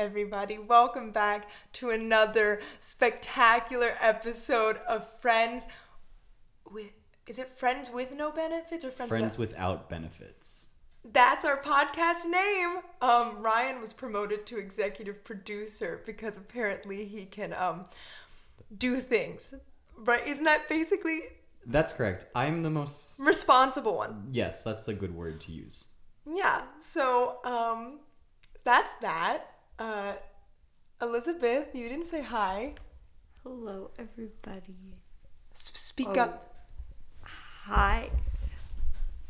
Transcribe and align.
everybody. 0.00 0.56
Welcome 0.56 1.10
back 1.10 1.46
to 1.74 1.90
another 1.90 2.62
spectacular 2.80 3.92
episode 4.00 4.78
of 4.88 5.06
Friends 5.20 5.66
with. 6.70 6.86
Is 7.26 7.38
it 7.38 7.48
Friends 7.58 7.90
with 7.90 8.14
No 8.14 8.32
Benefits 8.32 8.82
or 8.84 8.90
Friends, 8.90 9.10
Friends 9.10 9.38
with? 9.38 9.50
without 9.50 9.90
benefits. 9.90 10.68
That's 11.04 11.44
our 11.44 11.58
podcast 11.58 12.24
name. 12.24 12.78
Um, 13.02 13.42
Ryan 13.42 13.78
was 13.80 13.92
promoted 13.92 14.46
to 14.46 14.58
executive 14.58 15.22
producer 15.22 16.00
because 16.06 16.38
apparently 16.38 17.04
he 17.04 17.26
can 17.26 17.52
um, 17.52 17.84
do 18.76 18.96
things. 18.96 19.52
Right? 19.98 20.26
Isn't 20.26 20.44
that 20.44 20.66
basically 20.68 21.20
That's 21.66 21.92
correct. 21.92 22.24
I'm 22.34 22.62
the 22.62 22.70
most. 22.70 23.20
responsible 23.20 23.96
one? 23.98 24.28
yes, 24.32 24.64
that's 24.64 24.88
a 24.88 24.94
good 24.94 25.14
word 25.14 25.40
to 25.42 25.52
use. 25.52 25.88
Yeah. 26.26 26.62
So 26.80 27.36
um, 27.44 28.00
that's 28.64 28.92
that. 29.02 29.49
Uh, 29.80 30.12
Elizabeth, 31.00 31.68
you 31.74 31.88
didn't 31.88 32.04
say 32.04 32.22
hi. 32.22 32.74
Hello, 33.42 33.90
everybody. 33.98 34.98
S- 35.54 35.72
speak 35.74 36.08
Oh. 36.08 36.20
up. 36.20 36.66
Hi. 37.22 38.10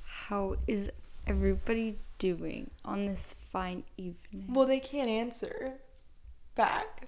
How 0.03 0.57
is 0.67 0.91
everybody 1.29 2.01
doing 2.19 2.73
on 2.85 3.07
this 3.07 3.35
fine 3.35 3.85
evening? 3.97 4.53
Well, 4.53 4.67
they 4.67 4.81
can't 4.81 5.09
answer 5.09 5.75
back. 6.57 7.07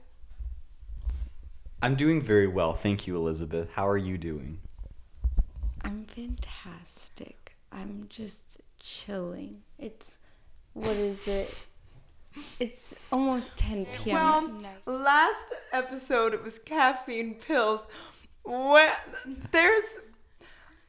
I'm 1.83 1.97
doing 1.97 2.23
very 2.23 2.47
well, 2.47 2.75
thank 2.75 3.09
you, 3.09 3.17
Elizabeth. 3.17 3.73
How 3.73 3.89
are 3.89 3.97
you 3.97 4.17
doing? 4.19 4.61
I'm 5.81 6.05
fantastic. 6.05 7.57
I'm 7.73 8.07
just 8.09 8.61
chilling. 8.79 9.65
It's 9.81 10.19
what 10.75 10.95
is 10.95 11.27
it? 11.27 11.53
It's 12.61 12.95
almost 13.11 13.59
10 13.59 13.87
p.m. 13.87 14.15
Well, 14.17 14.67
at 14.87 14.93
last 14.93 15.53
episode 15.73 16.35
it 16.35 16.43
was 16.43 16.59
caffeine 16.61 17.35
pills. 17.35 17.87
What? 18.43 18.93
There's. 19.51 19.85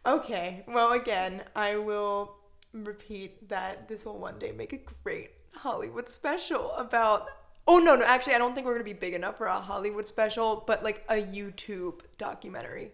Okay. 0.05 0.63
Well, 0.67 0.93
again, 0.93 1.43
I 1.55 1.75
will 1.77 2.35
repeat 2.73 3.47
that 3.49 3.87
this 3.87 4.05
will 4.05 4.17
one 4.17 4.39
day 4.39 4.51
make 4.51 4.73
a 4.73 4.79
great 5.03 5.31
Hollywood 5.55 6.09
special 6.09 6.71
about. 6.73 7.29
Oh 7.67 7.77
no, 7.79 7.95
no. 7.95 8.03
Actually, 8.05 8.35
I 8.35 8.39
don't 8.39 8.53
think 8.55 8.67
we're 8.67 8.73
gonna 8.73 8.83
be 8.83 8.93
big 8.93 9.13
enough 9.13 9.37
for 9.37 9.45
a 9.45 9.59
Hollywood 9.59 10.05
special, 10.05 10.63
but 10.67 10.83
like 10.83 11.03
a 11.09 11.15
YouTube 11.15 12.01
documentary. 12.17 12.91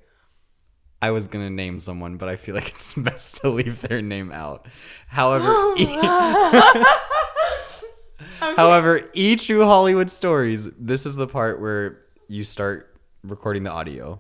I 1.02 1.11
was 1.11 1.27
gonna 1.27 1.50
name 1.50 1.80
someone, 1.80 2.17
but 2.17 2.30
I 2.30 2.36
feel 2.36 2.55
like 2.55 2.67
it's 2.67 2.94
best 2.97 3.42
to 3.42 3.50
leave 3.50 3.81
their 3.81 4.02
name 4.02 4.31
out. 4.31 4.67
However, 5.08 5.47
e- 5.77 5.86
Okay. 8.42 8.53
however, 8.56 9.09
E 9.14 9.36
True 9.36 9.64
Hollywood 9.64 10.09
Stories. 10.12 10.70
This 10.78 11.06
is 11.06 11.16
the 11.16 11.28
part 11.28 11.59
where 11.59 12.00
you 12.28 12.44
start 12.44 12.95
recording 13.23 13.64
the 13.64 13.72
audio. 13.72 14.20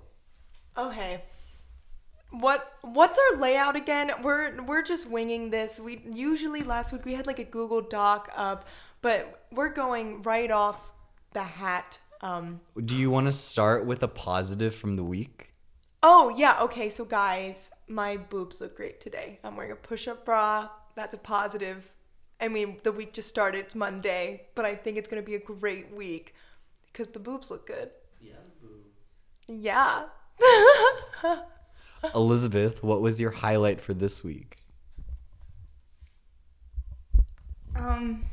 Okay. 0.77 1.23
What 2.31 2.73
what's 2.81 3.17
our 3.17 3.39
layout 3.39 3.75
again? 3.75 4.11
We're 4.21 4.61
we're 4.63 4.83
just 4.83 5.09
winging 5.09 5.49
this. 5.49 5.79
We 5.79 6.01
usually 6.09 6.63
last 6.63 6.93
week 6.93 7.05
we 7.05 7.13
had 7.13 7.27
like 7.27 7.39
a 7.39 7.43
Google 7.43 7.81
Doc 7.81 8.29
up, 8.35 8.67
but 9.01 9.45
we're 9.51 9.73
going 9.73 10.21
right 10.21 10.51
off 10.51 10.79
the 11.33 11.43
hat. 11.43 11.97
Um 12.21 12.61
Do 12.79 12.95
you 12.95 13.09
want 13.09 13.25
to 13.27 13.31
start 13.31 13.85
with 13.85 14.03
a 14.03 14.07
positive 14.07 14.75
from 14.75 14.95
the 14.95 15.03
week? 15.03 15.53
Oh, 16.01 16.33
yeah. 16.35 16.61
Okay, 16.61 16.89
so 16.89 17.03
guys, 17.03 17.71
my 17.87 18.15
boobs 18.15 18.61
look 18.61 18.75
great 18.77 19.01
today. 19.01 19.39
I'm 19.43 19.57
wearing 19.57 19.73
a 19.73 19.75
push-up 19.75 20.23
bra. 20.23 20.69
That's 20.95 21.13
a 21.13 21.17
positive. 21.17 21.89
I 22.41 22.47
mean, 22.47 22.77
the 22.83 22.91
week 22.91 23.13
just 23.13 23.27
started. 23.27 23.59
It's 23.59 23.75
Monday, 23.75 24.47
but 24.55 24.65
I 24.65 24.75
think 24.75 24.97
it's 24.97 25.09
going 25.09 25.21
to 25.21 25.25
be 25.25 25.35
a 25.35 25.39
great 25.39 25.93
week 25.93 26.33
because 26.91 27.07
the 27.09 27.19
boobs 27.19 27.51
look 27.51 27.67
good. 27.67 27.89
Yeah. 28.21 28.33
Boob. 28.61 29.61
Yeah. 29.61 30.03
Elizabeth, 32.15 32.81
what 32.81 33.01
was 33.01 33.19
your 33.19 33.31
highlight 33.31 33.81
for 33.81 33.93
this 33.93 34.23
week? 34.23 34.57
Um. 37.75 38.25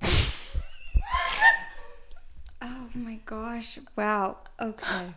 Oh 2.62 2.88
my 2.94 3.18
gosh. 3.24 3.78
Wow. 3.96 4.36
Okay. 4.60 5.14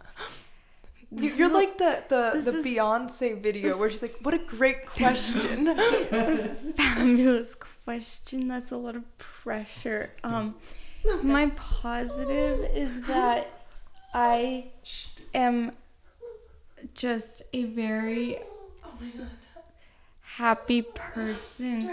You- 1.15 1.33
You're 1.35 1.53
like 1.53 1.77
the 1.77 2.03
the, 2.09 2.31
the 2.39 2.57
is- 2.57 2.65
Beyonce 2.65 3.41
video 3.41 3.77
where 3.79 3.89
she's 3.89 4.01
like, 4.01 4.25
"What 4.25 4.33
a 4.33 4.39
great 4.39 4.85
question." 4.97 5.65
What 5.65 5.79
a 5.79 6.47
fabulous 6.77 7.55
question. 7.55 8.47
That's 8.47 8.71
a 8.71 8.77
lot 8.77 8.95
of 8.95 9.03
pressure. 9.17 10.11
Um, 10.23 10.55
my 11.21 11.47
positive 11.55 12.61
is 12.73 13.01
that 13.01 13.47
I 14.13 14.67
am 15.33 15.71
just 16.93 17.41
a 17.53 17.63
very 17.65 18.37
oh 18.83 18.89
my 18.99 19.07
god 19.17 19.29
happy 20.37 20.81
person 20.81 21.91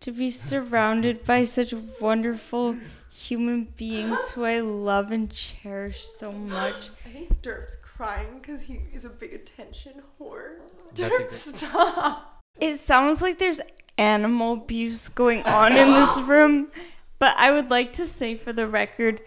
to 0.00 0.12
be 0.12 0.30
surrounded 0.30 1.24
by 1.24 1.44
such 1.44 1.74
wonderful 2.00 2.76
human 3.12 3.64
beings 3.76 4.30
who 4.32 4.44
I 4.44 4.60
love 4.60 5.10
and 5.10 5.30
cherish 5.30 6.04
so 6.04 6.30
much. 6.32 6.90
I 7.04 7.08
think 7.10 7.42
Derp's 7.42 7.76
crying 7.96 8.38
because 8.40 8.62
he 8.62 8.80
is 8.92 9.04
a 9.04 9.10
big 9.10 9.32
attention 9.32 10.02
whore. 10.20 10.58
That's 10.94 11.00
Derp, 11.00 11.18
good- 11.18 11.34
stop. 11.58 12.42
It 12.60 12.76
sounds 12.76 13.22
like 13.22 13.38
there's 13.38 13.60
animal 13.98 14.54
abuse 14.54 15.08
going 15.08 15.42
on 15.44 15.72
in 15.76 15.92
this 15.92 16.18
room, 16.22 16.68
but 17.18 17.36
I 17.36 17.50
would 17.50 17.70
like 17.70 17.92
to 17.94 18.06
say 18.06 18.34
for 18.34 18.52
the 18.52 18.66
record, 18.66 19.20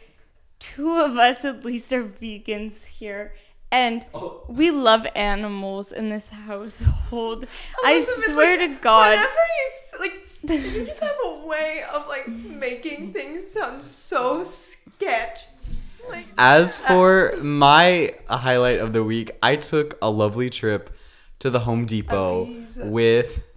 two 0.59 0.99
of 0.99 1.17
us 1.17 1.45
at 1.45 1.65
least 1.65 1.91
are 1.93 2.03
vegans 2.03 2.87
here. 2.87 3.33
And 3.71 4.05
oh. 4.13 4.45
we 4.47 4.71
love 4.71 5.05
animals 5.15 5.91
in 5.91 6.09
this 6.09 6.29
household. 6.29 7.45
I 7.83 7.99
swear 7.99 8.57
like, 8.57 8.77
to 8.77 8.81
God. 8.81 9.09
Whenever 9.09 9.31
you 9.31 9.99
like, 9.99 10.75
you 10.75 10.85
just 10.85 10.99
have 11.01 11.15
a 11.25 11.45
way 11.45 11.83
of 11.91 12.07
like 12.07 12.27
making 12.27 13.11
things 13.11 13.51
sound 13.51 13.81
so 13.81 14.43
sketch. 14.43 15.45
Like, 16.09 16.27
As 16.37 16.77
for 16.77 17.33
my 17.41 18.11
highlight 18.29 18.79
of 18.79 18.93
the 18.93 19.03
week, 19.03 19.31
I 19.41 19.55
took 19.55 19.97
a 20.01 20.09
lovely 20.09 20.49
trip 20.49 20.89
to 21.39 21.49
the 21.49 21.61
Home 21.61 21.85
Depot 21.85 22.45
Ibiza. 22.45 22.89
with 22.89 23.51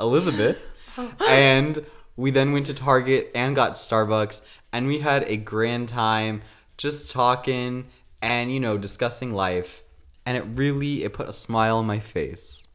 Elizabeth, 0.00 0.66
oh. 0.96 1.12
and 1.28 1.78
we 2.16 2.30
then 2.30 2.52
went 2.52 2.66
to 2.66 2.74
Target 2.74 3.30
and 3.34 3.56
got 3.56 3.72
Starbucks, 3.72 4.40
and 4.72 4.86
we 4.86 4.98
had 4.98 5.24
a 5.24 5.36
grand 5.36 5.88
time 5.88 6.42
just 6.76 7.12
talking 7.12 7.86
and 8.22 8.52
you 8.52 8.60
know 8.60 8.78
discussing 8.78 9.32
life, 9.32 9.82
and 10.24 10.36
it 10.36 10.44
really 10.54 11.02
it 11.02 11.12
put 11.12 11.28
a 11.28 11.32
smile 11.32 11.78
on 11.78 11.86
my 11.86 11.98
face. 11.98 12.67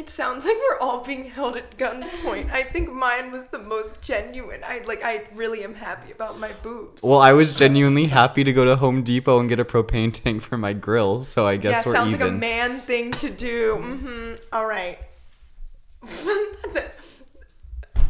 It 0.00 0.08
sounds 0.08 0.46
like 0.46 0.56
we're 0.56 0.78
all 0.78 1.04
being 1.04 1.24
held 1.24 1.58
at 1.58 1.76
gunpoint. 1.76 2.50
I 2.50 2.62
think 2.62 2.90
mine 2.90 3.30
was 3.30 3.44
the 3.46 3.58
most 3.58 4.00
genuine. 4.00 4.62
I 4.64 4.80
like. 4.86 5.04
I 5.04 5.24
really 5.34 5.62
am 5.62 5.74
happy 5.74 6.10
about 6.10 6.38
my 6.38 6.52
boobs. 6.62 7.02
Well, 7.02 7.20
I 7.20 7.34
was 7.34 7.54
genuinely 7.54 8.06
happy 8.06 8.42
to 8.42 8.52
go 8.52 8.64
to 8.64 8.76
Home 8.76 9.02
Depot 9.02 9.38
and 9.38 9.46
get 9.46 9.60
a 9.60 9.64
propane 9.64 10.10
tank 10.10 10.40
for 10.40 10.56
my 10.56 10.72
grill, 10.72 11.22
so 11.22 11.46
I 11.46 11.52
yeah, 11.52 11.58
guess 11.58 11.84
we're 11.84 11.92
sounds 11.92 12.14
even. 12.14 12.20
like 12.20 12.30
a 12.30 12.34
man 12.34 12.80
thing 12.80 13.12
to 13.12 13.28
do. 13.28 13.76
Mm-hmm. 13.76 14.34
All 14.54 14.64
right. 14.64 14.98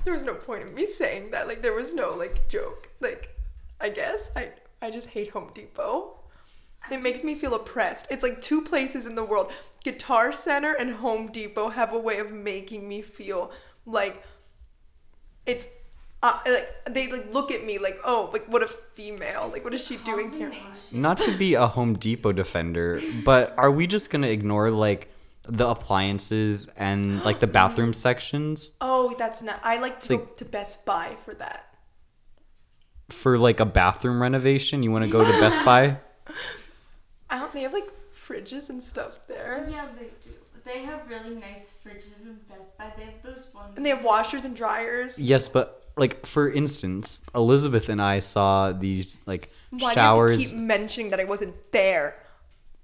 there 0.04 0.14
was 0.14 0.22
no 0.22 0.34
point 0.34 0.62
in 0.62 0.72
me 0.72 0.86
saying 0.86 1.32
that. 1.32 1.48
Like, 1.48 1.60
there 1.60 1.74
was 1.74 1.92
no 1.92 2.14
like 2.14 2.48
joke. 2.48 2.88
Like, 3.00 3.36
I 3.80 3.88
guess 3.88 4.30
I 4.36 4.50
I 4.80 4.92
just 4.92 5.10
hate 5.10 5.30
Home 5.30 5.50
Depot. 5.56 6.19
It 6.90 7.02
makes 7.02 7.22
me 7.24 7.34
feel 7.34 7.54
oppressed. 7.54 8.06
It's 8.10 8.22
like 8.22 8.40
two 8.40 8.62
places 8.62 9.06
in 9.06 9.14
the 9.14 9.24
world. 9.24 9.52
Guitar 9.84 10.32
Center 10.32 10.72
and 10.74 10.90
Home 10.92 11.30
Depot 11.32 11.68
have 11.70 11.92
a 11.92 11.98
way 11.98 12.18
of 12.18 12.30
making 12.32 12.88
me 12.88 13.02
feel 13.02 13.50
like 13.86 14.22
it's 15.46 15.66
uh, 16.22 16.38
like 16.46 16.68
they 16.90 17.10
like 17.10 17.32
look 17.32 17.50
at 17.50 17.64
me 17.64 17.78
like 17.78 17.98
oh 18.04 18.28
like 18.32 18.44
what 18.46 18.62
a 18.62 18.68
female 18.68 19.48
like 19.52 19.64
what 19.64 19.72
is 19.74 19.82
she 19.84 19.96
doing 19.98 20.30
here? 20.32 20.52
Not 20.92 21.16
to 21.18 21.36
be 21.36 21.54
a 21.54 21.66
Home 21.66 21.94
Depot 21.94 22.32
defender, 22.32 23.00
but 23.24 23.54
are 23.56 23.70
we 23.70 23.86
just 23.86 24.10
gonna 24.10 24.26
ignore 24.28 24.70
like 24.70 25.10
the 25.44 25.66
appliances 25.66 26.68
and 26.76 27.24
like 27.24 27.40
the 27.40 27.46
bathroom 27.46 27.92
sections 28.06 28.76
Oh, 28.82 29.14
that's 29.18 29.40
not. 29.42 29.60
I 29.62 29.78
like 29.78 30.00
to 30.00 30.08
go 30.08 30.14
Like- 30.16 30.36
to 30.36 30.44
Best 30.44 30.84
Buy 30.84 31.16
for 31.24 31.32
that. 31.34 31.74
for 33.08 33.38
like 33.38 33.60
a 33.60 33.64
bathroom 33.66 34.20
renovation? 34.20 34.82
You 34.82 34.90
want 34.92 35.04
to 35.06 35.10
go 35.10 35.24
to 35.24 35.40
Best 35.40 35.64
Buy? 35.70 35.96
I 37.30 37.38
don't. 37.38 37.52
They 37.52 37.62
have 37.62 37.72
like 37.72 37.88
fridges 38.26 38.68
and 38.68 38.82
stuff 38.82 39.26
there, 39.26 39.66
Yeah, 39.70 39.86
they 39.98 40.06
do. 40.24 40.36
They 40.64 40.82
have 40.84 41.08
really 41.08 41.34
nice 41.36 41.72
fridges 41.84 42.22
in 42.22 42.38
Best 42.48 42.76
Buy. 42.76 42.92
They 42.96 43.04
have 43.04 43.22
those 43.22 43.48
ones. 43.54 43.72
and 43.76 43.84
they 43.84 43.90
have 43.90 44.04
washers 44.04 44.44
and 44.44 44.54
dryers. 44.54 45.18
Yes, 45.18 45.48
but 45.48 45.84
like 45.96 46.26
for 46.26 46.50
instance, 46.50 47.22
Elizabeth 47.34 47.88
and 47.88 48.00
I 48.00 48.20
saw 48.20 48.72
these 48.72 49.22
like 49.26 49.50
Why 49.70 49.94
showers. 49.94 50.38
do 50.40 50.42
you 50.44 50.60
keep 50.60 50.66
mentioning 50.66 51.10
that 51.10 51.20
I 51.20 51.24
wasn't 51.24 51.54
there? 51.72 52.16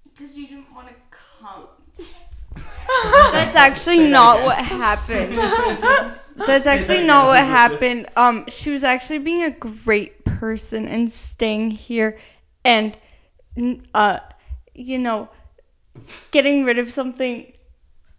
Because 0.05 0.37
you 0.39 0.47
didn't 0.49 0.73
want 0.75 0.89
to 0.89 0.95
come. 1.11 1.67
That's 3.33 3.57
actually 3.57 4.09
not 4.09 4.43
what 4.43 4.57
happened. 4.59 5.37
That's 6.47 6.67
actually 6.67 7.05
not 7.05 7.27
what 7.27 7.41
happened. 7.45 8.09
Um, 8.17 8.47
she 8.49 8.71
was 8.71 8.85
actually 8.85 9.19
being 9.19 9.43
a 9.43 9.51
great 9.51 10.25
person 10.25 10.89
and 10.89 11.13
staying 11.13 11.73
here, 11.73 12.19
and 12.65 12.97
uh, 13.95 14.21
you 14.77 14.99
know, 14.99 15.29
getting 16.31 16.65
rid 16.65 16.79
of 16.79 16.91
something 16.91 17.53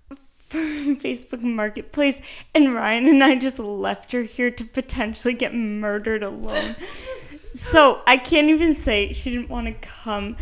from 0.10 0.98
Facebook 0.98 1.42
Marketplace. 1.42 2.22
And 2.56 2.74
Ryan 2.74 3.08
and 3.08 3.24
I 3.24 3.36
just 3.36 3.60
left 3.60 4.12
her 4.12 4.24
here 4.24 4.52
to 4.52 4.64
potentially 4.64 5.34
get 5.34 5.54
murdered 5.54 6.24
alone. 6.24 6.76
so 7.52 8.02
I 8.08 8.18
can't 8.18 8.50
even 8.50 8.74
say 8.74 9.14
she 9.14 9.32
didn't 9.32 9.50
want 9.50 9.74
to 9.74 9.80
come. 9.80 10.38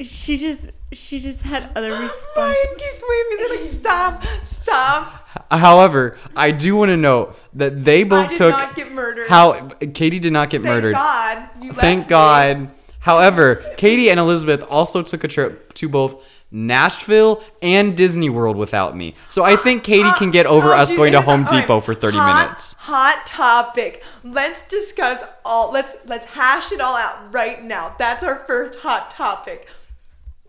She 0.00 0.36
just 0.38 0.70
she 0.92 1.18
just 1.18 1.42
had 1.42 1.70
other 1.76 1.90
Ryan 1.90 2.02
responses. 2.02 2.66
keeps 2.78 3.02
waving. 3.08 3.38
He's 3.38 3.60
like, 3.60 3.80
stop, 3.80 4.24
stop. 4.44 5.28
However, 5.50 6.16
I 6.36 6.50
do 6.52 6.76
want 6.76 6.90
to 6.90 6.96
note 6.96 7.36
that 7.54 7.84
they 7.84 8.02
I 8.02 8.04
both 8.04 8.28
did 8.28 8.38
took 8.38 8.50
not 8.52 8.76
get 8.76 8.92
murdered. 8.92 9.28
how 9.28 9.68
Catie 9.92 10.18
did 10.20 10.32
not 10.32 10.50
get 10.50 10.62
murdered. 10.62 10.94
Thank 10.94 10.94
murdered. 10.94 10.94
God. 10.94 11.64
You 11.64 11.72
Thank 11.72 11.98
left 11.98 12.08
me. 12.08 12.10
God. 12.10 12.70
However, 13.00 13.56
Catie 13.76 14.10
and 14.10 14.18
Elizabeth 14.20 14.64
also 14.68 15.02
took 15.02 15.24
a 15.24 15.28
trip 15.28 15.72
to 15.74 15.88
both 15.88 16.44
Nashville 16.50 17.42
and 17.62 17.96
Disney 17.96 18.30
World 18.30 18.56
without 18.56 18.96
me. 18.96 19.14
So 19.28 19.44
I 19.44 19.54
think 19.56 19.84
Catie 19.84 20.10
can 20.16 20.30
get 20.30 20.46
over 20.46 20.68
Oh, 20.74 20.78
us 20.78 20.88
dude, 20.88 20.96
going 20.96 21.12
to 21.12 21.20
Home 21.20 21.44
alright, 21.44 21.62
Depot 21.62 21.80
for 21.80 21.94
30 21.94 22.16
hot- 22.16 22.42
minutes. 22.44 22.74
Hot 22.80 23.24
topic. 23.26 24.02
Let's 24.24 24.62
discuss 24.68 25.22
all. 25.44 25.70
Let's 25.72 25.94
let's 26.06 26.24
hash 26.24 26.72
it 26.72 26.80
all 26.80 26.96
out 26.96 27.32
right 27.32 27.62
now. 27.62 27.94
That's 27.98 28.24
our 28.24 28.44
first 28.46 28.78
hot 28.80 29.10
topic. 29.10 29.68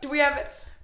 Do 0.01 0.09
we 0.09 0.19
have? 0.19 0.35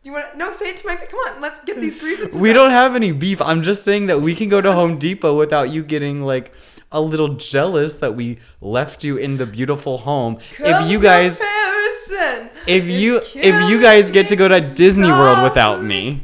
Do 0.03 0.09
you 0.09 0.13
want? 0.13 0.35
No, 0.37 0.51
say 0.51 0.69
it 0.69 0.77
to 0.77 0.87
my. 0.87 0.97
Come 0.97 1.19
on. 1.21 1.41
Let's 1.41 1.59
get 1.65 1.79
these 1.81 1.99
grievances. 2.01 2.39
We 2.39 2.51
out. 2.51 2.53
don't 2.55 2.71
have 2.71 2.95
any 2.95 3.11
beef. 3.13 3.41
I'm 3.41 3.63
just 3.63 3.83
saying 3.83 4.07
that 4.07 4.21
we 4.21 4.35
can 4.35 4.49
go 4.49 4.59
to 4.61 4.71
Home 4.73 4.97
Depot 4.99 5.37
without 5.37 5.71
you 5.71 5.81
getting 5.83 6.21
like 6.23 6.53
a 6.95 7.01
little 7.01 7.35
jealous 7.35 7.97
that 7.97 8.15
we 8.15 8.39
left 8.61 9.03
you 9.03 9.17
in 9.17 9.37
the 9.37 9.45
beautiful 9.45 9.99
home. 9.99 10.37
if 10.59 10.89
you 10.89 10.99
guys 10.99 11.39
Comparison 11.39 12.49
if 12.67 12.83
is 12.85 12.99
you 12.99 13.17
if 13.35 13.69
you 13.69 13.81
guys 13.81 14.09
get 14.09 14.29
to 14.29 14.35
go 14.35 14.47
to 14.47 14.59
killing 14.59 14.73
Disney 14.73 15.09
World 15.09 15.43
without 15.43 15.83
me. 15.83 15.85
me. 15.85 16.21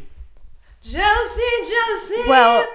Jealousy, 0.82 1.42
jealousy. 1.70 2.30
Well, 2.30 2.66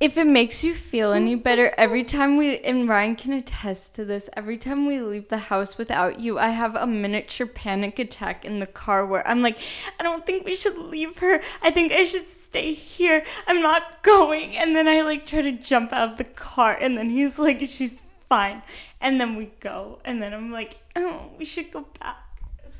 if 0.00 0.16
it 0.16 0.26
makes 0.26 0.64
you 0.64 0.72
feel 0.72 1.12
any 1.12 1.34
better, 1.34 1.74
every 1.76 2.04
time 2.04 2.38
we, 2.38 2.58
and 2.60 2.88
Ryan 2.88 3.16
can 3.16 3.34
attest 3.34 3.94
to 3.96 4.04
this, 4.06 4.30
every 4.34 4.56
time 4.56 4.86
we 4.86 4.98
leave 4.98 5.28
the 5.28 5.36
house 5.36 5.76
without 5.76 6.18
you, 6.18 6.38
I 6.38 6.48
have 6.48 6.74
a 6.74 6.86
miniature 6.86 7.46
panic 7.46 7.98
attack 7.98 8.46
in 8.46 8.60
the 8.60 8.66
car 8.66 9.04
where 9.04 9.26
I'm 9.28 9.42
like, 9.42 9.58
I 9.98 10.02
don't 10.02 10.24
think 10.24 10.46
we 10.46 10.56
should 10.56 10.78
leave 10.78 11.18
her. 11.18 11.42
I 11.62 11.70
think 11.70 11.92
I 11.92 12.04
should 12.04 12.26
stay 12.26 12.72
here. 12.72 13.22
I'm 13.46 13.60
not 13.60 14.02
going. 14.02 14.56
And 14.56 14.74
then 14.74 14.88
I 14.88 15.02
like 15.02 15.26
try 15.26 15.42
to 15.42 15.52
jump 15.52 15.92
out 15.92 16.12
of 16.12 16.16
the 16.16 16.24
car, 16.24 16.74
and 16.80 16.96
then 16.96 17.10
he's 17.10 17.38
like, 17.38 17.60
she's 17.68 18.02
fine. 18.26 18.62
And 19.02 19.20
then 19.20 19.36
we 19.36 19.50
go, 19.60 20.00
and 20.06 20.22
then 20.22 20.32
I'm 20.32 20.50
like, 20.50 20.78
oh, 20.96 21.30
we 21.38 21.44
should 21.44 21.70
go 21.70 21.86
back. 22.00 22.16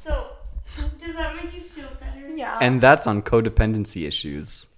So, 0.03 0.29
does 0.99 1.15
that 1.17 1.37
make 1.37 1.53
you 1.53 1.61
feel 1.61 1.91
better? 2.01 2.29
yeah. 2.35 2.57
And 2.63 2.81
that's 2.81 3.07
on 3.07 3.21
codependency 3.21 4.07
issues. 4.07 4.69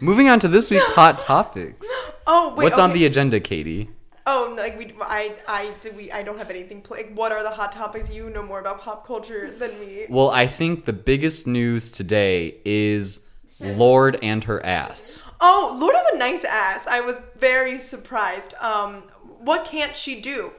Moving 0.00 0.28
on 0.28 0.38
to 0.40 0.48
this 0.48 0.70
week's 0.70 0.90
hot 0.90 1.18
topics. 1.18 1.86
oh 2.26 2.54
wait. 2.54 2.64
What's 2.64 2.78
on 2.78 2.92
the 2.92 3.06
agenda, 3.06 3.40
Catie? 3.40 3.90
Oh, 4.28 4.54
like 4.58 4.76
we, 4.76 4.92
I, 5.00 5.34
I, 5.46 5.72
we, 5.96 6.10
I 6.10 6.24
don't 6.24 6.38
have 6.38 6.50
anything. 6.50 6.82
Pl- 6.82 6.96
like, 6.96 7.12
what 7.14 7.30
are 7.30 7.44
the 7.44 7.50
hot 7.50 7.70
topics? 7.70 8.12
You 8.12 8.28
know 8.28 8.42
more 8.42 8.58
about 8.58 8.80
pop 8.80 9.06
culture 9.06 9.50
than 9.52 9.78
me. 9.78 10.06
Well, 10.08 10.30
I 10.30 10.48
think 10.48 10.84
the 10.84 10.92
biggest 10.92 11.46
news 11.46 11.92
today 11.92 12.56
is 12.64 13.28
Lorde 13.60 14.18
and 14.22 14.42
her 14.44 14.64
ass. 14.66 15.22
Oh, 15.40 15.76
Lorde 15.80 15.94
has 15.94 16.14
a 16.14 16.18
nice 16.18 16.44
ass. 16.44 16.88
I 16.88 17.00
was 17.00 17.20
very 17.38 17.78
surprised. 17.78 18.54
Um, 18.54 19.04
what 19.38 19.64
can't 19.64 19.94
she 19.94 20.20
do? 20.20 20.50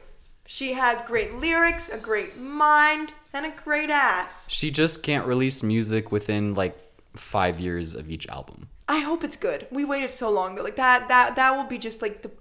She 0.46 0.72
has 0.74 1.02
great 1.02 1.34
lyrics, 1.36 1.90
a 1.90 1.98
great 1.98 2.38
mind, 2.38 3.12
and 3.34 3.46
a 3.46 3.52
great 3.52 3.90
ass. 3.90 4.50
She 4.50 4.72
just 4.72 5.04
can't 5.04 5.28
release 5.28 5.62
music 5.62 6.10
within 6.10 6.54
like 6.54 6.78
five 7.18 7.60
years 7.60 7.96
of 7.96 8.10
each 8.10 8.28
album. 8.30 8.70
I 8.88 9.00
hope 9.00 9.24
it's 9.24 9.36
good. 9.36 9.68
We 9.72 9.84
waited 9.84 10.12
so 10.12 10.30
long 10.30 10.56
though. 10.56 10.64
Like 10.64 10.78
that, 10.78 11.08
that, 11.08 11.36
that 11.36 11.56
will 11.56 11.66
be 11.66 11.78
just 11.78 12.02
like 12.02 12.22
the. 12.22 12.32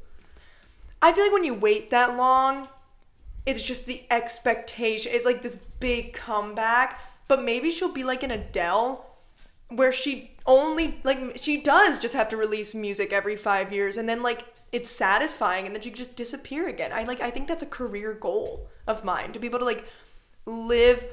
I 1.03 1.13
feel 1.13 1.25
like 1.25 1.33
when 1.33 1.45
you 1.45 1.55
wait 1.55 1.91
that 1.91 2.17
long, 2.17 2.69
it's 3.45 3.63
just 3.63 3.87
the 3.87 4.03
expectation. 4.11 5.13
It's 5.15 5.25
like 5.25 5.43
this 5.43 5.57
big 5.57 6.13
comeback. 6.13 7.01
But 7.29 7.43
maybe 7.43 7.71
she'll 7.71 7.93
be 7.93 8.05
like 8.05 8.23
an 8.23 8.31
Adele, 8.31 9.05
where 9.69 9.93
she 9.93 10.37
only 10.47 11.01
like 11.03 11.33
she 11.37 11.61
does 11.61 11.99
just 11.99 12.15
have 12.15 12.29
to 12.29 12.37
release 12.37 12.75
music 12.75 13.13
every 13.13 13.37
five 13.37 13.73
years, 13.73 13.97
and 13.97 14.09
then 14.09 14.23
like 14.23 14.45
it's 14.71 14.91
satisfying, 14.91 15.67
and 15.67 15.75
then 15.75 15.83
she 15.83 15.91
just 15.91 16.15
disappear 16.15 16.69
again. 16.69 16.93
I 16.93 17.03
like 17.03 17.21
I 17.21 17.31
think 17.31 17.49
that's 17.49 17.65
a 17.65 17.67
career 17.67 18.13
goal 18.13 18.69
of 18.87 19.05
mine 19.05 19.33
to 19.33 19.41
be 19.41 19.49
able 19.49 19.59
to 19.59 19.65
like 19.65 19.85
live 20.45 21.05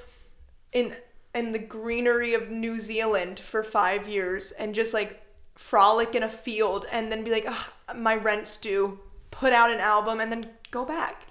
in 0.72 0.96
in 1.34 1.52
the 1.52 1.60
greenery 1.60 2.36
of 2.36 2.52
New 2.52 2.78
Zealand 2.78 3.40
for 3.40 3.64
five 3.64 4.08
years 4.08 4.52
and 4.52 4.76
just 4.76 4.94
like 4.94 5.23
frolic 5.56 6.16
in 6.16 6.24
a 6.24 6.30
field 6.30 6.86
and 6.92 7.12
then 7.12 7.24
be 7.24 7.32
like, 7.32 7.48
my 7.96 8.16
rent's 8.16 8.58
due, 8.58 9.00
put 9.32 9.54
out 9.54 9.72
an 9.72 9.80
album 9.80 10.20
and 10.20 10.32
then 10.32 10.50
go 10.72 10.86
back. 10.86 11.24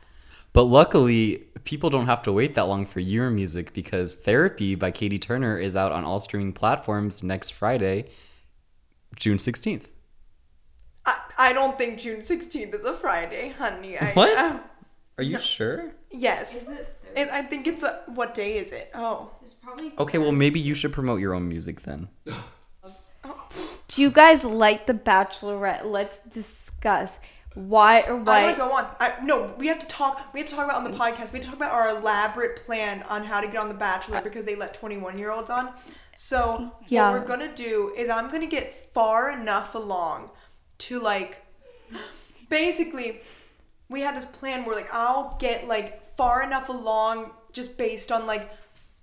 But 0.53 0.65
luckily, 0.65 1.45
people 1.65 1.89
don't 1.91 2.07
have 2.07 2.23
to 2.25 2.33
wait 2.33 2.55
that 2.57 2.69
long 2.69 2.85
for 2.85 3.01
your 3.01 3.31
music 3.31 3.73
because 3.73 4.17
Therapy 4.17 4.75
by 4.75 4.91
Catie 4.91 5.19
Turner 5.19 5.59
is 5.59 5.77
out 5.77 5.93
on 5.93 6.05
all 6.05 6.19
streaming 6.21 6.53
platforms 6.53 7.23
next 7.23 7.51
Friday, 7.51 8.11
June 9.17 9.39
16th. 9.39 9.87
I, 11.07 11.17
I 11.39 11.53
don't 11.55 11.79
think 11.79 11.99
June 11.99 12.21
16th 12.21 12.75
is 12.79 12.85
a 12.85 12.93
Friday, 12.93 13.55
honey. 13.59 13.99
I, 13.99 14.13
What? 14.13 14.37
uh, 14.37 14.59
Are 15.19 15.25
you 15.25 15.39
sure? 15.39 15.93
yes. 16.11 16.67
It, 17.17 17.29
I 17.31 17.43
think 17.43 17.67
it's 17.67 17.83
a. 17.83 18.01
What 18.07 18.35
day 18.35 18.57
is 18.57 18.73
it? 18.73 18.91
Oh. 18.95 19.31
Okay, 19.99 20.17
well, 20.17 20.33
maybe 20.33 20.59
you 20.59 20.75
should 20.75 20.95
promote 20.95 21.21
your 21.21 21.35
own 21.35 21.47
music 21.49 21.83
then. 21.83 22.09
Do 23.93 24.01
you 24.01 24.11
guys 24.11 24.43
like 24.43 24.87
The 24.87 24.95
Bachelorette? 24.95 25.85
Let's 25.85 26.23
discuss 26.23 27.21
why 27.55 28.01
or 28.03 28.17
why. 28.17 28.41
I 28.41 28.45
want 28.47 28.57
to 28.57 28.63
go 28.63 28.73
on. 28.73 28.87
I, 28.99 29.13
no, 29.23 29.55
we 29.59 29.67
have 29.67 29.79
to 29.81 29.87
talk. 29.87 30.33
We 30.33 30.41
have 30.41 30.49
to 30.49 30.55
talk 30.55 30.65
about 30.65 30.83
on 30.83 30.91
the 30.91 30.97
podcast. 30.97 31.31
We 31.31 31.39
have 31.39 31.41
to 31.41 31.47
talk 31.49 31.57
about 31.57 31.73
our 31.73 31.91
elaborate 31.91 32.65
plan 32.65 33.03
on 33.03 33.23
how 33.23 33.43
to 33.43 33.47
get 33.47 33.57
on 33.57 33.69
The 33.69 33.75
Bachelor 33.75 34.23
because 34.23 34.47
they 34.47 34.55
let 34.55 34.73
21 34.73 35.19
year 35.19 35.31
olds 35.31 35.51
on. 35.51 35.75
So 36.17 36.73
Yeah. 36.87 37.11
what 37.13 37.21
we're 37.21 37.27
gonna 37.27 37.55
do 37.55 37.93
is 37.95 38.09
I'm 38.09 38.31
gonna 38.31 38.47
get 38.47 38.93
far 38.95 39.31
enough 39.31 39.75
along 39.75 40.31
to 40.79 40.99
like, 40.99 41.45
basically, 42.49 43.21
we 43.91 44.01
had 44.01 44.17
this 44.17 44.25
plan 44.25 44.65
where 44.65 44.75
like 44.75 44.89
I'll 44.93 45.37
get 45.39 45.69
like 45.69 46.17
far 46.17 46.43
enough 46.43 46.71
along 46.71 47.33
just 47.53 47.77
based 47.77 48.11
on 48.11 48.27
like 48.27 48.51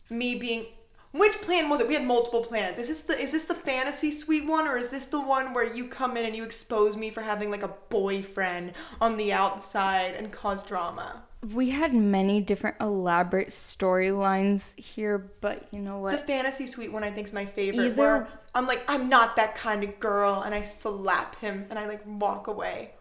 me 0.09 0.33
being. 0.33 0.65
Which 1.11 1.41
plan 1.41 1.69
was 1.69 1.79
it? 1.79 1.87
We 1.87 1.95
had 1.95 2.05
multiple 2.05 2.43
plans. 2.43 2.77
Is 2.77 2.87
this 2.87 3.01
the 3.01 3.19
is 3.19 3.31
this 3.31 3.45
the 3.45 3.55
fantasy 3.55 4.11
suite 4.11 4.45
one 4.45 4.67
or 4.67 4.77
is 4.77 4.89
this 4.91 5.07
the 5.07 5.19
one 5.19 5.53
where 5.53 5.73
you 5.73 5.87
come 5.87 6.15
in 6.15 6.25
and 6.25 6.35
you 6.35 6.43
expose 6.43 6.95
me 6.95 7.09
for 7.09 7.21
having 7.21 7.49
like 7.49 7.63
a 7.63 7.73
boyfriend 7.89 8.73
on 9.01 9.17
the 9.17 9.33
outside 9.33 10.13
and 10.15 10.31
cause 10.31 10.63
drama? 10.63 11.23
We 11.55 11.69
had 11.71 11.93
many 11.93 12.41
different 12.41 12.75
elaborate 12.81 13.47
storylines 13.47 14.77
here, 14.79 15.31
but 15.41 15.67
you 15.71 15.79
know 15.79 15.97
what? 15.99 16.11
The 16.11 16.17
fantasy 16.19 16.67
suite 16.67 16.91
one 16.91 17.03
I 17.03 17.11
think 17.11 17.27
is 17.27 17.33
my 17.33 17.45
favorite. 17.45 17.85
Either- 17.85 18.01
Where 18.01 18.27
I'm 18.53 18.67
like 18.67 18.83
I'm 18.87 19.09
not 19.09 19.35
that 19.37 19.55
kind 19.55 19.83
of 19.83 19.99
girl 19.99 20.41
and 20.41 20.53
I 20.53 20.61
slap 20.61 21.39
him 21.39 21.65
and 21.71 21.79
I 21.79 21.87
like 21.87 22.01
walk 22.05 22.45
away. 22.47 22.91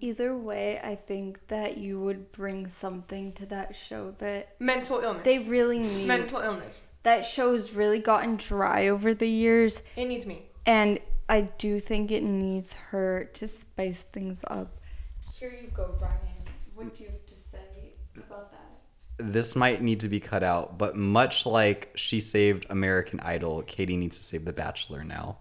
Either 0.00 0.36
way, 0.36 0.80
I 0.82 0.94
think 0.94 1.48
that 1.48 1.76
you 1.76 1.98
would 2.00 2.30
bring 2.30 2.68
something 2.68 3.32
to 3.32 3.46
that 3.46 3.74
show 3.74 4.12
that 4.12 4.54
Mental 4.60 5.00
illness. 5.00 5.24
they 5.24 5.40
really 5.40 5.78
need. 5.80 6.06
mental 6.06 6.38
illness. 6.38 6.82
That 7.04 7.24
show's 7.24 7.72
really 7.72 8.00
gotten 8.00 8.36
dry 8.36 8.88
over 8.88 9.14
the 9.14 9.28
years, 9.28 9.82
It 9.96 10.06
needs 10.06 10.26
me. 10.26 10.42
and 10.66 10.98
I 11.28 11.42
do 11.42 11.78
think 11.78 12.10
it 12.10 12.22
needs 12.22 12.72
her 12.90 13.30
to 13.34 13.46
spice 13.48 14.02
things 14.02 14.44
up. 14.50 14.78
Here 15.38 15.56
you 15.60 15.68
go, 15.68 15.94
Brian. 15.98 16.14
What 16.74 16.96
do 16.96 17.02
you 17.04 17.10
have 17.10 17.26
to 17.26 17.34
say 17.34 17.92
about 18.16 18.50
that? 18.52 19.32
This 19.32 19.54
might 19.56 19.80
need 19.82 20.00
to 20.00 20.08
be 20.08 20.20
cut 20.20 20.42
out, 20.42 20.78
but 20.78 20.96
much 20.96 21.44
like 21.46 21.90
she 21.94 22.20
saved 22.20 22.66
American 22.70 23.20
Idol, 23.20 23.62
Catie 23.62 23.96
needs 23.96 24.16
to 24.18 24.22
save 24.24 24.44
The 24.44 24.52
Bachelor 24.52 25.04
now. 25.04 25.38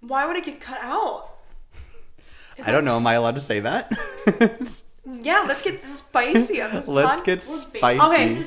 Why 0.00 0.26
would 0.26 0.36
it 0.36 0.44
get 0.44 0.60
cut 0.60 0.78
out? 0.80 1.30
I 2.64 2.70
don't 2.72 2.84
know. 2.84 2.96
Am 2.96 3.06
I 3.06 3.14
allowed 3.14 3.34
to 3.36 3.40
say 3.40 3.60
that? 3.60 3.92
Yeah, 5.10 5.42
let's 5.48 5.64
get 5.64 5.82
spicy 5.82 6.60
on 6.60 6.70
this 6.70 6.86
Let's 6.86 7.16
pod- 7.16 7.24
get 7.24 7.40
spicy. 7.42 7.98
Okay. 7.98 8.44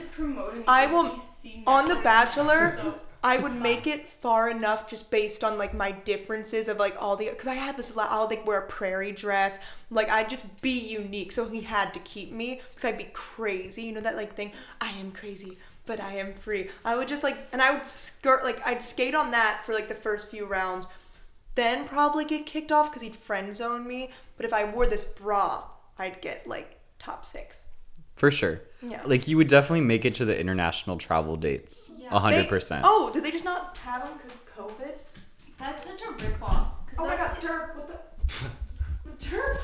I 0.67 0.85
will 0.85 1.19
on 1.67 1.85
The 1.85 1.99
Bachelor. 2.03 2.95
I 3.23 3.37
would 3.37 3.53
make 3.53 3.85
it 3.85 4.09
far 4.09 4.49
enough 4.49 4.87
just 4.87 5.11
based 5.11 5.43
on 5.43 5.59
like 5.59 5.75
my 5.75 5.91
differences 5.91 6.67
of 6.67 6.77
like 6.77 6.95
all 6.99 7.15
the 7.15 7.29
because 7.29 7.47
I 7.47 7.53
had 7.53 7.77
this. 7.77 7.95
I'll 7.95 8.27
like 8.27 8.47
wear 8.47 8.59
a 8.59 8.67
prairie 8.67 9.11
dress. 9.11 9.59
Like 9.91 10.09
I'd 10.09 10.29
just 10.29 10.61
be 10.61 10.79
unique, 10.79 11.31
so 11.31 11.47
he 11.47 11.61
had 11.61 11.93
to 11.93 11.99
keep 11.99 12.31
me 12.31 12.61
because 12.69 12.85
I'd 12.85 12.97
be 12.97 13.09
crazy. 13.13 13.83
You 13.83 13.91
know 13.91 14.01
that 14.01 14.15
like 14.15 14.33
thing. 14.33 14.51
I 14.79 14.89
am 14.99 15.11
crazy, 15.11 15.59
but 15.85 15.99
I 15.99 16.17
am 16.17 16.33
free. 16.33 16.71
I 16.83 16.95
would 16.95 17.07
just 17.07 17.21
like 17.21 17.37
and 17.53 17.61
I 17.61 17.71
would 17.73 17.85
skirt 17.85 18.43
like 18.43 18.65
I'd 18.65 18.81
skate 18.81 19.13
on 19.13 19.29
that 19.31 19.61
for 19.65 19.73
like 19.73 19.87
the 19.87 19.95
first 19.95 20.31
few 20.31 20.45
rounds. 20.45 20.87
then 21.53 21.85
probably 21.87 22.25
get 22.25 22.45
kicked 22.47 22.71
off 22.71 22.89
because 22.89 23.03
he'd 23.03 23.15
friend 23.15 23.55
zone 23.55 23.87
me. 23.87 24.09
But 24.35 24.47
if 24.47 24.53
I 24.53 24.63
wore 24.63 24.87
this 24.87 25.03
bra, 25.03 25.65
I'd 25.99 26.21
get 26.21 26.47
like 26.47 26.79
top 26.97 27.23
six. 27.23 27.65
For 28.15 28.29
sure. 28.31 28.61
Yeah. 28.81 29.01
Like 29.05 29.27
you 29.27 29.37
would 29.37 29.47
definitely 29.47 29.85
make 29.85 30.05
it 30.05 30.15
to 30.15 30.25
the 30.25 30.39
international 30.39 30.97
travel 30.97 31.35
dates. 31.37 31.91
A 32.09 32.19
hundred 32.19 32.43
They- 32.43 32.49
percent. 32.49 32.83
Oh, 32.85 33.09
did 33.13 33.23
they 33.23 33.31
just 33.31 33.45
not 33.45 33.77
have 33.79 34.05
them 34.05 34.17
because 34.21 34.37
COVID? 34.57 34.97
That's 35.59 35.85
such 35.85 36.01
a 36.01 36.05
ripoff. 36.05 36.67
Oh 36.97 37.07
my 37.07 37.15
god, 37.15 37.37
Derp, 37.39 37.75
what 37.75 37.87
the? 37.87 38.47
Derp! 39.25 39.57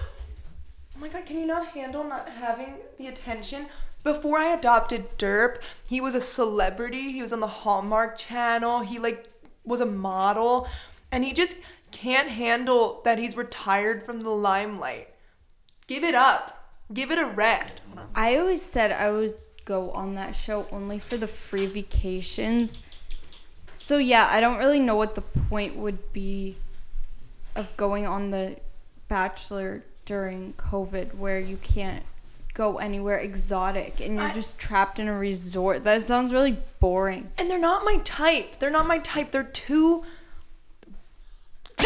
Oh 0.96 1.00
my 1.00 1.08
god, 1.10 1.25
can 1.25 1.39
you 1.39 1.46
not 1.46 1.68
handle 1.68 2.04
not 2.04 2.30
having 2.30 2.75
the 2.98 3.08
attention? 3.08 3.68
Before 4.04 4.38
I 4.39 4.54
adopted 4.54 5.18
Derp, 5.18 5.58
he 5.86 6.00
was 6.00 6.16
a 6.16 6.22
celebrity. 6.22 7.12
He 7.12 7.22
was 7.22 7.34
on 7.34 7.39
the 7.39 7.48
Hallmark 7.48 8.18
channel. 8.18 8.80
He 8.80 8.98
like 9.00 9.27
was 9.66 9.82
a 9.82 9.86
model. 9.86 10.68
And 11.12 11.24
he 11.25 11.34
just 11.34 11.58
can't 11.92 12.30
handle 12.30 13.01
that 13.06 13.18
he's 13.20 13.36
retired 13.38 14.06
from 14.06 14.22
the 14.22 14.30
limelight. 14.30 15.10
Give 15.88 16.04
it 16.04 16.16
up. 16.16 16.57
Give 16.94 17.12
it 17.12 17.20
a 17.20 17.25
rest. 17.25 17.82
I 18.15 18.38
always 18.38 18.62
said 18.62 18.91
I 18.91 19.12
would 19.12 19.36
go 19.65 19.91
on 19.91 20.15
that 20.15 20.36
show 20.36 20.65
only 20.72 21.00
for 21.00 21.17
the 21.17 21.27
free 21.27 21.65
vacations. 21.65 22.79
So 23.74 23.98
yeah, 23.98 24.27
I 24.32 24.39
don't 24.39 24.58
really 24.58 24.79
know 24.79 24.96
what 24.96 25.15
the 25.15 25.22
point 25.22 25.75
would 25.75 26.13
be 26.13 26.56
of 27.56 27.75
going 27.77 28.08
on 28.08 28.32
the 28.32 28.58
Bachelor 29.08 29.84
during 30.06 30.53
COVID 30.53 31.13
where 31.15 31.39
you 31.39 31.58
can't 31.58 32.03
go 32.53 32.77
anywhere 32.77 33.17
exotic 33.20 34.00
and 34.00 34.15
you're 34.15 34.24
I- 34.24 34.34
just 34.34 34.58
trapped 34.58 35.00
in 35.00 35.08
a 35.08 35.17
resort. 35.17 35.84
That 35.84 36.01
sounds 36.01 36.34
really 36.34 36.58
boring. 36.79 37.29
And 37.38 37.50
they're 37.50 37.60
not 37.60 37.84
my 37.86 37.98
type. 38.03 38.60
They're 38.60 38.70
not 38.72 38.88
my 38.88 38.98
type. 39.00 39.32
They're 39.32 39.44
too. 39.44 40.03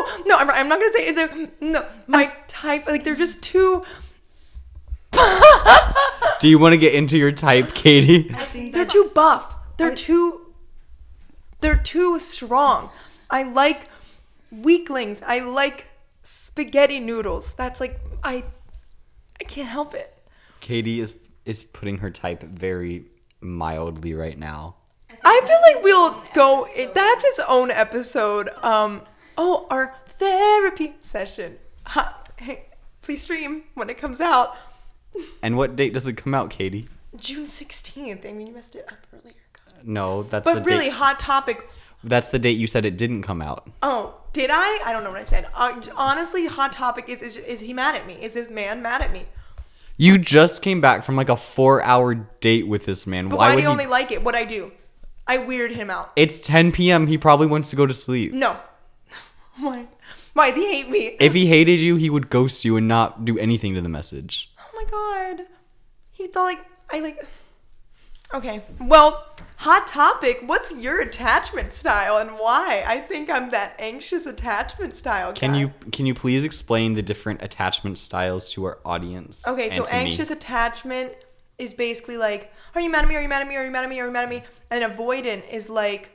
no, 0.00 0.22
no, 0.26 0.36
I'm, 0.36 0.50
I'm 0.50 0.68
not 0.68 0.80
gonna 0.80 0.92
say 0.92 1.08
it. 1.08 1.14
They're, 1.16 1.48
no, 1.60 1.86
my 2.06 2.32
type. 2.48 2.86
Like 2.86 3.04
they're 3.04 3.16
just 3.16 3.42
too. 3.42 3.84
Do 6.40 6.48
you 6.48 6.58
want 6.58 6.72
to 6.74 6.78
get 6.78 6.94
into 6.94 7.16
your 7.16 7.32
type, 7.32 7.74
Catie? 7.74 8.30
I 8.34 8.44
think 8.44 8.74
They're 8.74 8.84
too 8.86 9.10
buff. 9.14 9.56
They're 9.76 9.94
too. 9.94 10.54
They're 11.60 11.76
too 11.76 12.18
strong. 12.18 12.90
I 13.30 13.44
like 13.44 13.88
weaklings. 14.50 15.22
I 15.26 15.40
like 15.40 15.86
spaghetti 16.22 17.00
noodles. 17.00 17.54
That's 17.54 17.80
like 17.80 17.98
I. 18.22 18.44
I 19.40 19.44
can't 19.44 19.68
help 19.68 19.94
it. 19.94 20.12
Catie 20.60 21.00
is 21.00 21.14
is 21.44 21.62
putting 21.62 21.98
her 21.98 22.10
type 22.10 22.42
very 22.42 23.04
mildly 23.40 24.14
right 24.14 24.38
now. 24.38 24.76
I 25.24 25.40
feel 25.40 25.74
like 25.74 25.84
we'll 25.84 26.22
go. 26.34 26.66
It, 26.74 26.94
that's 26.94 27.24
its 27.24 27.40
own 27.48 27.70
episode. 27.70 28.50
Um. 28.62 29.02
Oh, 29.38 29.66
our 29.70 29.94
therapy 30.08 30.94
session. 31.00 31.56
Ha, 31.86 32.22
hey, 32.38 32.66
please 33.02 33.22
stream 33.22 33.64
when 33.74 33.90
it 33.90 33.98
comes 33.98 34.20
out. 34.20 34.56
And 35.42 35.56
what 35.56 35.76
date 35.76 35.92
does 35.94 36.06
it 36.06 36.16
come 36.16 36.34
out, 36.34 36.50
Catie? 36.50 36.88
June 37.16 37.46
sixteenth. 37.46 38.24
I 38.26 38.32
mean, 38.32 38.46
you 38.48 38.52
messed 38.54 38.76
it 38.76 38.86
up 38.90 38.98
earlier. 39.14 39.34
God. 39.52 39.86
No, 39.86 40.22
that's 40.24 40.48
the 40.48 40.56
But 40.56 40.66
really, 40.68 40.86
date. 40.86 40.92
hot 40.92 41.18
topic. 41.20 41.68
That's 42.04 42.28
the 42.28 42.38
date 42.38 42.58
you 42.58 42.66
said 42.66 42.84
it 42.84 42.98
didn't 42.98 43.22
come 43.22 43.40
out. 43.40 43.68
Oh, 43.82 44.20
did 44.32 44.50
I? 44.52 44.80
I 44.84 44.92
don't 44.92 45.02
know 45.02 45.10
what 45.10 45.18
I 45.20 45.24
said. 45.24 45.46
Uh, 45.54 45.80
honestly, 45.96 46.46
hot 46.46 46.72
topic 46.72 47.08
is, 47.08 47.22
is 47.22 47.36
is 47.38 47.60
he 47.60 47.72
mad 47.72 47.94
at 47.94 48.06
me? 48.06 48.14
Is 48.20 48.34
this 48.34 48.50
man 48.50 48.82
mad 48.82 49.00
at 49.00 49.12
me? 49.12 49.24
You 49.96 50.18
just 50.18 50.60
came 50.60 50.82
back 50.82 51.04
from 51.04 51.16
like 51.16 51.30
a 51.30 51.36
four-hour 51.36 52.14
date 52.40 52.68
with 52.68 52.84
this 52.84 53.06
man. 53.06 53.28
But 53.28 53.38
why 53.38 53.46
why, 53.46 53.50
do 53.52 53.56
would 53.56 53.62
you 53.62 53.68
he? 53.68 53.72
only 53.72 53.86
like 53.86 54.12
it? 54.12 54.22
What 54.22 54.34
I 54.34 54.44
do? 54.44 54.72
I 55.26 55.38
weird 55.38 55.72
him 55.72 55.88
out. 55.90 56.12
it's 56.16 56.38
10 56.40 56.70
p.m. 56.72 57.06
He 57.06 57.16
probably 57.18 57.46
wants 57.46 57.70
to 57.70 57.76
go 57.76 57.86
to 57.86 57.94
sleep. 57.94 58.32
No. 58.34 58.58
Why? 59.60 59.86
Why 60.34 60.50
does 60.50 60.58
he 60.58 60.66
hate 60.66 60.88
me? 60.88 61.16
If 61.18 61.34
he 61.34 61.46
hated 61.46 61.80
you, 61.80 61.96
he 61.96 62.10
would 62.10 62.28
ghost 62.28 62.64
you 62.64 62.76
and 62.76 62.86
not 62.86 63.24
do 63.24 63.38
anything 63.38 63.74
to 63.74 63.80
the 63.80 63.88
message. 63.88 64.52
Oh 64.58 64.70
my 64.74 64.84
god. 64.90 65.46
He 66.10 66.26
thought 66.26 66.44
like 66.44 66.64
I 66.90 67.00
like 67.00 67.26
Okay. 68.34 68.62
Well, 68.80 69.24
hot 69.56 69.86
topic. 69.86 70.42
What's 70.44 70.82
your 70.82 71.00
attachment 71.00 71.72
style 71.72 72.18
and 72.18 72.32
why? 72.32 72.84
I 72.86 73.00
think 73.00 73.30
I'm 73.30 73.50
that 73.50 73.76
anxious 73.78 74.26
attachment 74.26 74.96
style 74.96 75.32
Can 75.32 75.54
you 75.54 75.72
can 75.92 76.06
you 76.06 76.14
please 76.14 76.44
explain 76.44 76.94
the 76.94 77.02
different 77.02 77.42
attachment 77.42 77.98
styles 77.98 78.50
to 78.50 78.64
our 78.64 78.78
audience? 78.84 79.46
Okay, 79.46 79.70
so 79.70 79.84
to 79.84 79.92
me? 79.92 80.00
anxious 80.00 80.30
attachment 80.30 81.12
is 81.58 81.72
basically 81.72 82.18
like, 82.18 82.52
are 82.74 82.80
you 82.80 82.90
mad 82.90 83.04
at 83.04 83.08
me? 83.08 83.16
Are 83.16 83.22
you 83.22 83.28
mad 83.28 83.42
at 83.42 83.48
me? 83.48 83.56
Are 83.56 83.64
you 83.64 83.70
mad 83.70 83.84
at 83.84 83.90
me? 83.90 84.00
Are 84.00 84.06
you 84.06 84.12
mad 84.12 84.24
at 84.24 84.28
me? 84.28 84.42
And 84.70 84.84
avoidant 84.84 85.48
is 85.48 85.70
like 85.70 86.10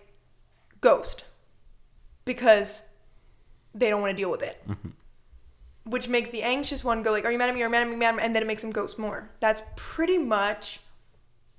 ghost 0.82 1.24
because 2.26 2.86
they 3.74 3.90
don't 3.90 4.02
want 4.02 4.12
to 4.12 4.18
deal 4.18 4.32
with 4.32 4.42
it. 4.42 4.62
Mm-hmm. 4.68 4.90
Which 5.86 6.08
makes 6.08 6.30
the 6.30 6.44
anxious 6.44 6.84
one 6.84 7.02
go 7.02 7.12
like, 7.12 7.26
are 7.26 7.32
you 7.32 7.38
mad 7.38 7.50
at 7.50 7.56
me? 7.56 7.62
Are 7.62 7.66
you 7.66 7.72
mad 7.72 7.84
at 7.84 7.90
me? 7.90 7.96
Mad 7.96 8.10
at 8.10 8.16
me? 8.18 8.24
And 8.24 8.36
then 8.36 8.44
it 8.44 8.46
makes 8.46 8.62
them 8.62 8.72
ghost 8.72 9.00
more. 9.00 9.30
That's 9.40 9.64
pretty 9.76 10.18
much 10.18 10.80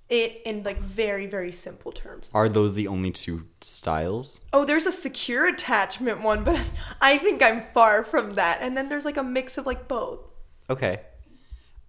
it 0.09 0.43
in 0.45 0.63
like 0.63 0.79
very 0.79 1.27
very 1.27 1.51
simple 1.51 1.91
terms. 1.91 2.31
Are 2.35 2.49
those 2.49 2.75
the 2.75 2.87
only 2.87 3.11
two 3.11 3.47
styles? 3.61 4.45
Oh, 4.53 4.65
there's 4.65 4.87
a 4.87 4.93
secure 4.93 5.49
attachment 5.49 6.21
one, 6.21 6.45
but 6.45 6.61
I 7.01 7.19
think 7.19 7.43
I'm 7.43 7.63
far 7.73 8.05
from 8.05 8.35
that. 8.35 8.59
And 8.61 8.77
then 8.77 8.89
there's 8.89 9.05
like 9.05 9.17
a 9.17 9.23
mix 9.23 9.59
of 9.59 9.67
like 9.67 9.89
both. 9.89 10.21
Okay. 10.69 11.01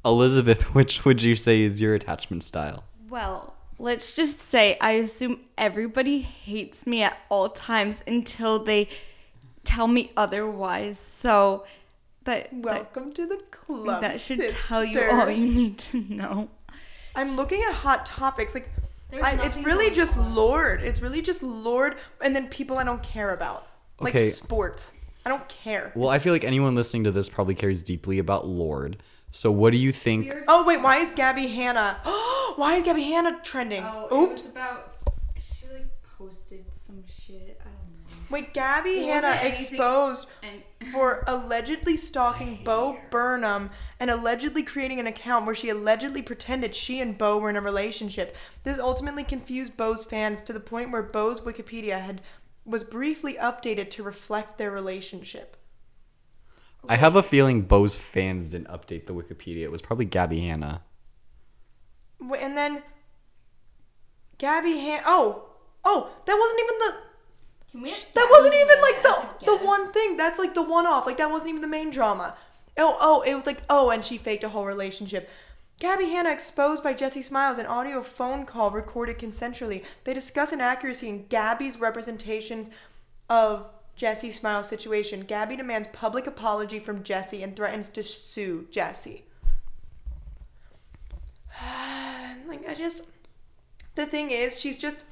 Elizabeth, 0.05 0.73
which 0.75 1.05
would 1.05 1.21
you 1.21 1.35
say 1.35 1.61
is 1.61 1.81
your 1.81 1.95
attachment 1.95 2.43
style? 2.43 2.85
Well, 3.09 3.55
let's 3.77 4.13
just 4.13 4.39
say 4.39 4.77
I 4.79 4.91
assume 4.91 5.41
everybody 5.57 6.21
hates 6.21 6.87
me 6.87 7.03
at 7.03 7.17
all 7.29 7.49
times 7.49 8.03
until 8.07 8.63
they 8.63 8.87
tell 9.63 9.87
me 9.87 10.11
otherwise. 10.15 10.97
So 10.97 11.65
that 12.23 12.49
that, 12.51 12.63
Welcome 12.63 13.13
to 13.13 13.25
the 13.25 13.41
club. 13.51 14.01
that 14.01 14.19
should 14.19 14.39
sister. 14.39 14.57
tell 14.67 14.83
you 14.83 15.01
all 15.01 15.29
you 15.29 15.47
need 15.47 15.77
to 15.79 15.99
know. 16.01 16.49
I'm 17.15 17.35
looking 17.35 17.61
at 17.61 17.73
hot 17.73 18.05
topics. 18.05 18.55
Like, 18.55 18.69
I, 19.21 19.45
it's 19.45 19.57
really 19.57 19.93
just 19.93 20.17
on. 20.17 20.33
Lorde. 20.33 20.81
It's 20.81 21.01
really 21.01 21.21
just 21.21 21.43
Lorde, 21.43 21.97
and 22.21 22.35
then 22.35 22.47
people 22.47 22.77
I 22.77 22.83
don't 22.83 23.03
care 23.03 23.31
about, 23.31 23.67
like 23.99 24.17
sports. 24.31 24.93
I 25.25 25.29
don't 25.29 25.47
care. 25.47 25.91
Well, 25.95 26.09
I 26.09 26.19
feel 26.19 26.33
like 26.33 26.43
anyone 26.43 26.75
listening 26.75 27.05
to 27.05 27.11
this 27.11 27.29
probably 27.29 27.55
cares 27.55 27.81
deeply 27.81 28.19
about 28.19 28.47
Lorde. 28.47 28.97
So 29.31 29.51
what 29.51 29.71
do 29.71 29.77
you 29.77 29.91
think? 29.91 30.33
Oh 30.47 30.63
wait, 30.65 30.81
why 30.81 30.97
is 30.97 31.11
Gabby 31.11 31.47
Hanna? 31.47 31.97
why 32.55 32.75
is 32.75 32.83
Gabby 32.83 33.03
Hanna 33.03 33.39
trending? 33.43 33.83
Oh, 33.85 34.29
Oops. 34.31 34.47
about 34.47 34.93
she 35.39 35.67
like 35.71 35.89
posted 36.17 36.71
some 36.73 37.03
shit. 37.07 37.52
I 38.33 38.37
don't 38.37 38.43
know. 38.43 38.47
Wait, 38.47 38.53
Gabby 38.53 38.89
It 38.89 39.05
Hanna 39.07 39.27
wasn't 39.27 39.43
anything- 39.45 39.65
exposed 39.75 40.27
And 40.41 40.63
for 40.91 41.23
allegedly 41.27 41.95
stalking 41.97 42.63
Bo 42.63 42.97
Burnham 43.09 43.69
and 43.99 44.09
allegedly 44.09 44.63
creating 44.63 44.99
an 44.99 45.07
account 45.07 45.45
where 45.45 45.55
she 45.55 45.69
allegedly 45.69 46.21
pretended 46.21 46.75
she 46.75 46.99
and 46.99 47.17
Bo 47.17 47.37
were 47.37 47.49
in 47.49 47.55
a 47.55 47.61
relationship. 47.61 48.35
This 48.63 48.79
ultimately 48.79 49.23
confused 49.23 49.77
Bo's 49.77 50.03
fans 50.05 50.41
to 50.41 50.53
the 50.53 50.59
point 50.59 50.91
where 50.91 51.03
Bo's 51.03 51.41
Wikipedia 51.41 52.01
had 52.01 52.21
was 52.65 52.83
briefly 52.83 53.35
updated 53.35 53.89
to 53.91 54.03
reflect 54.03 54.57
their 54.57 54.71
relationship. 54.71 55.57
I 56.89 56.95
have 56.97 57.15
a 57.15 57.23
feeling 57.23 57.61
Bo's 57.63 57.95
fans 57.95 58.49
didn't 58.49 58.67
update 58.67 59.05
the 59.05 59.13
Wikipedia. 59.13 59.63
It 59.63 59.71
was 59.71 59.81
probably 59.81 60.05
Gabby 60.05 60.41
Hanna. 60.41 60.81
Wait, 62.19 62.41
And 62.41 62.57
then 62.57 62.83
Gabby 64.37 64.79
Han 64.79 65.01
Oh, 65.05 65.49
oh, 65.85 66.09
that 66.25 66.37
wasn't 66.37 66.59
even 66.59 66.79
the 66.79 66.91
Can 66.91 66.97
we 67.01 67.12
that 67.73 68.27
wasn't 68.31 68.53
even 68.53 68.81
like 68.81 69.03
the 69.03 69.45
the 69.45 69.65
one 69.65 69.91
thing. 69.91 70.15
That's 70.15 70.37
like 70.37 70.53
the 70.53 70.61
one 70.61 70.85
off. 70.85 71.05
Like 71.05 71.17
that 71.17 71.31
wasn't 71.31 71.49
even 71.49 71.61
the 71.61 71.67
main 71.67 71.89
drama. 71.89 72.35
Oh, 72.77 72.97
oh, 72.99 73.21
it 73.21 73.33
was 73.33 73.45
like 73.45 73.61
oh, 73.69 73.89
and 73.89 74.03
she 74.03 74.17
faked 74.17 74.43
a 74.43 74.49
whole 74.49 74.65
relationship. 74.65 75.29
Gabby 75.79 76.09
Hanna 76.09 76.31
exposed 76.31 76.83
by 76.83 76.93
Jesse 76.93 77.23
Smiles, 77.23 77.57
an 77.57 77.65
audio 77.65 78.01
phone 78.01 78.45
call 78.45 78.71
recorded 78.71 79.17
consensually. 79.17 79.83
They 80.03 80.13
discuss 80.13 80.53
inaccuracy 80.53 81.09
in 81.09 81.25
Gabby's 81.27 81.79
representations 81.79 82.69
of 83.27 83.65
Jesse 83.95 84.31
Smiles' 84.31 84.69
situation. 84.69 85.21
Gabby 85.21 85.57
demands 85.57 85.87
public 85.91 86.27
apology 86.27 86.79
from 86.79 87.03
Jesse 87.03 87.41
and 87.41 87.55
threatens 87.55 87.89
to 87.89 88.03
sue 88.03 88.67
Jesse. 88.69 89.25
like 92.47 92.67
I 92.67 92.75
just 92.75 93.07
the 93.95 94.05
thing 94.05 94.31
is, 94.31 94.59
she's 94.59 94.77
just 94.77 95.05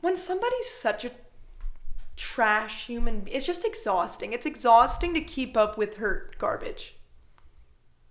when 0.00 0.16
somebody's 0.16 0.68
such 0.68 1.04
a 1.04 1.10
trash 2.16 2.86
human 2.86 3.22
it's 3.30 3.46
just 3.46 3.64
exhausting. 3.64 4.32
It's 4.32 4.46
exhausting 4.46 5.14
to 5.14 5.20
keep 5.20 5.56
up 5.56 5.78
with 5.78 5.96
her 5.96 6.30
garbage. 6.38 6.96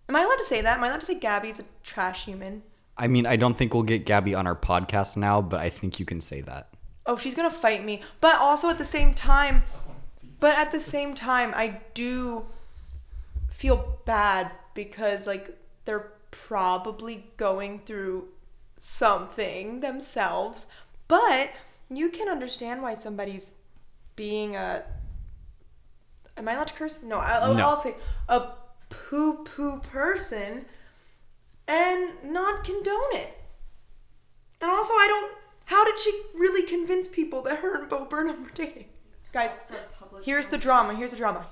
Am 0.10 0.15
i 0.15 0.22
allowed 0.22 0.38
to 0.38 0.44
say 0.44 0.62
that? 0.62 0.77
Am 0.77 0.84
i 0.84 0.88
allowed 0.88 1.01
to 1.01 1.06
say 1.06 1.20
gabby's 1.20 1.60
a 1.60 1.65
trash 1.84 2.25
human? 2.25 2.63
I 2.98 3.08
mean, 3.08 3.25
I 3.25 3.36
don't 3.36 3.56
think 3.56 3.75
we'll 3.75 3.84
get 3.84 4.08
Gabby 4.08 4.34
on 4.34 4.48
our 4.48 4.56
podcast 4.56 5.17
now, 5.17 5.39
but 5.39 5.60
I 5.60 5.70
think 5.70 6.00
you 6.00 6.06
can 6.06 6.20
say 6.20 6.41
that. 6.41 6.70
oh 7.06 7.17
she's 7.17 7.36
gonna 7.36 7.51
fight 7.51 7.84
me. 7.86 8.01
But 8.22 8.39
also 8.39 8.70
at 8.70 8.77
the 8.77 8.86
same 8.86 9.13
time 9.13 9.63
but 10.39 10.58
at 10.58 10.72
the 10.72 10.79
same 10.79 11.15
time 11.15 11.51
i 11.56 11.79
do 11.96 12.46
feel 13.50 13.98
bad 14.06 14.51
because 14.75 15.25
like 15.25 15.58
they're 15.86 16.12
probably 16.32 17.32
going 17.38 17.79
through 17.79 18.27
something 18.77 19.79
themselves. 19.79 20.67
But 21.08 21.51
you 21.89 22.10
can 22.10 22.27
understand 22.27 22.82
why 22.82 22.96
somebody's 22.96 23.56
being 24.15 24.56
a. 24.56 24.84
Am 26.36 26.48
I 26.48 26.53
allowed 26.53 26.67
to 26.67 26.74
curse? 26.74 27.00
No, 27.01 27.17
I, 27.17 27.38
I'll, 27.39 27.53
No. 27.53 27.70
I'll 27.70 27.77
say 27.77 27.96
a 28.27 28.50
poo 28.89 29.44
poo 29.44 29.79
person, 29.79 30.65
and 31.67 32.12
not 32.24 32.63
condone 32.63 33.13
it. 33.15 33.38
And 34.62 34.70
also, 34.72 34.94
I 34.94 35.08
don't. 35.08 35.34
How 35.65 35.84
did 35.86 36.00
she 36.00 36.12
really 36.36 36.65
convince 36.67 37.08
people 37.08 37.41
that 37.44 37.58
her 37.60 37.79
and 37.79 37.89
Bo 37.89 38.06
Burnham 38.06 38.44
were 38.44 38.51
dating? 38.53 38.86
Guys, 39.34 39.51
here's 40.24 40.48
the 40.48 40.58
drama. 40.58 40.96
Here's 40.96 41.12
the 41.12 41.17
drama. 41.17 41.48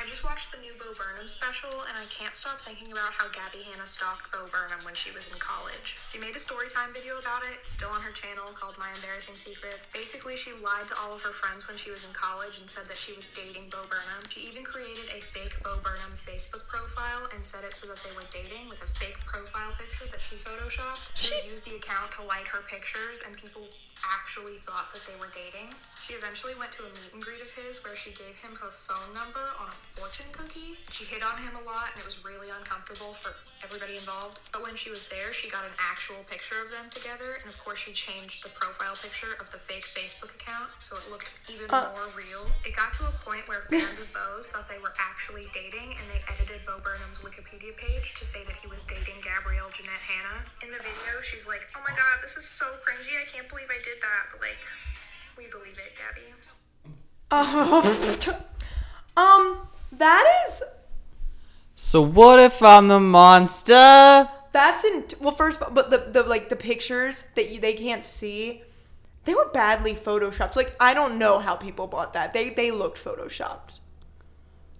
I 0.00 0.08
just 0.08 0.24
watched 0.24 0.48
the 0.48 0.56
new 0.64 0.72
Bo 0.80 0.96
Burnham 0.96 1.28
special, 1.28 1.84
and 1.84 1.92
I 1.92 2.08
can't 2.08 2.32
stop 2.32 2.56
thinking 2.64 2.88
about 2.88 3.12
how 3.12 3.28
Gabby 3.36 3.60
Hanna 3.68 3.84
stalked 3.84 4.32
Bo 4.32 4.48
Burnham 4.48 4.80
when 4.80 4.96
she 4.96 5.12
was 5.12 5.28
in 5.28 5.36
college. 5.36 6.00
She 6.08 6.16
made 6.16 6.32
a 6.32 6.40
storytime 6.40 6.96
video 6.96 7.20
about 7.20 7.44
it. 7.44 7.60
It's 7.60 7.76
still 7.76 7.92
on 7.92 8.00
her 8.00 8.16
channel 8.16 8.48
called 8.56 8.80
My 8.80 8.88
Embarrassing 8.96 9.36
Secrets. 9.36 9.92
Basically, 9.92 10.40
she 10.40 10.56
lied 10.64 10.88
to 10.88 10.96
all 10.96 11.12
of 11.12 11.20
her 11.20 11.36
friends 11.36 11.68
when 11.68 11.76
she 11.76 11.92
was 11.92 12.08
in 12.08 12.16
college 12.16 12.64
and 12.64 12.64
said 12.64 12.88
that 12.88 12.96
she 12.96 13.12
was 13.12 13.28
dating 13.36 13.68
Bo 13.68 13.84
Burnham. 13.92 14.24
She 14.32 14.48
even 14.48 14.64
created 14.64 15.12
a 15.12 15.20
fake 15.20 15.60
Bo 15.60 15.76
Burnham 15.84 16.16
Facebook 16.16 16.64
profile 16.64 17.28
and 17.36 17.44
set 17.44 17.68
it 17.68 17.76
so 17.76 17.84
that 17.92 18.00
they 18.00 18.16
were 18.16 18.24
dating 18.32 18.72
with 18.72 18.80
a 18.80 18.88
fake 18.96 19.20
profile 19.28 19.76
picture 19.76 20.08
that 20.08 20.24
she 20.24 20.40
photoshopped. 20.40 21.12
She 21.12 21.28
would 21.28 21.44
use 21.44 21.60
the 21.60 21.76
account 21.76 22.16
to 22.16 22.24
like 22.24 22.48
her 22.48 22.64
pictures, 22.64 23.20
and 23.28 23.36
people 23.36 23.68
actually 24.06 24.56
thought 24.60 24.92
that 24.92 25.04
they 25.04 25.16
were 25.20 25.30
dating. 25.32 25.72
She 26.00 26.14
eventually 26.16 26.56
went 26.56 26.72
to 26.80 26.88
a 26.88 26.90
meet 26.96 27.12
and 27.12 27.22
greet 27.22 27.40
of 27.44 27.52
his 27.52 27.84
where 27.84 27.96
she 27.96 28.10
gave 28.16 28.40
him 28.40 28.56
her 28.56 28.72
phone 28.72 29.12
number 29.12 29.44
on 29.60 29.68
a 29.68 29.76
fortune 29.96 30.32
cookie. 30.32 30.80
She 30.88 31.04
hit 31.04 31.20
on 31.20 31.36
him 31.40 31.52
a 31.56 31.64
lot 31.64 31.92
and 31.92 32.00
it 32.00 32.06
was 32.06 32.24
really 32.24 32.48
uncomfortable 32.48 33.12
for 33.12 33.36
everybody 33.64 33.96
involved. 33.96 34.40
But 34.52 34.62
when 34.62 34.76
she 34.76 34.88
was 34.88 35.08
there, 35.08 35.32
she 35.32 35.50
got 35.50 35.64
an 35.64 35.74
actual 35.76 36.24
picture 36.28 36.56
of 36.60 36.72
them 36.72 36.88
together, 36.88 37.40
and 37.40 37.48
of 37.48 37.56
course, 37.60 37.80
she 37.84 37.92
changed 37.92 38.44
the 38.44 38.52
profile 38.56 38.96
picture 38.96 39.36
of 39.40 39.50
the 39.50 39.60
fake 39.60 39.84
Facebook 39.84 40.32
account 40.36 40.70
so 40.78 40.96
it 40.96 41.06
looked 41.10 41.32
even 41.48 41.66
uh. 41.70 41.88
more 41.96 42.08
real. 42.16 42.46
It 42.64 42.76
got 42.76 42.92
to 43.00 43.08
a 43.08 43.14
point 43.24 43.48
where 43.48 43.60
fans 43.66 44.00
of 44.00 44.08
Bo's 44.12 44.50
thought 44.50 44.68
they 44.68 44.80
were 44.80 44.94
actually 45.00 45.46
dating 45.52 45.96
and 45.96 46.04
they 46.08 46.20
edited 46.30 46.64
Bo 46.64 46.78
Burnham's 46.80 47.20
Wikipedia 47.20 47.74
page 47.76 48.14
to 48.16 48.24
say 48.24 48.44
that 48.46 48.56
he 48.56 48.68
was 48.68 48.86
dating 48.86 49.20
Gabrielle 49.24 49.70
Jeanette 49.74 50.04
Hanna. 50.04 50.44
In 50.62 50.70
the 50.70 50.80
video, 50.80 51.20
she's 51.24 51.46
like, 51.46 51.66
Oh 51.74 51.82
my 51.82 51.92
god, 51.92 52.22
this 52.22 52.36
is 52.36 52.46
so 52.46 52.66
cringy. 52.86 53.16
I 53.16 53.26
can't 53.26 53.48
believe 53.48 53.68
I 53.68 53.80
did 53.82 53.89
that. 54.00 54.26
But 54.32 54.40
like, 54.40 54.58
we 55.36 55.46
believe 55.50 55.78
it, 55.78 55.96
Gabby. 55.96 56.26
um, 59.16 59.68
that 59.92 60.44
is 60.48 60.62
So 61.76 62.02
what 62.02 62.40
if 62.40 62.62
I'm 62.62 62.88
the 62.88 62.98
monster? 63.00 64.28
that's 64.52 64.84
in 64.84 65.04
well 65.20 65.32
first 65.32 65.60
of 65.60 65.68
all, 65.68 65.74
but 65.74 65.90
the, 65.90 65.98
the 65.98 66.22
like 66.28 66.48
the 66.48 66.56
pictures 66.56 67.24
that 67.36 67.50
you, 67.50 67.60
they 67.60 67.72
can't 67.72 68.04
see 68.04 68.62
they 69.24 69.34
were 69.34 69.48
badly 69.52 69.94
photoshopped 69.94 70.56
like 70.56 70.74
i 70.80 70.92
don't 70.92 71.18
know 71.18 71.38
how 71.38 71.54
people 71.54 71.86
bought 71.86 72.12
that 72.12 72.32
they 72.32 72.50
they 72.50 72.70
looked 72.70 72.98
photoshopped 73.02 73.78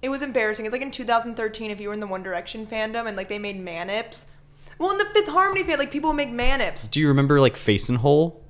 it 0.03 0.09
was 0.09 0.23
embarrassing 0.23 0.67
it's 0.67 0.73
like 0.73 0.83
in 0.83 0.91
2013 0.91 1.71
if 1.71 1.81
you 1.81 1.89
were 1.89 1.95
in 1.95 2.01
the 2.01 2.07
one 2.07 2.23
direction 2.23 2.67
fandom 2.67 3.07
and 3.07 3.17
like 3.17 3.29
they 3.29 3.39
made 3.39 3.65
manips 3.65 4.27
well 4.79 4.91
in 4.91 4.99
the 4.99 5.05
fifth 5.07 5.29
harmony 5.29 5.63
fan 5.63 5.79
like 5.79 5.93
people 5.93 6.13
make 6.13 6.31
manips 6.31 6.91
Do 6.91 6.99
you 6.99 7.09
remember 7.09 7.41
like 7.41 7.57
Face 7.57 7.89
and 7.89 7.99
Hole? 7.99 8.43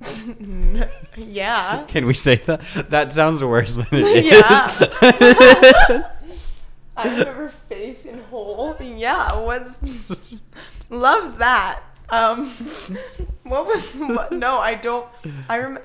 yeah 1.16 1.84
Can 1.88 2.04
we 2.06 2.12
say 2.14 2.36
that? 2.36 2.60
That 2.90 3.12
sounds 3.14 3.42
worse 3.42 3.76
than 3.76 3.86
it 3.92 4.24
is. 4.24 4.88
Yeah. 5.96 6.10
I 6.98 7.08
remember 7.18 7.48
face 7.48 8.04
in 8.06 8.18
hole. 8.24 8.74
Yeah, 8.80 9.34
what's 9.38 10.40
love 10.88 11.38
that. 11.38 11.82
Um, 12.08 12.48
what 13.42 13.66
was 13.66 13.84
what? 13.96 14.32
No, 14.32 14.58
I 14.58 14.74
don't. 14.74 15.06
I 15.48 15.56
remember. 15.56 15.82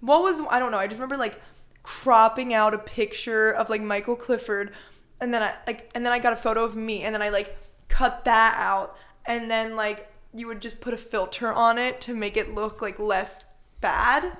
What 0.00 0.22
was 0.22 0.40
I 0.50 0.58
don't 0.58 0.70
know. 0.70 0.78
I 0.78 0.86
just 0.86 0.98
remember 0.98 1.16
like 1.16 1.40
cropping 1.82 2.52
out 2.52 2.74
a 2.74 2.78
picture 2.78 3.52
of 3.52 3.70
like 3.70 3.80
Michael 3.80 4.16
Clifford, 4.16 4.72
and 5.20 5.32
then 5.32 5.42
I 5.42 5.54
like 5.66 5.90
and 5.94 6.04
then 6.04 6.12
I 6.12 6.18
got 6.18 6.34
a 6.34 6.36
photo 6.36 6.62
of 6.64 6.76
me, 6.76 7.02
and 7.04 7.14
then 7.14 7.22
I 7.22 7.30
like 7.30 7.56
cut 7.88 8.24
that 8.26 8.54
out, 8.58 8.96
and 9.24 9.50
then 9.50 9.76
like 9.76 10.12
you 10.34 10.46
would 10.46 10.60
just 10.60 10.80
put 10.82 10.92
a 10.92 10.98
filter 10.98 11.50
on 11.52 11.78
it 11.78 12.02
to 12.02 12.14
make 12.14 12.36
it 12.36 12.54
look 12.54 12.82
like 12.82 12.98
less 12.98 13.46
bad 13.80 14.36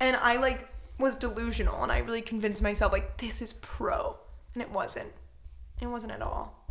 and 0.00 0.16
I 0.16 0.36
like 0.36 0.68
was 0.98 1.16
delusional 1.16 1.82
and 1.82 1.90
I 1.90 1.98
really 1.98 2.22
convinced 2.22 2.62
myself 2.62 2.92
like 2.92 3.16
this 3.18 3.42
is 3.42 3.52
pro 3.54 4.16
and 4.54 4.62
it 4.62 4.70
wasn't. 4.70 5.12
It 5.80 5.86
wasn't 5.86 6.12
at 6.12 6.22
all. 6.22 6.64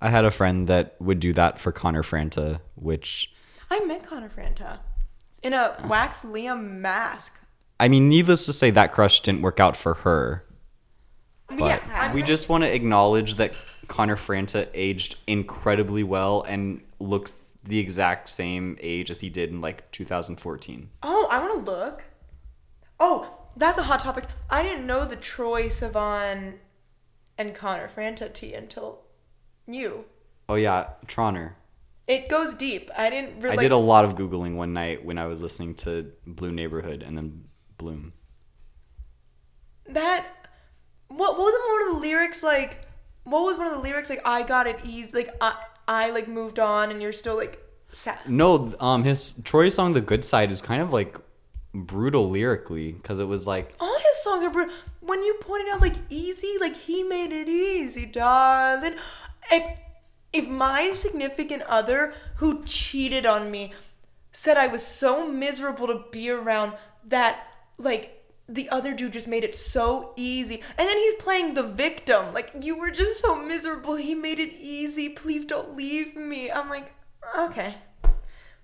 I 0.00 0.10
had 0.10 0.24
a 0.24 0.30
friend 0.30 0.68
that 0.68 0.94
would 1.00 1.18
do 1.18 1.32
that 1.32 1.58
for 1.58 1.72
Connor 1.72 2.02
Franta, 2.02 2.60
which 2.76 3.32
I 3.70 3.80
met 3.80 4.06
Connor 4.06 4.28
Franta 4.28 4.78
in 5.42 5.52
a 5.52 5.76
wax 5.88 6.24
Liam 6.24 6.78
mask. 6.78 7.40
I 7.80 7.88
mean, 7.88 8.08
needless 8.08 8.46
to 8.46 8.52
say, 8.52 8.70
that 8.70 8.92
crush 8.92 9.20
didn't 9.20 9.42
work 9.42 9.60
out 9.60 9.76
for 9.76 9.94
her. 9.94 10.44
But 11.48 11.60
yeah, 11.60 12.12
we 12.12 12.22
just 12.22 12.48
want 12.48 12.64
to 12.64 12.74
acknowledge 12.74 13.36
that 13.36 13.54
Connor 13.86 14.16
Franta 14.16 14.68
aged 14.74 15.16
incredibly 15.26 16.02
well 16.02 16.42
and 16.42 16.82
looks 16.98 17.47
the 17.68 17.78
exact 17.78 18.28
same 18.28 18.76
age 18.80 19.10
as 19.10 19.20
he 19.20 19.28
did 19.28 19.50
in 19.50 19.60
like 19.60 19.90
2014. 19.92 20.88
Oh, 21.02 21.28
I 21.30 21.38
want 21.38 21.64
to 21.64 21.70
look. 21.70 22.04
Oh, 22.98 23.34
that's 23.56 23.78
a 23.78 23.82
hot 23.84 24.00
topic. 24.00 24.24
I 24.50 24.62
didn't 24.62 24.86
know 24.86 25.04
the 25.04 25.16
Troye 25.16 25.66
Sivan 25.66 26.54
and 27.36 27.54
Connor 27.54 27.88
Franta 27.88 28.32
tea 28.32 28.54
until 28.54 29.02
you. 29.66 30.06
Oh 30.48 30.54
yeah, 30.54 30.88
Troner. 31.06 31.52
It 32.06 32.28
goes 32.30 32.54
deep. 32.54 32.90
I 32.96 33.10
didn't 33.10 33.40
really. 33.40 33.58
I 33.58 33.60
did 33.60 33.70
a 33.72 33.76
lot 33.76 34.04
of 34.04 34.14
googling 34.14 34.56
one 34.56 34.72
night 34.72 35.04
when 35.04 35.18
I 35.18 35.26
was 35.26 35.42
listening 35.42 35.74
to 35.76 36.10
Blue 36.26 36.50
Neighborhood 36.50 37.02
and 37.02 37.16
then 37.16 37.44
Bloom. 37.76 38.12
that 39.88 40.26
what 41.08 41.38
what 41.38 41.38
wasn't 41.38 41.62
one 41.68 41.88
of 41.88 41.94
the 41.94 42.00
lyrics 42.00 42.42
like 42.42 42.86
what 43.24 43.42
was 43.42 43.56
one 43.56 43.66
of 43.66 43.72
the 43.72 43.78
lyrics 43.78 44.10
like 44.10 44.20
i 44.24 44.42
got 44.42 44.66
it 44.66 44.78
easy 44.84 45.16
like 45.16 45.30
i 45.40 45.54
i 45.88 46.10
like 46.10 46.28
moved 46.28 46.58
on 46.58 46.90
and 46.90 47.02
you're 47.02 47.12
still 47.12 47.36
like 47.36 47.64
sad. 47.92 48.18
No, 48.26 48.74
um, 48.80 49.04
his 49.04 49.40
Troy 49.42 49.68
song 49.68 49.94
"The 49.94 50.00
Good 50.00 50.24
Side" 50.24 50.52
is 50.52 50.62
kind 50.62 50.82
of 50.82 50.92
like 50.92 51.16
brutal 51.74 52.30
lyrically 52.30 52.92
because 52.92 53.18
it 53.18 53.26
was 53.26 53.46
like 53.46 53.74
all 53.80 53.98
his 53.98 54.22
songs 54.22 54.44
are 54.44 54.50
brutal. 54.50 54.74
When 55.00 55.24
you 55.24 55.34
pointed 55.40 55.72
out 55.72 55.80
like 55.80 55.96
easy 56.10 56.56
like 56.60 56.76
he 56.76 57.02
made 57.02 57.32
it 57.32 57.48
easy 57.48 58.06
darling. 58.06 58.94
If, 59.50 59.78
if 60.32 60.48
my 60.48 60.92
significant 60.92 61.62
other 61.62 62.12
who 62.36 62.62
cheated 62.64 63.24
on 63.24 63.50
me 63.50 63.72
said 64.30 64.58
i 64.58 64.66
was 64.66 64.86
so 64.86 65.26
miserable 65.26 65.86
to 65.86 66.04
be 66.12 66.28
around 66.28 66.74
that 67.02 67.46
like 67.78 68.17
the 68.48 68.68
other 68.70 68.94
dude 68.94 69.12
just 69.12 69.28
made 69.28 69.44
it 69.44 69.54
so 69.54 70.12
easy 70.16 70.62
and 70.78 70.88
then 70.88 70.96
he's 70.96 71.14
playing 71.14 71.54
the 71.54 71.62
victim 71.62 72.32
like 72.32 72.50
you 72.62 72.78
were 72.78 72.90
just 72.90 73.20
so 73.20 73.36
miserable 73.42 73.96
he 73.96 74.14
made 74.14 74.38
it 74.38 74.54
easy 74.58 75.08
please 75.08 75.44
don't 75.44 75.76
leave 75.76 76.16
me 76.16 76.50
i'm 76.50 76.70
like 76.70 76.92
okay 77.38 77.74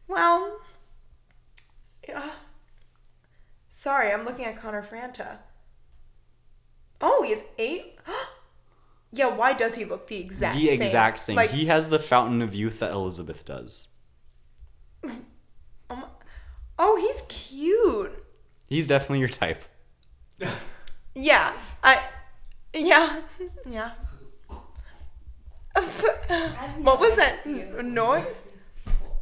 well 0.08 0.58
yeah. 2.08 2.30
Sorry, 3.68 4.12
I'm 4.12 4.24
looking 4.24 4.44
at 4.44 4.56
Connor 4.56 4.82
Franta. 4.82 5.38
Oh, 7.00 7.22
he 7.24 7.32
has 7.32 7.44
eight. 7.58 7.98
yeah, 9.12 9.28
why 9.28 9.52
does 9.52 9.74
he 9.74 9.84
look 9.84 10.06
the 10.06 10.20
exact 10.20 10.56
the 10.56 10.68
same? 10.68 10.82
exact 10.82 11.18
same. 11.18 11.36
Like, 11.36 11.50
he 11.50 11.66
has 11.66 11.88
the 11.88 11.98
fountain 11.98 12.42
of 12.42 12.54
youth 12.54 12.80
that 12.80 12.92
Elizabeth 12.92 13.44
does. 13.44 13.88
um, 15.04 16.04
oh, 16.78 16.96
he's 16.96 17.22
cute. 17.28 18.24
He's 18.68 18.88
definitely 18.88 19.20
your 19.20 19.28
type. 19.28 19.64
Yeah, 21.14 21.52
I. 21.82 22.02
Yeah, 22.72 23.20
yeah. 23.70 23.92
what 26.82 27.00
was 27.00 27.16
that 27.16 27.46
noise? 27.46 28.26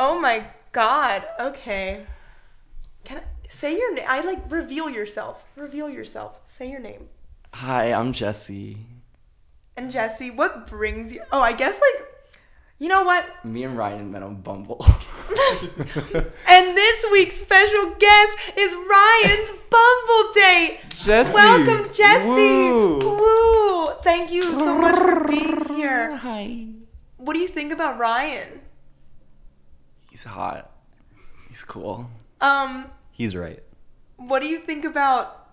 Oh 0.00 0.18
my 0.18 0.46
god. 0.72 1.24
Okay. 1.38 2.06
Can 3.04 3.18
I 3.18 3.22
say 3.48 3.76
your 3.76 3.94
name? 3.94 4.06
I 4.08 4.22
like 4.22 4.50
reveal 4.50 4.88
yourself. 4.88 5.44
Reveal 5.54 5.90
yourself. 5.90 6.40
Say 6.44 6.70
your 6.70 6.80
name. 6.80 7.08
Hi, 7.54 7.92
I'm 7.92 8.12
Jesse. 8.12 8.78
And 9.76 9.92
Jesse, 9.92 10.30
what 10.30 10.66
brings 10.66 11.12
you? 11.12 11.22
Oh, 11.30 11.40
I 11.40 11.52
guess 11.52 11.80
like, 11.80 12.06
you 12.78 12.88
know 12.88 13.02
what? 13.04 13.44
Me 13.44 13.64
and 13.64 13.76
Ryan 13.76 14.10
met 14.10 14.22
on 14.22 14.36
Bumble. 14.36 14.84
And 16.48 16.76
this 17.02 17.12
week's 17.12 17.36
special 17.36 17.94
guest 17.98 18.36
is 18.56 18.74
Ryan's 18.74 19.52
Bumble 19.70 20.32
date. 20.34 20.80
Jesse! 20.90 21.34
Welcome, 21.34 21.92
Jesse. 21.92 22.26
Woo! 22.26 22.98
Woo! 22.98 23.92
Thank 24.02 24.30
you 24.30 24.54
so 24.54 24.78
much 24.78 24.94
for 24.96 25.26
being 25.26 25.64
here. 25.74 26.16
Hi. 26.16 26.66
What 27.16 27.34
do 27.34 27.40
you 27.40 27.48
think 27.48 27.72
about 27.72 27.98
Ryan? 27.98 28.60
He's 30.10 30.24
hot. 30.24 30.70
He's 31.48 31.64
cool. 31.64 32.08
Um, 32.40 32.90
He's 33.10 33.34
right. 33.36 33.60
what 34.16 34.40
do 34.40 34.46
you 34.46 34.58
think 34.58 34.84
about 34.84 35.50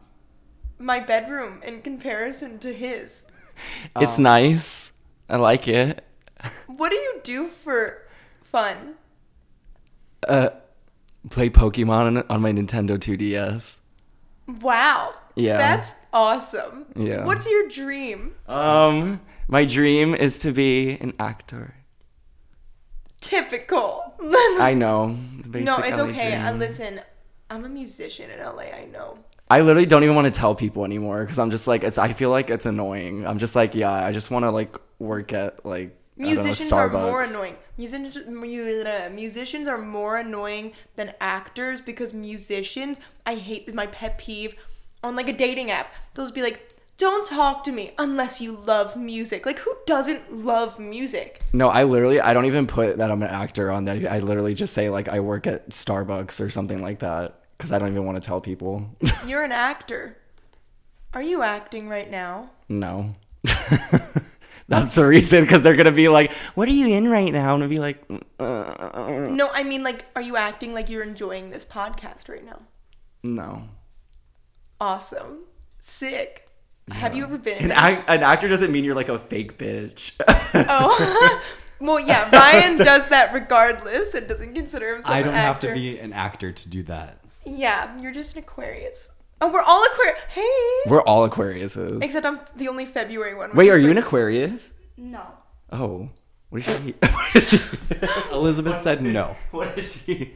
my 0.77 0.99
bedroom 0.99 1.61
in 1.65 1.81
comparison 1.81 2.59
to 2.59 2.73
his? 2.73 3.23
It's 3.95 4.17
Um, 4.17 4.23
nice. 4.23 4.91
I 5.29 5.37
like 5.37 5.67
it. 5.67 6.03
What 6.67 6.89
do 6.89 6.95
you 6.95 7.19
do 7.23 7.47
for 7.47 8.07
fun? 8.41 8.95
Uh, 10.27 10.49
play 11.29 11.49
Pokemon 11.49 12.17
on, 12.17 12.17
on 12.29 12.41
my 12.41 12.51
Nintendo 12.51 12.97
2DS. 12.97 13.79
Wow. 14.61 15.13
Yeah. 15.35 15.57
That's 15.57 15.93
awesome. 16.11 16.85
Yeah. 16.95 17.25
What's 17.25 17.47
your 17.47 17.67
dream? 17.69 18.35
Um, 18.47 19.21
my 19.47 19.65
dream 19.65 20.15
is 20.15 20.39
to 20.39 20.51
be 20.51 20.91
an 20.99 21.13
actor. 21.19 21.75
Typical. 23.21 24.13
I 24.21 24.73
know. 24.73 25.17
No, 25.47 25.77
it's 25.77 25.97
LA 25.97 26.03
okay. 26.05 26.35
I 26.35 26.51
listen. 26.51 27.01
I'm 27.49 27.65
a 27.65 27.69
musician 27.69 28.29
in 28.29 28.39
LA. 28.39 28.63
I 28.63 28.85
know. 28.91 29.17
I 29.49 29.61
literally 29.61 29.87
don't 29.87 30.03
even 30.03 30.15
want 30.15 30.31
to 30.31 30.39
tell 30.39 30.53
people 30.53 30.85
anymore 30.85 31.21
because 31.21 31.39
I'm 31.39 31.51
just 31.51 31.67
like 31.67 31.83
it's. 31.83 31.97
I 31.97 32.13
feel 32.13 32.29
like 32.29 32.49
it's 32.49 32.65
annoying. 32.65 33.25
I'm 33.25 33.39
just 33.39 33.55
like 33.55 33.75
yeah. 33.75 33.91
I 33.91 34.11
just 34.11 34.29
want 34.31 34.43
to 34.43 34.51
like 34.51 34.75
work 34.99 35.33
at 35.33 35.65
like 35.65 35.95
don't 36.19 36.35
know, 36.35 36.43
Musicians 36.43 36.71
are 36.71 36.89
more 36.89 37.21
annoying. 37.21 37.57
Musicians, 37.79 38.17
musicians 39.13 39.67
are 39.69 39.77
more 39.77 40.17
annoying 40.17 40.73
than 40.97 41.13
actors 41.21 41.79
because 41.79 42.13
musicians, 42.13 42.97
I 43.25 43.35
hate 43.35 43.73
my 43.73 43.87
pet 43.87 44.17
peeve 44.17 44.55
on 45.01 45.15
like 45.15 45.29
a 45.29 45.33
dating 45.33 45.71
app. 45.71 45.93
They'll 46.13 46.25
just 46.25 46.35
be 46.35 46.41
like, 46.41 46.75
"Don't 46.97 47.25
talk 47.25 47.63
to 47.63 47.71
me 47.71 47.91
unless 47.97 48.41
you 48.41 48.51
love 48.51 48.97
music." 48.97 49.45
Like, 49.45 49.59
who 49.59 49.73
doesn't 49.85 50.33
love 50.33 50.77
music? 50.77 51.39
No, 51.53 51.69
I 51.69 51.85
literally 51.85 52.19
I 52.19 52.33
don't 52.33 52.45
even 52.47 52.67
put 52.67 52.97
that 52.97 53.09
I'm 53.09 53.23
an 53.23 53.29
actor 53.29 53.71
on 53.71 53.85
that. 53.85 54.05
I 54.11 54.17
literally 54.19 54.53
just 54.53 54.73
say 54.73 54.89
like 54.89 55.07
I 55.07 55.21
work 55.21 55.47
at 55.47 55.69
Starbucks 55.69 56.45
or 56.45 56.49
something 56.49 56.81
like 56.81 56.99
that 56.99 57.39
because 57.57 57.71
I 57.71 57.79
don't 57.79 57.91
even 57.91 58.05
want 58.05 58.21
to 58.21 58.27
tell 58.27 58.41
people. 58.41 58.89
You're 59.25 59.45
an 59.45 59.53
actor. 59.53 60.17
Are 61.13 61.23
you 61.23 61.43
acting 61.43 61.87
right 61.87 62.11
now? 62.11 62.51
no. 62.67 63.15
That's 64.69 64.95
the 64.95 65.05
reason 65.05 65.43
because 65.43 65.63
they're 65.63 65.75
gonna 65.75 65.91
be 65.91 66.07
like, 66.09 66.31
"What 66.53 66.67
are 66.67 66.71
you 66.71 66.87
in 66.87 67.09
right 67.09 67.33
now?" 67.33 67.55
And 67.55 67.63
I'll 67.63 67.69
be 67.69 67.77
like, 67.77 68.01
uh, 68.39 69.25
No, 69.29 69.49
I 69.51 69.63
mean 69.63 69.83
like, 69.83 70.05
are 70.15 70.21
you 70.21 70.37
acting 70.37 70.73
like 70.75 70.89
you're 70.89 71.03
enjoying 71.03 71.49
this 71.49 71.65
podcast 71.65 72.29
right 72.29 72.45
now? 72.45 72.59
"No." 73.23 73.63
Awesome, 74.79 75.39
sick. 75.79 76.47
Have 76.91 77.15
you 77.15 77.23
ever 77.23 77.37
been? 77.37 77.57
An, 77.57 77.63
In 77.65 77.71
act- 77.71 78.09
an 78.09 78.23
actor 78.23 78.47
doesn't 78.47 78.71
mean 78.71 78.83
you're 78.83 78.95
like 78.95 79.09
a 79.09 79.19
fake 79.19 79.57
bitch. 79.57 80.19
Oh, 80.53 81.41
well, 81.79 81.99
yeah. 81.99 82.29
Ryan 82.33 82.77
does 82.77 83.09
that 83.09 83.33
regardless 83.33 84.13
and 84.13 84.27
doesn't 84.27 84.53
consider 84.55 84.93
himself. 84.95 85.15
I 85.15 85.21
don't 85.21 85.33
have 85.33 85.59
to 85.59 85.73
be 85.73 85.99
an 85.99 86.13
actor 86.13 86.51
to 86.51 86.69
do 86.69 86.83
that. 86.83 87.19
Yeah, 87.45 87.99
you're 87.99 88.11
just 88.13 88.35
an 88.35 88.43
Aquarius. 88.43 89.09
Oh, 89.41 89.51
we're 89.51 89.61
all 89.61 89.85
Aquarius. 89.85 90.19
Hey. 90.29 90.81
We're 90.87 91.01
all 91.01 91.27
Aquariuses. 91.29 92.03
Except 92.03 92.25
I'm 92.25 92.39
the 92.55 92.67
only 92.67 92.85
February 92.85 93.35
one. 93.35 93.53
Wait, 93.55 93.67
is 93.67 93.73
are 93.73 93.77
you 93.77 93.91
an 93.91 93.97
Aquarius? 93.97 94.73
No. 94.97 95.21
Oh, 95.71 96.09
what 96.49 96.67
is 96.67 96.77
she? 96.83 96.93
what 97.01 97.35
is 97.35 97.49
she? 97.51 97.59
Elizabeth 98.31 98.75
said 98.77 99.01
no. 99.01 99.35
what 99.51 99.77
is 99.77 99.93
she? 100.03 100.33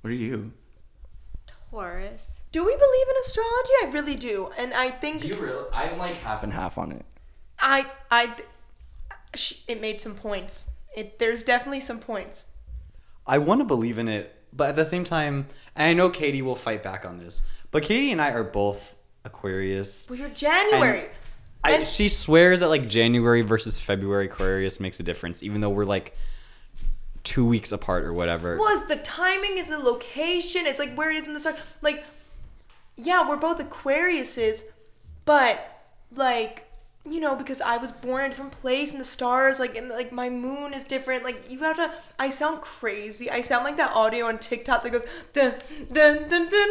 What 0.00 0.10
are 0.10 0.14
you? 0.14 0.52
Taurus. 1.70 2.42
Do 2.52 2.64
we 2.64 2.72
believe 2.72 3.08
in 3.10 3.16
astrology? 3.20 3.72
I 3.82 3.90
really 3.92 4.14
do, 4.14 4.50
and 4.56 4.72
I 4.72 4.90
think 4.90 5.20
Do 5.20 5.28
you 5.28 5.34
really? 5.36 5.64
I'm 5.72 5.98
like 5.98 6.16
half 6.16 6.42
and 6.42 6.52
half 6.52 6.78
on 6.78 6.92
it. 6.92 7.04
I 7.58 7.86
I 8.10 8.34
sh- 9.34 9.54
it 9.68 9.80
made 9.80 10.00
some 10.00 10.14
points. 10.14 10.70
It 10.96 11.18
there's 11.18 11.42
definitely 11.42 11.80
some 11.82 11.98
points. 11.98 12.48
I 13.26 13.38
want 13.38 13.60
to 13.60 13.64
believe 13.66 13.98
in 13.98 14.08
it, 14.08 14.34
but 14.52 14.70
at 14.70 14.76
the 14.76 14.84
same 14.86 15.04
time, 15.04 15.48
and 15.74 15.88
I 15.90 15.92
know 15.92 16.08
Catie 16.08 16.40
will 16.42 16.56
fight 16.56 16.82
back 16.82 17.04
on 17.04 17.18
this, 17.18 17.46
but 17.70 17.82
Catie 17.82 18.12
and 18.12 18.20
I 18.20 18.30
are 18.30 18.44
both 18.44 18.94
Aquarius. 19.24 20.06
Well, 20.08 20.18
you're 20.18 20.28
January. 20.30 21.08
I, 21.64 21.72
And- 21.72 21.86
she 21.86 22.08
swears 22.08 22.60
that 22.60 22.68
like 22.68 22.88
January 22.88 23.42
versus 23.42 23.78
February 23.78 24.26
Aquarius 24.26 24.78
makes 24.80 25.00
a 25.00 25.02
difference, 25.02 25.42
even 25.42 25.60
though 25.60 25.70
we're 25.70 25.84
like 25.84 26.16
two 27.24 27.44
weeks 27.44 27.72
apart 27.72 28.04
or 28.04 28.12
whatever. 28.12 28.56
Well, 28.56 28.76
it's 28.78 28.86
the 28.86 28.96
timing, 29.02 29.58
it's 29.58 29.68
the 29.70 29.78
location, 29.78 30.66
it's 30.66 30.78
like 30.78 30.94
where 30.94 31.10
it 31.10 31.16
is 31.16 31.26
in 31.26 31.34
the 31.34 31.40
star. 31.40 31.56
Like, 31.82 32.04
yeah, 32.96 33.28
we're 33.28 33.36
both 33.36 33.58
Aquariuses, 33.58 34.62
but 35.24 35.82
like, 36.14 36.65
you 37.08 37.20
know, 37.20 37.34
because 37.34 37.60
I 37.60 37.76
was 37.76 37.92
born 37.92 38.24
in 38.24 38.26
a 38.26 38.30
different 38.30 38.52
place 38.52 38.90
and 38.90 39.00
the 39.00 39.04
stars, 39.04 39.58
like, 39.58 39.76
and 39.76 39.88
like 39.88 40.12
my 40.12 40.28
moon 40.28 40.74
is 40.74 40.84
different. 40.84 41.24
Like, 41.24 41.50
you 41.50 41.58
have 41.60 41.76
to. 41.76 41.90
I 42.18 42.30
sound 42.30 42.60
crazy. 42.60 43.30
I 43.30 43.40
sound 43.40 43.64
like 43.64 43.76
that 43.78 43.92
audio 43.94 44.26
on 44.26 44.38
TikTok 44.38 44.82
that 44.82 44.90
goes 44.92 45.04
dun 45.32 45.54
dun 45.92 46.16
dun 46.28 46.28
dun 46.28 46.50
dun 46.50 46.70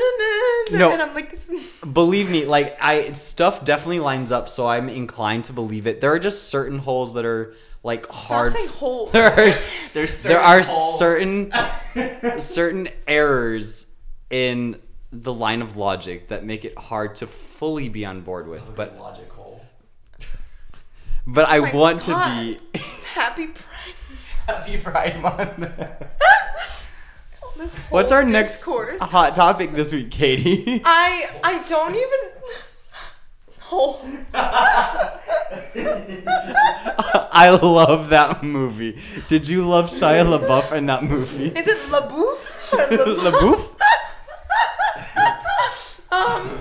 dun, 0.69 0.79
No. 0.79 0.91
and 0.91 1.01
I'm 1.01 1.13
like, 1.15 1.35
Believe 1.93 2.29
me, 2.29 2.45
like 2.45 2.77
I 2.81 3.13
stuff 3.13 3.63
definitely 3.65 3.99
lines 4.01 4.31
up, 4.31 4.49
so 4.49 4.67
I'm 4.67 4.89
inclined 4.89 5.45
to 5.45 5.53
believe 5.53 5.87
it. 5.87 6.01
There 6.01 6.11
are 6.11 6.19
just 6.19 6.49
certain 6.49 6.79
holes 6.79 7.13
that 7.15 7.25
are 7.25 7.53
like 7.83 8.05
stop 8.05 8.15
hard. 8.15 8.51
saying 8.51 8.67
holes. 8.67 9.11
There 9.13 9.31
are, 9.31 9.39
s- 9.39 9.77
There's 9.93 10.23
there 10.23 10.41
are 10.41 10.63
certain 10.63 11.51
certain 11.51 12.39
certain 12.39 12.89
errors 13.07 13.91
in 14.29 14.81
the 15.11 15.31
line 15.33 15.61
of 15.61 15.77
logic 15.77 16.27
that 16.27 16.43
make 16.43 16.65
it 16.65 16.77
hard 16.77 17.15
to 17.17 17.27
fully 17.27 17.87
be 17.87 18.03
on 18.05 18.21
board 18.21 18.47
with. 18.47 18.75
But 18.75 18.99
logical. 18.99 19.34
But 21.27 21.47
I 21.47 21.57
Oh 21.57 21.61
my 21.63 21.73
want 21.73 22.01
to 22.03 22.59
be. 22.73 22.79
Happy 23.13 23.47
Pride. 23.47 23.95
Happy 24.47 24.77
Pride 24.77 25.21
Month. 25.21 25.69
This 27.57 27.73
What's 27.89 28.11
whole 28.11 28.17
our 28.19 28.25
next 28.25 28.57
discourse. 28.57 29.01
hot 29.01 29.33
topic 29.33 29.71
this 29.71 29.93
week, 29.93 30.11
Catie? 30.11 30.81
I 30.85 31.29
I 31.41 31.63
don't 31.69 31.95
even. 31.95 32.19
Holes. 33.61 34.03
I 37.37 37.57
love 37.63 38.09
that 38.09 38.43
movie. 38.43 38.99
Did 39.29 39.47
you 39.47 39.65
love 39.65 39.85
Shia 39.85 40.25
LaBeouf 40.37 40.73
in 40.75 40.87
that 40.87 41.03
movie? 41.05 41.45
Is 41.47 41.65
it 41.67 41.77
LaBeouf? 41.77 42.73
or 42.73 43.31
LaBeouf? 43.31 43.75
Um. 46.11 46.59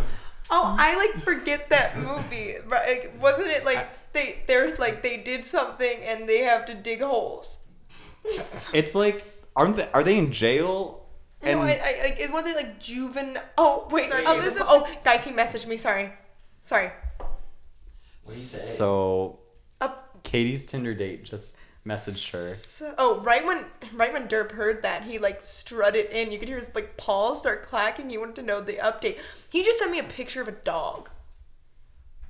Oh, 0.51 0.77
I 0.79 0.95
like 0.97 1.25
forget 1.25 1.69
that 1.71 1.99
movie. 1.99 2.55
Like, 2.69 3.13
wasn't 3.21 3.49
it 3.49 3.65
like 3.65 3.89
they 4.15 4.39
there's 4.47 4.79
like 4.79 5.03
they 5.03 5.19
did 5.19 5.45
something 5.45 5.99
and 6.03 6.27
they 6.27 6.39
have 6.39 6.65
to 6.67 6.75
dig 6.75 7.03
holes? 7.03 7.59
It's 8.73 8.95
like 8.95 9.23
aren't 9.55 9.77
they? 9.77 9.91
Are 9.93 10.03
they 10.03 10.17
in 10.17 10.33
jail? 10.33 11.03
And 11.43 11.61
no, 11.61 11.67
I, 11.67 11.73
I 11.73 12.05
like 12.05 12.19
it 12.19 12.33
wasn't 12.33 12.57
like 12.57 12.81
juvenile. 12.81 13.43
Oh 13.59 13.87
wait, 13.91 14.09
Sorry, 14.09 14.25
Elizabeth. 14.25 14.63
Oh, 14.67 14.89
guys, 15.05 15.25
he 15.25 15.31
messaged 15.31 15.67
me. 15.67 15.77
Sorry, 15.77 16.11
sorry. 16.63 16.91
so 18.23 19.41
Uh, 19.81 19.89
Catie's 20.23 20.65
Tinder 20.65 20.95
date 20.95 21.25
just 21.25 21.59
messaged 21.87 22.33
her. 22.33 22.55
so, 22.55 22.95
oh, 22.97 23.21
right 23.21 23.45
when 23.45 23.67
right 23.95 24.13
when 24.13 24.27
Derp 24.27 24.53
heard 24.53 24.83
that, 24.83 25.05
he 25.05 25.19
like 25.19 25.43
strutted 25.43 26.07
in. 26.07 26.33
You 26.33 26.39
could 26.39 26.49
hear 26.49 26.59
his 26.59 26.69
like 26.75 26.97
paws 26.97 27.41
start 27.41 27.63
clacking. 27.63 28.09
He 28.09 28.17
wanted 28.17 28.37
to 28.37 28.43
know 28.43 28.61
the 28.61 28.75
update. 28.75 29.19
He 29.51 29.63
just 29.63 29.79
sent 29.79 29.91
me 29.91 29.99
a 29.99 30.05
picture 30.05 30.41
of 30.41 30.49
a 30.49 30.53
dog, 30.53 31.11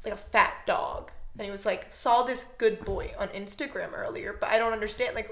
like 0.05 0.15
a 0.15 0.17
fat 0.17 0.67
dog, 0.67 1.13
and 1.39 1.45
he 1.45 1.51
was 1.51 1.67
like, 1.67 1.93
"Saw 1.93 2.23
this 2.23 2.45
good 2.59 2.85
boy 2.85 3.13
on 3.19 3.29
Instagram 3.29 3.93
earlier, 3.93 4.37
but 4.39 4.49
I 4.51 4.59
don't 4.59 4.73
understand." 4.73 5.15
Like, 5.15 5.31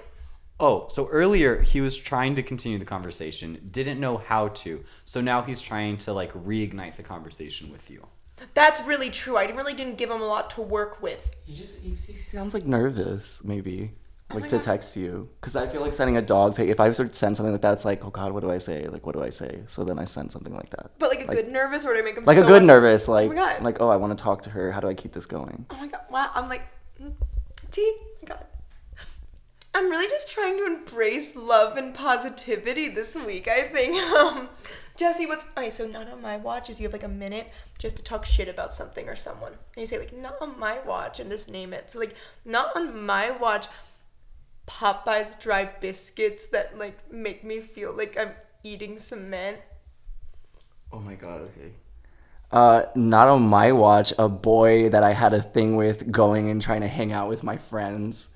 Oh, 0.61 0.87
so 0.89 1.09
earlier 1.09 1.61
he 1.61 1.81
was 1.81 1.97
trying 1.99 2.37
to 2.37 2.43
continue 2.43 2.79
the 2.79 2.85
conversation, 2.85 3.59
didn't 3.73 3.99
know 3.99 4.19
how 4.19 4.49
to. 4.49 4.85
So 5.05 5.21
now 5.21 5.43
he's 5.43 5.61
trying 5.61 5.97
to 5.99 6.13
like 6.13 6.33
reignite 6.35 6.95
the 6.97 7.03
conversation 7.03 7.71
with 7.73 7.91
you. 7.91 8.07
that's 8.55 8.83
really 8.83 9.11
true. 9.11 9.37
I 9.37 9.45
really 9.47 9.75
didn't 9.75 9.99
give 9.99 10.11
him 10.11 10.21
a 10.21 10.27
lot 10.27 10.51
to 10.51 10.63
work 10.63 11.03
with. 11.03 11.35
He 11.45 11.55
just 11.55 11.83
he, 11.83 11.91
he 11.91 12.17
sounds 12.17 12.55
like 12.55 12.65
nervous, 12.65 13.43
maybe. 13.45 13.93
Like 14.35 14.45
Oh 14.45 14.47
to 14.49 14.57
God. 14.57 14.63
text 14.63 14.97
you, 14.97 15.29
because 15.41 15.57
I 15.57 15.67
feel 15.67 15.81
like 15.81 15.93
sending 15.95 16.17
a 16.17 16.23
dog 16.23 16.57
pic. 16.57 16.69
If 16.69 16.81
I 16.81 16.91
sort 16.93 17.09
of 17.11 17.15
send 17.15 17.37
something 17.37 17.53
like 17.53 17.61
that, 17.63 17.73
it's 17.75 17.85
like, 17.85 18.05
oh 18.05 18.11
god, 18.11 18.33
what 18.33 18.41
do 18.41 18.51
I 18.51 18.59
say? 18.59 18.87
Like, 18.89 19.05
what 19.07 19.15
do 19.15 19.23
I 19.23 19.29
say? 19.31 19.61
So 19.67 19.85
then 19.85 19.99
I 19.99 20.05
send 20.05 20.33
something 20.33 20.55
like 20.55 20.71
that, 20.71 20.91
But 20.99 21.11
like 21.11 21.23
a 21.25 21.27
Like- 21.27 21.37
good 21.37 21.49
nervous, 21.51 21.85
or 21.85 21.93
do 21.93 21.99
I 21.99 22.03
make 22.03 22.17
him 22.17 22.25
like 22.25 22.39
a 22.39 22.43
good 22.43 22.63
un- 22.63 22.67
nervous, 22.67 23.09
like, 23.09 23.31
oh 23.31 23.35
my 23.35 23.41
God. 23.41 23.63
like, 23.63 23.81
oh, 23.81 23.89
I 23.89 23.97
want 23.97 24.17
to 24.17 24.23
talk 24.23 24.43
to 24.43 24.51
her. 24.51 24.73
How 24.73 24.81
do 24.81 24.89
I 24.89 24.95
keep 24.95 25.13
this 25.13 25.27
going? 25.27 25.67
Oh 25.71 25.77
my 25.77 25.87
god! 25.89 26.01
Wow, 26.11 26.31
I'm 26.35 26.49
like, 26.49 26.63
mm, 27.01 27.13
T. 27.71 27.97
God, 28.25 28.45
I'm 29.75 29.91
really 29.91 30.09
just 30.09 30.31
trying 30.31 30.57
to 30.59 30.67
embrace 30.67 31.35
love 31.35 31.77
and 31.77 31.95
positivity 31.95 32.89
this 32.89 33.15
week. 33.17 33.49
I 33.49 33.63
think. 33.63 33.97
Um, 34.13 34.49
Jesse, 34.95 35.25
what's 35.27 35.47
okay? 35.57 35.71
So 35.71 35.87
not 35.87 36.07
on 36.09 36.21
my 36.21 36.37
watch 36.37 36.69
is 36.69 36.79
you 36.79 36.85
have 36.85 36.93
like 36.93 37.03
a 37.03 37.09
minute 37.09 37.49
just 37.79 37.97
to 37.97 38.03
talk 38.03 38.27
shit 38.27 38.47
about 38.47 38.75
something 38.75 39.09
or 39.09 39.17
someone, 39.17 39.53
and 39.53 39.81
you 39.81 39.87
say 39.87 39.99
like 39.99 40.13
not 40.17 40.37
on 40.43 40.59
my 40.59 40.81
watch 40.81 41.19
and 41.19 41.31
just 41.31 41.51
name 41.51 41.73
it. 41.73 41.91
So 41.91 41.99
like 41.99 42.15
not 42.45 42.77
on 42.77 43.05
my 43.05 43.31
watch. 43.31 43.67
Popeyes 44.67 45.39
dry 45.41 45.65
biscuits 45.65 46.47
that 46.49 46.79
like 46.79 47.13
make 47.13 47.45
me 47.45 47.61
feel 47.61 47.93
like 47.93 48.17
I'm 48.19 48.33
eating 48.63 48.99
cement. 48.99 49.59
Oh 50.93 51.01
my 51.01 51.15
god, 51.15 51.43
okay. 51.43 51.73
Uh, 52.51 52.85
not 52.95 53.29
on 53.29 53.43
my 53.43 53.73
watch. 53.73 54.13
A 54.19 54.29
boy 54.29 54.91
that 54.91 55.03
I 55.03 55.13
had 55.13 55.33
a 55.33 55.43
thing 55.43 55.77
with 55.77 56.13
going 56.13 56.51
and 56.51 56.61
trying 56.61 56.83
to 56.83 56.89
hang 56.89 57.13
out 57.13 57.29
with 57.29 57.43
my 57.43 57.57
friends, 57.57 58.29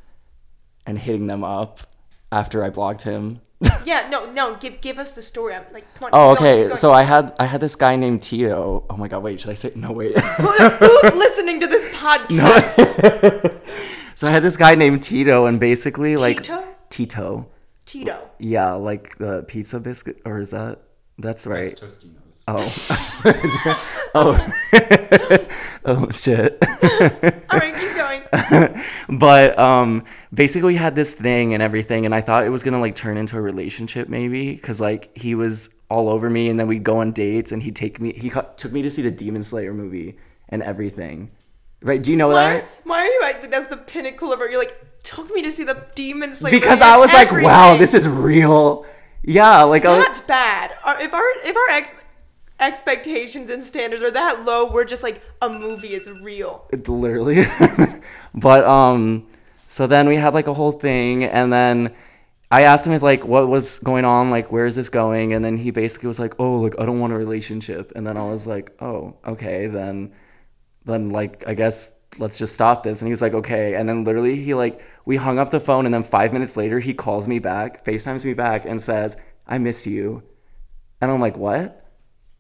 and 0.87 0.99
hitting 0.99 1.27
them 1.27 1.45
up 1.45 1.81
after 2.33 2.65
I 2.65 2.71
blocked 2.71 3.03
him. 3.03 3.41
Yeah, 3.85 4.09
no, 4.11 4.31
no. 4.33 4.57
Give 4.57 4.81
give 4.81 4.99
us 4.99 5.13
the 5.13 5.23
story. 5.23 5.55
I'm 5.55 5.65
like, 5.73 5.87
come 5.95 6.07
on. 6.07 6.11
Oh, 6.13 6.35
keep 6.35 6.41
going, 6.41 6.51
okay. 6.51 6.61
keep 6.63 6.67
going. 6.69 6.77
So 6.77 6.93
I 6.93 7.03
had 7.03 7.35
I 7.39 7.45
had 7.47 7.61
this 7.61 7.77
guy 7.77 7.95
named 7.95 8.21
Tito. 8.21 8.85
Oh 8.91 8.97
my 8.97 9.07
god, 9.07 9.23
wait, 9.23 9.41
should 9.41 9.51
I 9.51 9.55
say 9.55 9.71
no 9.77 9.93
wait. 9.93 10.19
Who's 10.19 11.15
listening 11.15 11.61
to 11.61 11.67
this 11.69 11.85
podcast? 11.87 13.61
so 14.17 14.27
I 14.27 14.33
had 14.33 14.43
this 14.43 14.57
guy 14.57 14.75
named 14.75 15.03
Tito 15.03 15.47
and 15.47 15.61
basically 15.61 16.17
like 16.17 16.39
Tito? 16.43 16.65
Tito. 16.89 17.47
Tito. 17.85 18.31
Yeah, 18.39 18.73
like 18.73 19.17
the 19.19 19.45
pizza 19.47 19.79
biscuit 19.79 20.21
or 20.25 20.41
is 20.41 20.51
that 20.51 20.81
That's 21.19 21.47
right. 21.47 21.67
Totino's. 21.67 22.45
Oh. 22.49 24.11
oh. 24.15 25.47
oh 25.85 26.11
shit. 26.11 26.59
All 27.51 27.59
right, 27.59 27.75
keep 27.75 27.95
going. 27.95 28.83
but 29.21 29.59
um 29.59 30.03
basically 30.35 30.69
we 30.69 30.77
had 30.77 30.97
this 30.97 31.15
thing 31.15 31.55
and 31.55 31.63
everything 31.63 32.05
and 32.05 32.15
i 32.15 32.21
thought 32.21 32.45
it 32.45 32.49
was 32.51 32.65
gonna 32.65 32.81
like 32.81 32.95
turn 32.95 33.17
into 33.17 33.37
a 33.37 33.41
relationship 33.41 34.09
maybe 34.09 34.53
because 34.55 34.81
like 34.81 35.17
he 35.17 35.35
was 35.35 35.75
all 35.89 36.09
over 36.09 36.29
me 36.29 36.49
and 36.49 36.59
then 36.59 36.67
we'd 36.67 36.83
go 36.85 36.99
on 36.99 37.13
dates 37.13 37.53
and 37.53 37.63
he'd 37.63 37.77
take 37.77 38.01
me 38.01 38.13
he 38.13 38.29
co- 38.29 38.47
took 38.57 38.73
me 38.73 38.83
to 38.83 38.91
see 38.91 39.01
the 39.01 39.11
demon 39.11 39.43
slayer 39.43 39.73
movie 39.73 40.19
and 40.49 40.63
everything 40.63 41.31
right 41.87 42.03
do 42.03 42.11
you 42.11 42.17
know 42.17 42.29
Why, 42.29 42.35
that 42.35 42.65
why 42.85 43.01
are 43.01 43.07
you 43.07 43.21
like 43.23 43.51
that's 43.51 43.69
the 43.69 43.77
pinnacle 43.77 44.33
of 44.33 44.41
it? 44.41 44.51
You're 44.51 44.59
like 44.59 45.03
took 45.03 45.33
me 45.33 45.43
to 45.43 45.53
see 45.53 45.65
the 45.65 45.87
demon 45.95 46.35
slayer 46.35 46.51
because 46.51 46.81
i 46.81 46.97
was 46.97 47.13
like 47.13 47.31
wow 47.31 47.77
this 47.77 47.95
is 47.95 48.09
real 48.09 48.85
yeah 49.23 49.63
like 49.63 49.85
I 49.85 50.09
was, 50.09 50.21
bad. 50.21 50.73
If 51.01 51.13
our 51.13 51.23
if 51.45 51.57
our 51.57 51.77
ex- 51.77 52.05
expectations 52.61 53.51
and 53.51 53.63
standards 53.63 54.03
are 54.03 54.11
that 54.13 54.45
low, 54.45 54.71
we're 54.71 54.85
just 54.85 55.03
like 55.03 55.21
a 55.43 55.49
movie 55.49 55.95
is 55.95 56.09
real. 56.09 56.65
It 56.71 56.89
literally 56.89 57.45
but 58.35 58.65
um 58.65 59.27
so 59.67 59.87
then 59.87 60.09
we 60.09 60.17
had 60.17 60.33
like 60.33 60.47
a 60.47 60.55
whole 60.55 60.73
thing 60.73 61.25
and 61.25 61.53
then 61.53 61.93
i 62.53 62.63
asked 62.63 62.87
him 62.87 62.93
if 62.93 63.03
like 63.03 63.27
what 63.27 63.49
was 63.49 63.81
going 63.81 64.05
on 64.05 64.31
like 64.31 64.53
where 64.53 64.65
is 64.65 64.77
this 64.77 64.89
going 64.89 65.33
and 65.33 65.45
then 65.45 65.57
he 65.57 65.73
basically 65.73 66.07
was 66.07 66.21
like 66.21 66.35
oh 66.39 66.61
like 66.61 66.79
i 66.79 66.87
don't 66.87 67.01
want 67.01 67.13
a 67.13 67.17
relationship 67.17 67.91
and 67.97 68.07
then 68.07 68.17
i 68.17 68.23
was 68.23 68.47
like 68.47 68.71
oh 68.81 69.13
okay 69.27 69.67
then 69.67 70.13
then 70.87 71.11
like 71.11 71.47
i 71.47 71.55
guess 71.55 71.95
let's 72.19 72.39
just 72.39 72.55
stop 72.55 72.83
this 72.83 73.03
and 73.03 73.07
he 73.07 73.13
was 73.13 73.21
like 73.21 73.35
okay 73.35 73.75
and 73.75 73.89
then 73.89 74.05
literally 74.05 74.37
he 74.37 74.55
like 74.55 74.81
we 75.05 75.17
hung 75.17 75.39
up 75.39 75.51
the 75.51 75.61
phone 75.61 75.85
and 75.85 75.95
then 75.95 76.03
five 76.03 76.33
minutes 76.33 76.57
later 76.57 76.81
he 76.81 76.95
calls 76.95 77.29
me 77.29 77.39
back 77.39 77.85
facetimes 77.85 78.25
me 78.25 78.33
back 78.33 78.65
and 78.65 78.81
says 78.81 79.17
i 79.47 79.59
miss 79.59 79.87
you 79.87 80.23
and 81.01 81.11
i'm 81.11 81.21
like 81.21 81.37
what 81.37 81.83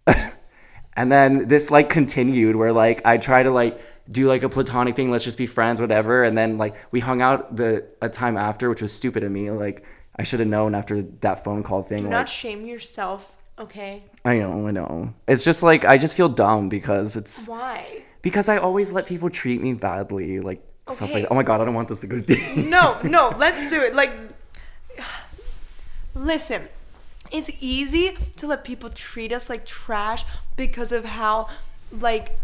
and 0.96 1.10
then 1.10 1.48
this 1.48 1.70
like 1.70 1.88
continued 1.88 2.56
where 2.56 2.72
like 2.72 3.02
I 3.04 3.18
try 3.18 3.42
to 3.42 3.50
like 3.50 3.80
do 4.10 4.28
like 4.28 4.42
a 4.42 4.48
platonic 4.48 4.94
thing, 4.94 5.10
let's 5.10 5.24
just 5.24 5.38
be 5.38 5.46
friends, 5.46 5.80
whatever. 5.80 6.24
And 6.24 6.36
then 6.36 6.58
like 6.58 6.76
we 6.90 7.00
hung 7.00 7.22
out 7.22 7.56
the 7.56 7.86
a 8.00 8.08
time 8.08 8.36
after, 8.36 8.68
which 8.68 8.82
was 8.82 8.92
stupid 8.92 9.24
of 9.24 9.32
me. 9.32 9.50
Like 9.50 9.84
I 10.16 10.22
should 10.22 10.40
have 10.40 10.48
known 10.48 10.74
after 10.74 11.02
that 11.02 11.44
phone 11.44 11.62
call 11.62 11.82
thing. 11.82 11.98
Do 11.98 12.04
like 12.04 12.10
not 12.10 12.28
shame 12.28 12.64
yourself, 12.64 13.30
okay? 13.58 14.04
I 14.24 14.38
know, 14.38 14.66
I 14.66 14.70
know. 14.70 15.14
It's 15.28 15.44
just 15.44 15.62
like 15.62 15.84
I 15.84 15.98
just 15.98 16.16
feel 16.16 16.28
dumb 16.28 16.68
because 16.68 17.16
it's 17.16 17.46
Why? 17.46 18.04
Because 18.26 18.48
I 18.48 18.56
always 18.56 18.90
let 18.92 19.06
people 19.06 19.30
treat 19.30 19.60
me 19.62 19.72
badly, 19.74 20.40
like 20.40 20.60
stuff 20.88 21.10
Okay. 21.10 21.20
like. 21.20 21.30
Oh 21.30 21.36
my 21.36 21.44
god, 21.44 21.60
I 21.60 21.64
don't 21.64 21.74
want 21.74 21.86
this 21.86 22.00
to 22.00 22.08
go 22.08 22.18
deep. 22.18 22.56
No, 22.56 22.98
no, 23.04 23.32
let's 23.38 23.60
do 23.70 23.80
it. 23.80 23.94
Like, 23.94 24.10
listen, 26.12 26.68
it's 27.30 27.48
easy 27.60 28.16
to 28.38 28.48
let 28.48 28.64
people 28.64 28.90
treat 28.90 29.30
us 29.30 29.48
like 29.48 29.64
trash 29.64 30.24
because 30.56 30.90
of 30.90 31.04
how, 31.04 31.48
like, 31.92 32.36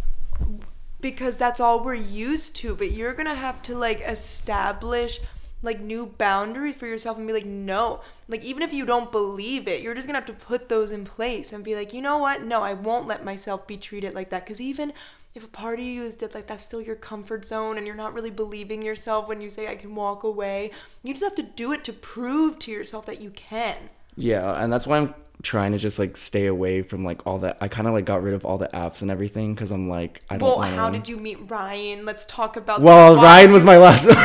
because 1.00 1.36
that's 1.36 1.58
all 1.58 1.82
we're 1.82 1.94
used 1.94 2.54
to. 2.56 2.76
But 2.76 2.92
you're 2.92 3.12
gonna 3.12 3.34
have 3.34 3.60
to, 3.62 3.74
like, 3.76 4.02
establish, 4.02 5.18
like, 5.62 5.80
new 5.80 6.06
boundaries 6.06 6.76
for 6.76 6.86
yourself 6.86 7.18
and 7.18 7.26
be 7.26 7.32
like, 7.32 7.44
no. 7.44 8.02
Like, 8.28 8.44
even 8.44 8.62
if 8.62 8.72
you 8.72 8.86
don't 8.86 9.10
believe 9.10 9.66
it, 9.66 9.82
you're 9.82 9.94
just 9.94 10.06
gonna 10.06 10.18
have 10.20 10.26
to 10.26 10.32
put 10.32 10.68
those 10.68 10.92
in 10.92 11.04
place 11.04 11.52
and 11.52 11.64
be 11.64 11.74
like, 11.74 11.92
you 11.92 12.00
know 12.02 12.18
what? 12.18 12.44
No, 12.44 12.62
I 12.62 12.72
won't 12.72 13.08
let 13.08 13.24
myself 13.24 13.66
be 13.66 13.76
treated 13.76 14.14
like 14.14 14.30
that. 14.30 14.44
Because 14.44 14.60
even 14.60 14.92
if 15.34 15.44
a 15.44 15.48
part 15.48 15.78
of 15.78 15.84
you 15.84 16.02
is 16.02 16.16
that 16.16 16.34
like 16.34 16.46
that's 16.46 16.64
still 16.64 16.82
your 16.82 16.96
comfort 16.96 17.44
zone 17.44 17.78
and 17.78 17.86
you're 17.86 17.96
not 17.96 18.12
really 18.12 18.30
believing 18.30 18.82
yourself 18.82 19.28
when 19.28 19.40
you 19.40 19.48
say 19.48 19.66
I 19.68 19.76
can 19.76 19.94
walk 19.94 20.24
away, 20.24 20.70
you 21.02 21.14
just 21.14 21.24
have 21.24 21.34
to 21.36 21.42
do 21.42 21.72
it 21.72 21.84
to 21.84 21.92
prove 21.92 22.58
to 22.60 22.70
yourself 22.70 23.06
that 23.06 23.20
you 23.20 23.30
can. 23.30 23.76
yeah, 24.16 24.62
and 24.62 24.72
that's 24.72 24.86
why 24.86 24.98
I'm 24.98 25.14
trying 25.42 25.72
to 25.72 25.78
just 25.78 25.98
like 25.98 26.16
stay 26.16 26.46
away 26.46 26.82
from 26.82 27.04
like 27.04 27.26
all 27.26 27.38
that. 27.38 27.56
I 27.60 27.68
kind 27.68 27.88
of 27.88 27.94
like 27.94 28.04
got 28.04 28.22
rid 28.22 28.34
of 28.34 28.44
all 28.44 28.58
the 28.58 28.68
apps 28.68 29.02
and 29.02 29.10
everything 29.10 29.54
because 29.54 29.70
I'm 29.70 29.88
like 29.88 30.22
I 30.28 30.36
don't. 30.36 30.48
Well, 30.48 30.58
wanna... 30.58 30.76
how 30.76 30.90
did 30.90 31.08
you 31.08 31.16
meet 31.16 31.38
Ryan? 31.50 32.04
Let's 32.04 32.24
talk 32.26 32.56
about 32.56 32.82
Well. 32.82 33.16
Ryan 33.16 33.52
was 33.52 33.64
my 33.64 33.78
last 33.78 34.06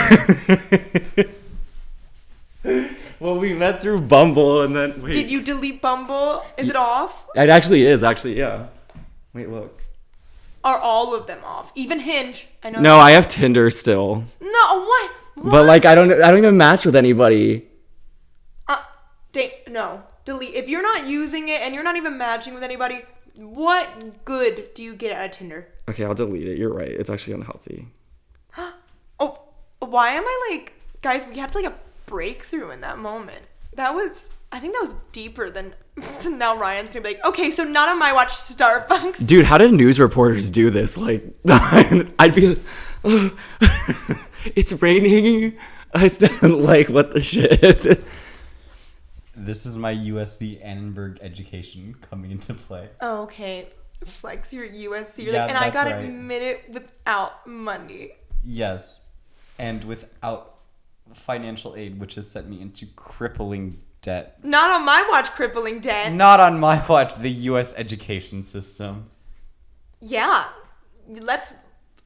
well, 3.19 3.37
we 3.37 3.53
met 3.53 3.81
through 3.81 4.01
Bumble, 4.01 4.63
and 4.63 4.75
then 4.75 5.01
wait. 5.01 5.13
Did 5.13 5.31
you 5.31 5.41
delete 5.41 5.81
Bumble? 5.81 6.43
Is 6.57 6.67
it 6.69 6.75
off? 6.75 7.25
It 7.35 7.49
actually 7.49 7.83
is. 7.83 8.03
Actually, 8.03 8.37
yeah. 8.37 8.67
Wait, 9.33 9.49
look. 9.49 9.81
Are 10.63 10.77
all 10.79 11.15
of 11.15 11.27
them 11.27 11.39
off? 11.43 11.71
Even 11.75 11.99
Hinge? 11.99 12.47
I 12.63 12.69
know. 12.71 12.79
No, 12.81 12.97
I 12.97 13.11
have 13.11 13.27
Tinder 13.27 13.69
still, 13.69 14.23
No, 14.41 14.49
what? 14.85 15.11
what? 15.35 15.51
but 15.51 15.65
like 15.65 15.85
I 15.85 15.95
don't. 15.95 16.11
I 16.11 16.29
don't 16.31 16.39
even 16.39 16.57
match 16.57 16.85
with 16.85 16.95
anybody. 16.95 17.67
Uh, 18.67 18.81
da- 19.31 19.63
no. 19.69 20.03
Delete. 20.25 20.55
If 20.55 20.67
you're 20.67 20.81
not 20.81 21.05
using 21.07 21.47
it 21.49 21.61
and 21.61 21.73
you're 21.73 21.83
not 21.85 21.95
even 21.95 22.17
matching 22.17 22.53
with 22.53 22.63
anybody, 22.63 23.01
what 23.35 24.25
good 24.25 24.73
do 24.73 24.83
you 24.83 24.93
get 24.95 25.15
out 25.15 25.25
of 25.27 25.31
Tinder? 25.31 25.67
Okay, 25.89 26.03
I'll 26.03 26.13
delete 26.13 26.47
it. 26.47 26.57
You're 26.57 26.73
right. 26.73 26.89
It's 26.89 27.09
actually 27.09 27.33
unhealthy. 27.33 27.87
Oh, 29.19 29.39
why 29.79 30.11
am 30.11 30.23
I 30.25 30.47
like, 30.51 30.73
guys? 31.01 31.25
We 31.27 31.37
had 31.39 31.55
like 31.55 31.65
a 31.65 31.73
breakthrough 32.05 32.69
in 32.71 32.81
that 32.81 32.99
moment. 32.99 33.41
That 33.73 33.95
was, 33.95 34.27
I 34.51 34.60
think 34.60 34.73
that 34.73 34.81
was 34.81 34.95
deeper 35.12 35.49
than. 35.51 35.75
now 36.25 36.57
Ryan's 36.57 36.89
gonna 36.89 37.01
be 37.01 37.15
like, 37.15 37.25
okay, 37.25 37.51
so 37.51 37.63
not 37.63 37.89
on 37.89 37.99
my 37.99 38.13
watch, 38.13 38.29
Starbucks. 38.29 39.25
Dude, 39.27 39.45
how 39.45 39.57
did 39.57 39.73
news 39.73 39.99
reporters 39.99 40.49
do 40.49 40.69
this? 40.69 40.97
Like, 40.97 41.23
I'd 41.49 42.33
be, 42.36 42.57
it's 44.55 44.73
raining. 44.81 45.57
It's 45.95 46.41
like, 46.43 46.89
what 46.89 47.12
the 47.12 47.21
shit? 47.21 48.03
This 49.36 49.65
is 49.65 49.77
my 49.77 49.93
USC 49.93 50.63
Annenberg 50.65 51.19
education 51.21 51.95
coming 52.10 52.31
into 52.31 52.53
play. 52.53 52.89
Oh, 53.01 53.23
okay, 53.23 53.69
flex 54.05 54.51
your 54.51 54.67
USC. 54.67 55.23
You're 55.25 55.33
Yeah, 55.33 55.41
like, 55.41 55.49
and 55.49 55.57
I 55.57 55.69
that's 55.69 55.73
got 55.73 55.91
right. 55.91 56.05
admit 56.05 56.41
it 56.41 56.69
without 56.71 57.45
money. 57.47 58.12
Yes, 58.43 59.01
and 59.60 59.83
without 59.83 60.55
financial 61.13 61.75
aid, 61.75 61.99
which 61.99 62.15
has 62.15 62.29
sent 62.29 62.49
me 62.49 62.62
into 62.62 62.86
crippling 62.95 63.79
debt. 64.07 64.43
Not 64.43 64.71
on 64.71 64.85
my 64.85 65.05
watch, 65.09 65.31
crippling 65.31 65.79
debt. 65.81 66.13
Not 66.13 66.39
on 66.39 66.59
my 66.59 66.83
watch, 66.87 67.15
the 67.15 67.29
U.S. 67.51 67.73
education 67.77 68.41
system. 68.41 69.09
Yeah, 69.99 70.45
let's 71.07 71.55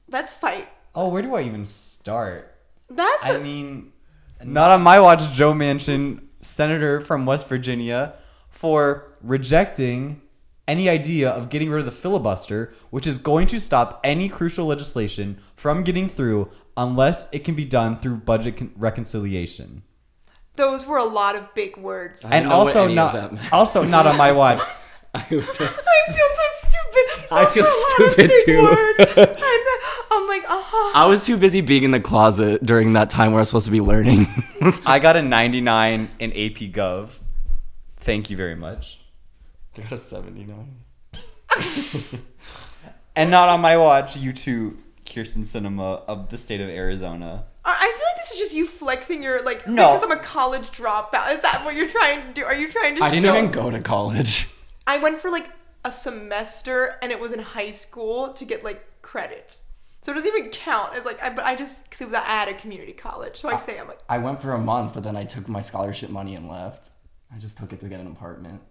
let's 0.10 0.34
fight. 0.34 0.68
Oh, 0.96 1.10
where 1.10 1.22
do 1.22 1.36
I 1.36 1.44
even 1.44 1.64
start? 1.64 2.58
That's 2.90 3.26
I 3.26 3.38
mean, 3.38 3.94
not 4.44 4.72
on 4.72 4.82
my 4.82 5.00
watch, 5.00 5.32
Joe 5.32 5.54
Manchin, 5.54 6.24
senator 6.42 7.00
from 7.00 7.26
West 7.26 7.48
Virginia, 7.48 8.16
for 8.50 9.14
rejecting 9.22 10.22
any 10.68 10.90
idea 10.90 11.30
of 11.30 11.50
getting 11.50 11.70
rid 11.70 11.80
of 11.80 11.86
the 11.86 11.92
filibuster, 11.92 12.74
which 12.90 13.06
is 13.06 13.18
going 13.20 13.46
to 13.48 13.60
stop 13.60 14.00
any 14.04 14.28
crucial 14.28 14.66
legislation 14.66 15.38
from 15.56 15.84
getting 15.84 16.08
through 16.08 16.50
unless 16.76 17.28
it 17.32 17.44
can 17.44 17.56
be 17.56 17.66
done 17.66 17.96
through 17.96 18.18
budget 18.18 18.58
con- 18.58 18.72
reconciliation. 18.76 19.84
Those 20.56 20.86
were 20.86 20.98
a 20.98 21.04
lot 21.06 21.36
of 21.36 21.54
big 21.56 21.78
words. 21.78 22.26
and 22.26 22.48
also 22.48 22.88
not 22.88 23.32
also 23.54 23.84
not 23.84 24.06
on 24.08 24.18
my 24.18 24.32
watch. 24.42 24.62
I 25.14 25.24
feel 25.24 25.42
so 25.42 25.66
stupid. 25.66 27.32
I 27.32 27.46
feel 27.46 27.64
were 27.64 27.70
a 27.70 28.02
lot 28.02 28.08
of 28.08 28.14
stupid 28.14 28.32
too. 28.46 28.60
I'm, 28.60 29.28
I'm 30.12 30.28
like, 30.28 30.44
uh 30.50 30.62
I 30.94 31.06
was 31.08 31.26
too 31.26 31.38
busy 31.38 31.62
being 31.62 31.84
in 31.84 31.92
the 31.92 32.00
closet 32.00 32.64
during 32.64 32.94
that 32.94 33.10
time 33.10 33.32
where 33.32 33.40
I 33.40 33.42
was 33.42 33.50
supposed 33.50 33.66
to 33.66 33.72
be 33.72 33.82
learning. 33.82 34.28
I 34.86 35.00
got 35.00 35.16
a 35.16 35.22
99 35.22 36.10
in 36.20 36.32
AP 36.32 36.72
Gov. 36.72 37.20
Thank 37.98 38.30
you 38.30 38.38
very 38.38 38.56
much. 38.56 39.00
I 39.78 39.82
got 39.82 39.92
a 39.94 39.98
79. 39.98 40.80
And 43.16 43.30
not 43.30 43.50
on 43.50 43.62
my 43.62 43.78
watch, 43.78 44.16
you 44.18 44.32
two, 44.32 44.78
Kyrsten 45.06 45.44
Sinema 45.44 46.04
of 46.08 46.30
the 46.30 46.38
state 46.38 46.62
of 46.62 46.70
Arizona. 46.70 47.46
I 47.64 47.94
feel 47.96 48.06
like 48.08 48.18
this 48.18 48.32
is 48.32 48.40
just 48.40 48.54
you 48.54 48.66
flexing 48.68 49.22
your 49.22 49.44
like 49.44 49.68
No. 49.68 49.94
because 49.94 50.04
I'm 50.04 50.12
a 50.18 50.22
college 50.22 50.72
dropout. 50.72 51.34
Is 51.36 51.42
that 51.44 51.64
what 51.64 51.76
you're 51.76 51.90
trying 51.90 52.28
to 52.28 52.34
do? 52.34 52.44
Are 52.44 52.56
you 52.56 52.72
trying 52.72 52.96
to? 52.96 53.04
I 53.04 53.10
didn't 53.10 53.26
even 53.26 53.52
go 53.52 53.70
to 53.70 53.80
college. 53.80 54.50
I 54.88 54.98
went 54.98 55.20
for 55.20 55.30
like 55.30 55.50
a 55.86 55.92
semester 55.92 56.96
and 57.02 57.12
it 57.12 57.20
was 57.20 57.32
in 57.32 57.40
high 57.40 57.72
school 57.72 58.34
to 58.34 58.46
get 58.46 58.64
like 58.64 58.84
credits. 59.02 59.62
So 60.04 60.12
it 60.12 60.16
doesn't 60.16 60.36
even 60.36 60.50
count 60.50 60.96
as 60.96 61.06
like 61.06 61.22
I 61.22 61.30
but 61.30 61.46
I 61.46 61.56
just 61.56 61.84
because 61.84 62.02
it 62.02 62.06
was 62.06 62.16
at 62.16 62.48
a 62.48 62.54
community 62.56 62.94
college. 62.94 63.42
So 63.42 63.50
I 63.50 63.58
say 63.58 63.78
I'm 63.78 63.88
like 63.88 64.00
I 64.10 64.18
went 64.18 64.42
for 64.42 64.54
a 64.54 64.60
month, 64.60 64.96
but 64.96 65.04
then 65.04 65.16
I 65.16 65.24
took 65.24 65.48
my 65.48 65.62
scholarship 65.62 66.12
money 66.12 66.34
and 66.36 66.48
left. 66.48 66.90
I 67.34 67.38
just 67.38 67.58
took 67.58 67.72
it 67.74 67.80
to 67.82 67.88
get 67.88 68.00
an 68.00 68.08
apartment. 68.08 68.62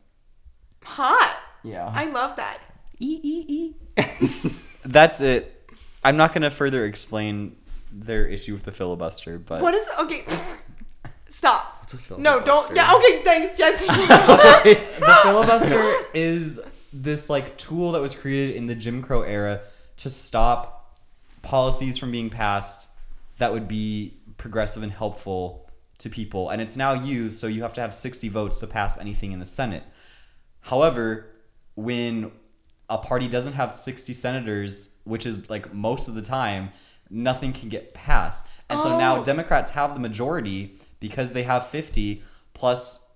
hot. 0.82 1.36
Yeah. 1.62 1.90
I 1.94 2.06
love 2.06 2.36
that. 2.36 2.58
That's 4.84 5.20
it. 5.20 5.70
I'm 6.02 6.16
not 6.16 6.32
going 6.32 6.42
to 6.42 6.50
further 6.50 6.84
explain 6.84 7.56
their 7.92 8.26
issue 8.26 8.54
with 8.54 8.64
the 8.64 8.72
filibuster, 8.72 9.38
but 9.38 9.62
What 9.62 9.74
is 9.74 9.88
okay? 9.98 10.24
Stop. 11.28 11.88
a 12.10 12.20
No, 12.20 12.40
don't. 12.40 12.74
Yeah. 12.74 12.94
Okay. 12.94 13.22
Thanks, 13.22 13.56
Jesse. 13.56 13.86
the 13.86 15.18
filibuster 15.22 15.82
is 16.12 16.60
this 16.92 17.30
like 17.30 17.56
tool 17.56 17.92
that 17.92 18.02
was 18.02 18.14
created 18.14 18.56
in 18.56 18.66
the 18.66 18.74
Jim 18.74 19.02
Crow 19.02 19.22
era 19.22 19.62
to 19.98 20.10
stop 20.10 20.98
policies 21.42 21.98
from 21.98 22.10
being 22.10 22.30
passed 22.30 22.90
that 23.38 23.52
would 23.52 23.68
be 23.68 24.14
progressive 24.36 24.82
and 24.82 24.92
helpful 24.92 25.70
to 25.98 26.08
people 26.08 26.48
and 26.48 26.62
it's 26.62 26.76
now 26.76 26.92
used 26.92 27.38
so 27.38 27.46
you 27.46 27.62
have 27.62 27.74
to 27.74 27.80
have 27.80 27.94
60 27.94 28.28
votes 28.28 28.60
to 28.60 28.66
pass 28.66 28.98
anything 28.98 29.32
in 29.32 29.38
the 29.38 29.46
Senate. 29.46 29.84
However, 30.60 31.26
when 31.74 32.32
a 32.88 32.98
party 32.98 33.28
doesn't 33.28 33.52
have 33.54 33.76
60 33.76 34.12
senators, 34.12 34.90
which 35.04 35.26
is 35.26 35.48
like 35.48 35.72
most 35.72 36.08
of 36.08 36.14
the 36.14 36.22
time, 36.22 36.70
nothing 37.10 37.52
can 37.52 37.68
get 37.68 37.92
passed. 37.92 38.46
And 38.68 38.78
so 38.80 38.96
now 38.98 39.18
Oh. 39.18 39.24
Democrats 39.24 39.70
have 39.70 39.94
the 39.94 40.00
majority 40.00 40.74
because 41.00 41.32
they 41.32 41.42
have 41.42 41.66
50 41.66 42.22
plus 42.54 43.10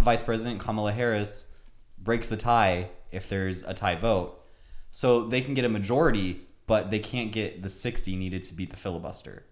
Vice 0.00 0.22
President 0.22 0.58
Kamala 0.60 0.92
Harris 0.92 1.52
breaks 1.98 2.26
the 2.26 2.36
tie 2.36 2.90
if 3.12 3.28
there's 3.28 3.62
a 3.64 3.72
tie 3.74 3.94
vote. 3.94 4.42
So 4.90 5.26
they 5.26 5.40
can 5.40 5.54
get 5.54 5.64
a 5.64 5.68
majority, 5.68 6.40
but 6.66 6.90
they 6.90 6.98
can't 6.98 7.30
get 7.30 7.62
the 7.62 7.68
60 7.68 8.16
needed 8.16 8.42
to 8.44 8.54
beat 8.54 8.70
the 8.70 8.76
filibuster. 8.76 9.44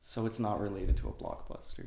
So 0.00 0.26
it's 0.26 0.38
not 0.38 0.60
related 0.60 0.96
to 0.98 1.08
a 1.08 1.12
blockbuster. 1.12 1.86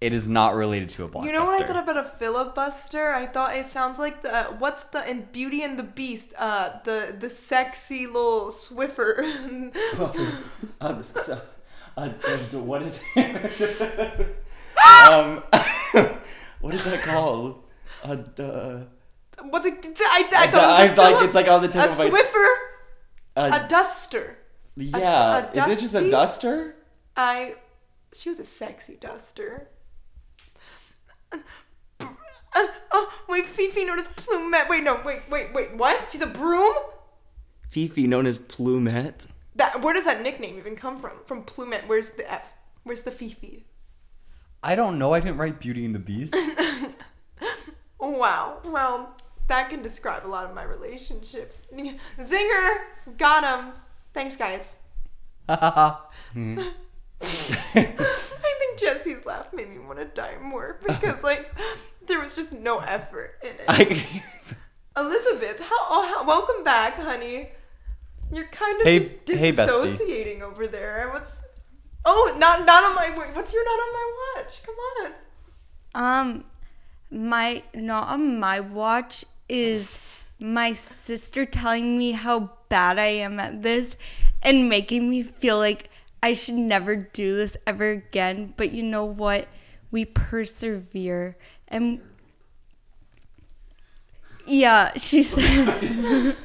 It 0.00 0.14
is 0.14 0.26
not 0.26 0.54
related 0.54 0.88
to 0.90 1.04
a 1.04 1.08
blockbuster. 1.08 1.26
You 1.26 1.32
know 1.32 1.42
what 1.42 1.62
I 1.62 1.66
thought 1.66 1.82
about 1.82 1.98
a 1.98 2.04
filibuster? 2.04 3.10
I 3.10 3.26
thought 3.26 3.54
it 3.54 3.66
sounds 3.66 3.98
like 3.98 4.22
the 4.22 4.34
uh, 4.34 4.52
what's 4.52 4.84
the 4.84 5.08
in 5.08 5.28
Beauty 5.30 5.62
and 5.62 5.78
the 5.78 5.82
Beast, 5.82 6.32
uh, 6.38 6.78
the 6.84 7.14
the 7.18 7.28
sexy 7.28 8.06
little 8.06 8.46
Swiffer. 8.46 9.20
um, 10.80 11.02
so, 11.02 11.42
uh, 11.98 12.00
uh, 12.00 12.38
what 12.60 12.80
is 12.80 12.98
um, 15.06 15.42
what 16.62 16.72
is 16.72 16.82
that 16.84 17.02
called? 17.02 17.62
Uh, 18.02 18.16
the, 18.36 18.86
what's 19.50 19.66
it? 19.66 19.84
I, 20.00 20.28
I, 20.32 20.44
I, 20.44 20.46
thought 20.48 20.80
it 20.80 20.88
was 20.88 20.98
a 20.98 21.02
like 21.02 21.24
it's 21.24 21.34
like 21.34 21.48
on 21.48 21.60
the 21.60 21.78
a 21.78 21.84
of 21.84 21.98
my 21.98 22.08
Swiffer, 22.08 22.54
uh, 23.36 23.60
a 23.64 23.68
duster. 23.68 24.38
yeah. 24.76 25.50
a 25.54 25.58
is 25.58 25.78
it 25.78 25.82
just 25.82 25.94
a 25.94 26.08
duster? 26.08 26.74
I, 27.18 27.56
she 28.14 28.30
was 28.30 28.40
a 28.40 28.46
sexy 28.46 28.96
duster. 28.98 29.68
Uh, 31.32 32.66
oh, 32.90 33.12
wait, 33.28 33.46
Fifi 33.46 33.84
known 33.84 33.98
as 33.98 34.06
Plumette. 34.08 34.68
Wait, 34.68 34.82
no, 34.82 35.00
wait, 35.04 35.22
wait, 35.30 35.52
wait, 35.54 35.74
what? 35.76 36.10
She's 36.10 36.20
a 36.20 36.26
broom? 36.26 36.74
Fifi, 37.68 38.06
known 38.06 38.26
as 38.26 38.38
Plumette. 38.38 39.26
That 39.54 39.82
where 39.82 39.94
does 39.94 40.04
that 40.04 40.22
nickname 40.22 40.58
even 40.58 40.74
come 40.74 40.98
from? 40.98 41.12
From 41.26 41.44
Plumette. 41.44 41.86
Where's 41.86 42.10
the 42.10 42.30
F? 42.30 42.52
Where's 42.82 43.02
the 43.02 43.10
Fifi? 43.10 43.66
I 44.62 44.74
don't 44.74 44.98
know. 44.98 45.12
I 45.14 45.20
didn't 45.20 45.38
write 45.38 45.60
Beauty 45.60 45.84
and 45.84 45.94
the 45.94 46.00
Beast. 46.00 46.36
Wow. 48.00 48.58
Well, 48.64 49.14
that 49.48 49.70
can 49.70 49.82
describe 49.82 50.26
a 50.26 50.28
lot 50.28 50.44
of 50.44 50.54
my 50.54 50.64
relationships. 50.64 51.62
Zinger! 51.72 52.76
Got 53.16 53.44
him. 53.44 53.72
Thanks, 54.12 54.36
guys. 54.36 54.76
Mm-hmm. 55.48 56.60
I 57.22 58.54
think 58.58 58.78
Jesse's 58.78 59.24
laugh 59.26 59.52
made 59.52 59.68
me 59.68 59.78
want 59.78 59.98
to 59.98 60.06
die 60.06 60.36
more 60.40 60.80
because, 60.86 61.22
like, 61.22 61.50
there 62.06 62.18
was 62.18 62.34
just 62.34 62.52
no 62.52 62.78
effort 62.78 63.38
in 63.42 63.48
it. 63.50 63.64
I, 63.68 64.22
Elizabeth, 64.96 65.60
how, 65.60 65.76
oh, 65.90 66.14
how, 66.18 66.26
welcome 66.26 66.64
back, 66.64 66.96
honey. 66.96 67.50
You're 68.32 68.46
kind 68.46 68.80
of 68.80 68.86
Hey- 68.86 68.98
dis- 69.26 69.38
hey, 69.38 69.52
bestie. 69.52 70.40
over 70.42 70.66
there. 70.66 71.10
What's? 71.12 71.36
Oh, 72.04 72.34
not 72.38 72.64
not 72.64 72.84
on 72.84 72.94
my. 72.94 73.10
What's 73.34 73.52
your 73.52 73.64
not 73.64 73.72
on 73.72 73.92
my 73.92 74.12
watch? 74.36 74.62
Come 74.62 74.74
on. 75.04 75.12
Um, 75.94 76.44
my 77.10 77.62
not 77.74 78.08
on 78.08 78.38
my 78.38 78.60
watch 78.60 79.24
is 79.48 79.98
my 80.38 80.72
sister 80.72 81.44
telling 81.44 81.98
me 81.98 82.12
how 82.12 82.52
bad 82.68 82.98
I 82.98 83.06
am 83.06 83.38
at 83.40 83.62
this 83.62 83.96
and 84.42 84.68
making 84.68 85.10
me 85.10 85.22
feel 85.22 85.58
like 85.58 85.89
I 86.22 86.32
should 86.34 86.54
never 86.56 86.96
do 86.96 87.36
this 87.36 87.56
ever 87.66 87.90
again. 87.90 88.54
But 88.56 88.72
you 88.72 88.82
know 88.82 89.04
what? 89.04 89.48
We 89.90 90.04
persevere 90.04 91.36
and 91.68 92.00
yeah, 94.46 94.96
she 94.96 95.22
said. 95.24 96.36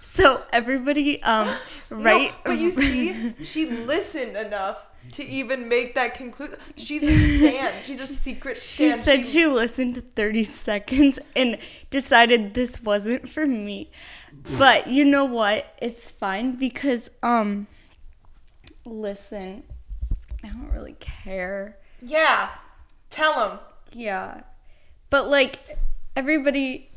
so 0.00 0.42
everybody, 0.52 1.22
um, 1.22 1.54
right? 1.90 2.30
No, 2.30 2.36
but 2.44 2.58
you 2.58 2.70
see, 2.70 3.34
she 3.44 3.66
listened 3.66 4.36
enough 4.36 4.78
to 5.12 5.24
even 5.24 5.68
make 5.68 5.94
that 5.94 6.14
conclusion. 6.14 6.56
She's 6.76 7.02
a 7.02 7.38
stan. 7.38 7.72
She's 7.84 8.00
a 8.10 8.12
secret 8.12 8.56
She 8.56 8.90
stan. 8.90 9.04
said 9.04 9.26
she 9.26 9.46
listened 9.46 9.94
to 9.96 10.00
30 10.00 10.42
seconds 10.42 11.18
and 11.36 11.58
decided 11.90 12.52
this 12.52 12.82
wasn't 12.82 13.28
for 13.28 13.46
me. 13.46 13.90
But 14.58 14.88
you 14.88 15.04
know 15.04 15.24
what? 15.24 15.74
It's 15.80 16.10
fine 16.10 16.56
because 16.56 17.08
um 17.22 17.66
listen, 18.86 19.62
I 20.44 20.48
don't 20.48 20.70
really 20.72 20.96
care. 21.00 21.76
Yeah. 22.02 22.48
Tell 23.10 23.48
him. 23.50 23.58
Yeah. 23.92 24.42
But 25.10 25.28
like 25.28 25.78
everybody 26.14 26.90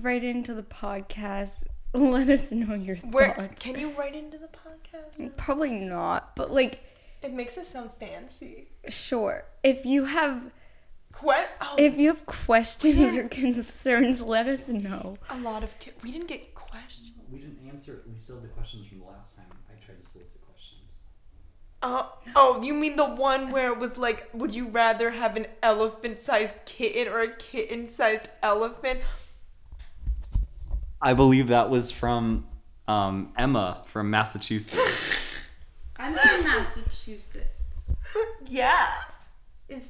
write 0.00 0.24
into 0.24 0.54
the 0.54 0.62
podcast, 0.62 1.66
let 1.94 2.28
us 2.28 2.52
know 2.52 2.74
your 2.74 2.96
Where 2.96 3.32
thoughts. 3.34 3.62
can 3.62 3.78
you 3.78 3.92
write 3.98 4.14
into 4.14 4.38
the 4.38 4.48
podcast? 4.48 5.36
Probably 5.36 5.72
not, 5.72 6.34
but 6.36 6.50
like 6.50 6.82
It 7.22 7.32
makes 7.32 7.56
it 7.56 7.66
sound 7.66 7.90
fancy. 8.00 8.68
sure. 8.88 9.44
If 9.62 9.84
you 9.86 10.04
have 10.06 10.52
What? 11.20 11.48
Oh, 11.60 11.76
if 11.78 11.98
you 11.98 12.08
have 12.08 12.24
questions 12.26 13.14
or 13.14 13.28
concerns, 13.28 14.22
let 14.22 14.46
us 14.48 14.68
know. 14.68 15.18
a 15.30 15.38
lot 15.38 15.62
of 15.62 15.78
ki- 15.78 15.92
we 16.02 16.10
didn't 16.10 16.28
get 16.28 16.54
questions. 16.54 17.10
we 17.30 17.38
didn't 17.38 17.58
answer. 17.68 18.02
We 18.10 18.18
still 18.18 18.36
have 18.36 18.42
the 18.42 18.48
questions 18.50 18.86
from 18.88 19.00
the 19.00 19.08
last 19.08 19.36
time. 19.36 19.46
I 19.68 19.84
tried 19.84 20.00
to 20.00 20.06
solicit 20.06 20.40
questions. 20.42 20.48
Uh, 21.82 22.04
oh, 22.36 22.62
you 22.62 22.72
mean 22.72 22.94
the 22.94 23.04
one 23.04 23.50
where 23.50 23.66
it 23.72 23.78
was 23.78 23.98
like, 23.98 24.28
would 24.32 24.54
you 24.54 24.68
rather 24.68 25.10
have 25.10 25.36
an 25.36 25.46
elephant-sized 25.62 26.54
kitten 26.64 27.12
or 27.12 27.20
a 27.20 27.28
kitten-sized 27.28 28.28
elephant? 28.40 29.00
I 31.00 31.14
believe 31.14 31.48
that 31.48 31.68
was 31.68 31.90
from 31.90 32.46
um, 32.86 33.32
Emma 33.36 33.82
from 33.84 34.10
Massachusetts. 34.10 35.34
I'm 35.96 36.14
from 36.14 36.44
Massachusetts. 36.44 37.48
Yeah. 38.46 38.88
Is 39.68 39.88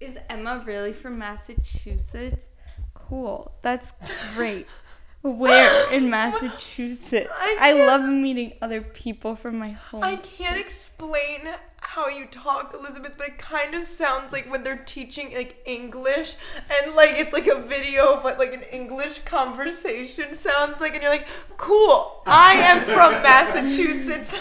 is 0.00 0.18
Emma 0.30 0.62
really 0.66 0.92
from 0.92 1.18
Massachusetts? 1.18 2.48
Cool. 2.94 3.54
That's 3.62 3.92
great. 4.34 4.66
Where 5.24 5.90
in 5.92 6.10
Massachusetts? 6.10 7.30
I 7.34 7.56
I, 7.58 7.72
love 7.86 8.02
meeting 8.02 8.52
other 8.60 8.82
people 8.82 9.34
from 9.34 9.58
my 9.58 9.70
home. 9.70 10.02
I 10.02 10.16
can't 10.16 10.60
explain 10.60 11.48
how 11.78 12.08
you 12.08 12.26
talk, 12.26 12.74
Elizabeth, 12.78 13.14
but 13.16 13.28
it 13.28 13.38
kind 13.38 13.74
of 13.74 13.86
sounds 13.86 14.34
like 14.34 14.50
when 14.50 14.62
they're 14.62 14.84
teaching 14.84 15.32
like 15.32 15.62
English 15.64 16.34
and 16.68 16.94
like 16.94 17.12
it's 17.14 17.32
like 17.32 17.46
a 17.46 17.58
video 17.58 18.12
of 18.12 18.22
what 18.22 18.38
like 18.38 18.52
an 18.52 18.64
English 18.70 19.20
conversation 19.20 20.34
sounds 20.34 20.82
like, 20.82 20.92
and 20.92 21.02
you're 21.02 21.10
like, 21.10 21.26
cool, 21.56 22.22
I 22.26 22.56
am 22.56 22.82
from 22.82 23.12
Massachusetts. 23.22 24.38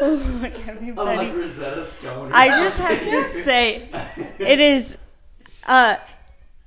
Look, 0.00 0.66
everybody. 0.66 1.30
Rosetta 1.30 1.84
Stone. 1.84 2.30
I 2.32 2.48
just 2.48 2.78
have 2.78 3.00
to 3.00 3.42
say, 3.42 3.90
it 4.38 4.60
is 4.60 4.96
uh 5.66 5.96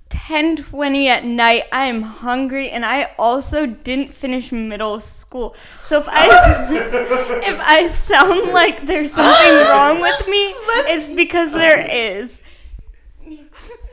10:20 0.09 1.07
at 1.07 1.25
night. 1.25 1.63
I 1.71 1.85
am 1.85 2.01
hungry, 2.01 2.69
and 2.69 2.85
I 2.85 3.11
also 3.17 3.65
didn't 3.65 4.13
finish 4.13 4.51
middle 4.51 4.99
school. 4.99 5.55
So 5.81 5.99
if 5.99 6.07
I 6.09 6.27
if 7.43 7.59
I 7.59 7.85
sound 7.87 8.53
like 8.53 8.85
there's 8.85 9.13
something 9.13 9.67
wrong 9.69 10.01
with 10.01 10.27
me, 10.27 10.53
it's 10.87 11.09
because 11.09 11.53
there 11.53 11.85
is. 11.89 12.41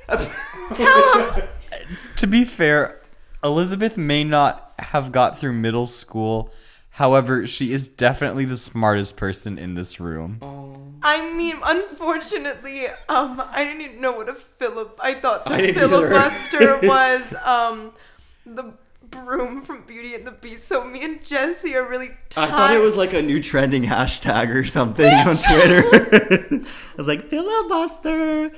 Tell 0.74 1.32
him. 1.32 1.48
to 2.16 2.26
be 2.26 2.44
fair, 2.44 3.00
Elizabeth 3.42 3.96
may 3.96 4.24
not 4.24 4.72
have 4.78 5.12
got 5.12 5.38
through 5.38 5.52
middle 5.52 5.86
school. 5.86 6.50
However, 6.90 7.46
she 7.46 7.72
is 7.72 7.88
definitely 7.88 8.44
the 8.44 8.56
smartest 8.56 9.16
person 9.16 9.58
in 9.58 9.74
this 9.74 9.98
room. 9.98 10.38
I 11.02 11.32
mean, 11.34 11.56
unfortunately, 11.62 12.86
um, 13.08 13.42
I 13.52 13.64
didn't 13.64 13.82
even 13.82 14.00
know 14.00 14.12
what 14.12 14.28
a 14.28 14.34
philip. 14.34 14.98
I 15.02 15.14
thought 15.14 15.44
the 15.44 15.52
I 15.52 15.72
filibuster 15.72 16.78
was 16.82 17.34
um, 17.44 17.92
the 18.46 18.72
broom 19.02 19.62
from 19.62 19.82
Beauty 19.82 20.14
and 20.14 20.26
the 20.26 20.32
Beast. 20.32 20.66
So 20.66 20.84
me 20.84 21.04
and 21.04 21.24
Jesse 21.24 21.74
are 21.74 21.86
really. 21.88 22.10
I 22.36 22.46
thought 22.46 22.72
it 22.72 22.80
was 22.80 22.96
like 22.96 23.12
a 23.12 23.22
new 23.22 23.40
trending 23.40 23.84
hashtag 23.84 24.54
or 24.54 24.64
something 24.64 25.06
on 25.06 25.36
Twitter. 25.36 26.64
I 26.64 26.96
was 26.96 27.06
like 27.06 27.28
filibuster. 27.28 28.50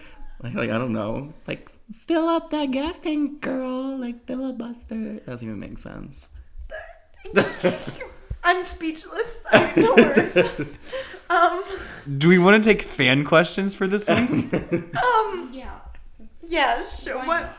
Like, 0.43 0.55
like 0.55 0.71
I 0.71 0.79
don't 0.79 0.93
know. 0.93 1.35
Like 1.47 1.71
fill 1.93 2.29
up 2.29 2.51
that 2.51 2.71
gas 2.71 2.99
tank, 2.99 3.41
girl. 3.41 3.99
Like 3.99 4.25
filibuster. 4.27 5.15
That 5.15 5.27
doesn't 5.27 5.49
even 5.49 5.61
make 5.61 5.79
sense. 5.79 6.29
I'm 8.49 8.65
speechless. 8.65 9.41
I 9.53 9.59
have 9.59 9.77
no 9.77 9.95
words. 9.97 10.69
um, 11.31 11.65
Do 12.19 12.29
we 12.29 12.39
want 12.39 12.63
to 12.63 12.71
take 12.71 12.81
fan 12.83 13.25
questions 13.25 13.75
for 13.75 13.87
this 13.89 14.09
week? 14.09 14.53
um, 15.03 15.51
Yeah. 15.53 15.75
yeah, 16.47 16.87
sure. 16.87 17.19
What? 17.27 17.53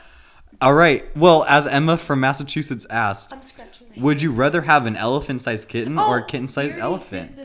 All 0.62 0.72
right. 0.74 1.04
Well, 1.14 1.44
as 1.44 1.66
Emma 1.66 1.96
from 1.98 2.20
Massachusetts 2.20 2.86
asked, 2.90 3.32
I'm 3.32 3.42
scratching 3.42 3.88
my. 3.94 4.02
would 4.02 4.22
you 4.22 4.32
rather 4.32 4.62
have 4.62 4.86
an 4.86 4.96
elephant-sized 4.96 5.68
kitten 5.68 5.98
or 5.98 6.16
Oh, 6.18 6.22
a 6.22 6.24
kitten-sized 6.24 6.78
elephant? 6.78 7.38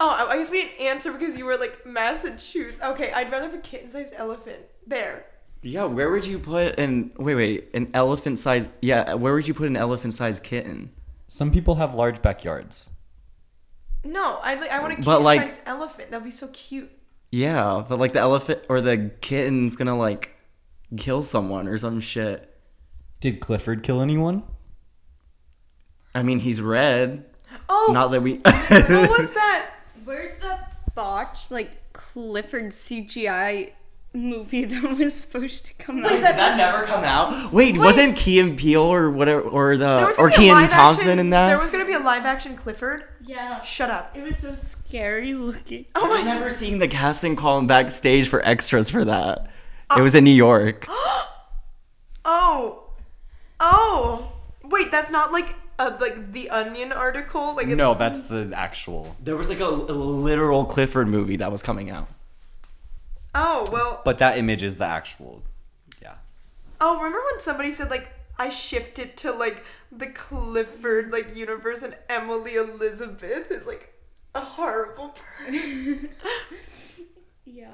Oh, 0.00 0.10
I- 0.10 0.32
I 0.32 0.36
guess 0.38 0.50
we 0.50 0.62
didn't 0.62 0.80
answer 0.80 1.10
because 1.12 1.36
you 1.36 1.44
were 1.46 1.56
like 1.56 1.84
Massachusetts. 1.86 2.78
Okay, 2.82 3.10
I'd 3.12 3.32
rather 3.32 3.46
have 3.46 3.54
a 3.54 3.58
kitten-sized 3.62 4.14
elephant. 4.16 4.58
There. 4.86 5.24
Yeah, 5.62 5.84
where 5.84 6.10
would 6.10 6.24
you 6.26 6.38
put 6.38 6.78
an 6.78 7.10
wait 7.18 7.34
wait 7.34 7.68
an 7.74 7.90
elephant 7.94 8.38
size? 8.38 8.68
Yeah, 8.80 9.14
where 9.14 9.32
would 9.34 9.48
you 9.48 9.54
put 9.54 9.66
an 9.66 9.76
elephant 9.76 10.12
sized 10.12 10.44
kitten? 10.44 10.90
Some 11.28 11.52
people 11.52 11.76
have 11.76 11.94
large 11.94 12.20
backyards. 12.22 12.90
No, 14.04 14.36
I 14.42 14.54
like 14.54 14.70
I 14.70 14.80
want 14.80 14.98
a 14.98 15.02
But, 15.02 15.22
like- 15.22 15.40
kitten-sized 15.40 15.68
elephant. 15.68 16.10
That'd 16.10 16.24
be 16.24 16.30
so 16.30 16.48
cute. 16.48 16.90
Yeah, 17.30 17.84
but 17.86 17.98
like 17.98 18.14
the 18.14 18.20
elephant 18.20 18.64
or 18.68 18.80
the 18.80 19.10
kitten's 19.20 19.76
gonna 19.76 19.96
like 19.96 20.34
kill 20.96 21.22
someone 21.22 21.68
or 21.68 21.76
some 21.78 22.00
shit. 22.00 22.44
Did 23.20 23.40
Clifford 23.40 23.82
kill 23.82 24.00
anyone? 24.00 24.44
I 26.14 26.22
mean, 26.22 26.38
he's 26.40 26.60
red. 26.62 27.26
Oh, 27.68 27.90
Not 27.92 28.08
that 28.12 28.22
we. 28.22 28.34
what 28.38 29.18
was 29.18 29.34
that? 29.34 29.70
Where's 30.04 30.34
the 30.38 30.58
botch 30.94 31.50
like 31.50 31.92
Clifford 31.92 32.66
CGI 32.72 33.72
movie 34.18 34.64
that 34.66 34.96
was 34.98 35.14
supposed 35.14 35.64
to 35.66 35.74
come 35.74 36.04
out? 36.04 36.10
Wait, 36.10 36.20
that, 36.20 36.32
Did 36.32 36.38
that 36.38 36.56
never 36.56 36.84
come 36.84 37.04
out? 37.04 37.52
Wait, 37.52 37.78
wasn't 37.78 38.16
Key 38.16 38.40
and 38.40 38.58
Peele 38.58 38.82
or 38.82 39.10
whatever 39.10 39.40
or 39.42 39.76
the 39.76 40.14
or 40.18 40.28
gonna 40.28 40.28
be 40.28 40.34
a 40.34 40.36
Kenan 40.38 40.54
live 40.62 40.70
Thompson 40.70 41.08
action- 41.08 41.18
in 41.18 41.30
that? 41.30 41.48
There 41.48 41.58
was 41.58 41.70
gonna 41.70 41.84
be 41.86 41.92
a 41.94 41.98
live 42.00 42.24
action 42.24 42.56
Clifford. 42.56 43.04
yeah. 43.24 43.60
Shut 43.62 43.90
up. 43.90 44.16
It 44.16 44.22
was 44.22 44.38
so 44.38 44.54
scary 44.54 45.34
looking. 45.34 45.86
Oh 45.94 46.14
I 46.14 46.18
remember 46.18 46.50
seeing 46.50 46.78
the 46.78 46.88
casting 46.88 47.36
call 47.36 47.62
backstage 47.62 48.28
for 48.28 48.44
extras 48.46 48.90
for 48.90 49.04
that. 49.04 49.50
Oh. 49.90 49.98
It 49.98 50.02
was 50.02 50.14
in 50.14 50.24
New 50.24 50.30
York. 50.34 50.86
Oh. 52.24 52.84
Oh. 53.60 54.32
Wait, 54.64 54.90
that's 54.90 55.10
not 55.10 55.32
like 55.32 55.54
a 55.78 55.90
like 55.90 56.32
the 56.32 56.50
Onion 56.50 56.92
article. 56.92 57.54
Like 57.56 57.68
No, 57.68 57.94
that's 57.94 58.22
the 58.24 58.52
actual. 58.54 59.16
There 59.22 59.36
was 59.36 59.48
like 59.48 59.60
a, 59.60 59.64
a 59.64 59.96
literal 59.96 60.64
Clifford 60.66 61.08
movie 61.08 61.36
that 61.36 61.50
was 61.50 61.62
coming 61.62 61.88
out. 61.90 62.08
Oh 63.34 63.66
well. 63.70 64.02
But 64.04 64.18
that 64.18 64.38
image 64.38 64.62
is 64.62 64.76
the 64.76 64.86
actual. 64.86 65.42
Yeah. 66.02 66.16
Oh, 66.80 66.96
remember 66.96 67.20
when 67.30 67.40
somebody 67.40 67.72
said 67.72 67.90
like 67.90 68.12
I 68.38 68.48
shifted 68.50 69.16
to 69.18 69.32
like 69.32 69.64
the 69.90 70.06
Clifford 70.06 71.10
like 71.12 71.36
universe 71.36 71.82
and 71.82 71.96
Emily 72.08 72.54
Elizabeth 72.54 73.50
is 73.50 73.66
like 73.66 73.92
a 74.34 74.40
horrible 74.40 75.14
person. 75.36 76.10
Yeah. 77.44 77.70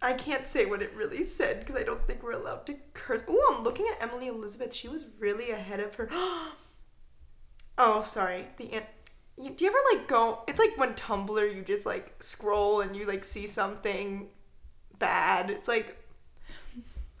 I 0.00 0.14
can't 0.14 0.46
say 0.46 0.66
what 0.66 0.82
it 0.82 0.94
really 0.94 1.24
said 1.24 1.60
because 1.60 1.76
I 1.76 1.84
don't 1.84 2.04
think 2.06 2.22
we're 2.22 2.32
allowed 2.32 2.66
to 2.66 2.76
curse. 2.92 3.22
Oh, 3.28 3.54
I'm 3.54 3.62
looking 3.62 3.86
at 3.88 4.02
Emily 4.02 4.28
Elizabeth. 4.28 4.72
She 4.72 4.88
was 4.88 5.04
really 5.18 5.50
ahead 5.50 5.80
of 5.80 5.94
her. 5.96 6.08
oh, 7.78 8.02
sorry. 8.02 8.46
The 8.56 8.72
an- 8.72 8.86
do 9.36 9.64
you 9.64 9.70
ever 9.70 9.78
like 9.98 10.08
go? 10.08 10.40
It's 10.46 10.58
like 10.58 10.76
when 10.76 10.94
Tumblr, 10.94 11.54
you 11.54 11.62
just 11.62 11.86
like 11.86 12.22
scroll 12.22 12.80
and 12.80 12.96
you 12.96 13.06
like 13.06 13.24
see 13.24 13.46
something 13.46 14.28
bad. 15.02 15.50
It's 15.50 15.68
like. 15.68 15.98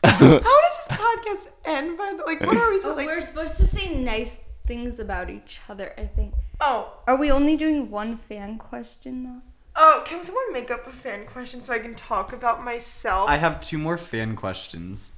How 0.04 0.18
does 0.18 0.86
this 0.88 0.98
podcast 0.98 1.48
end? 1.64 1.96
By 1.98 2.14
the 2.16 2.24
like, 2.24 2.40
what 2.40 2.56
are 2.56 2.70
we? 2.70 2.80
Oh, 2.84 2.94
like, 2.94 3.06
we're 3.06 3.20
supposed 3.20 3.56
to 3.58 3.66
say 3.66 3.94
nice 3.94 4.36
things 4.66 4.98
about 4.98 5.30
each 5.30 5.60
other, 5.68 5.92
I 5.98 6.06
think. 6.06 6.34
Oh, 6.60 6.92
Are 7.06 7.16
we 7.16 7.30
only 7.30 7.56
doing 7.56 7.90
one 7.90 8.16
fan 8.16 8.56
question 8.58 9.24
though? 9.24 9.42
oh, 9.74 10.02
can 10.04 10.22
someone 10.22 10.52
make 10.52 10.70
up 10.70 10.86
a 10.86 10.92
fan 10.92 11.24
question 11.26 11.60
so 11.60 11.72
I 11.72 11.78
can 11.78 11.94
talk 11.94 12.32
about 12.32 12.62
myself? 12.64 13.28
I 13.28 13.36
have 13.36 13.60
two 13.60 13.78
more 13.78 13.96
fan 13.96 14.36
questions. 14.36 15.12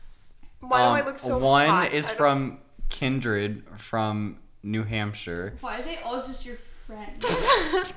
Why 0.61 0.79
do 0.79 0.85
I 0.85 1.01
Um, 1.01 1.07
look 1.07 1.19
so 1.19 1.39
One 1.39 1.69
hot? 1.69 1.93
is 1.93 2.09
from 2.11 2.61
Kindred 2.89 3.65
from 3.77 4.39
New 4.63 4.85
Hampshire. 4.85 5.55
Why 5.61 5.81
are 5.81 5.83
they 5.83 5.99
all 6.05 6.25
just 6.27 6.45
your 6.47 6.57
friends? 6.87 7.27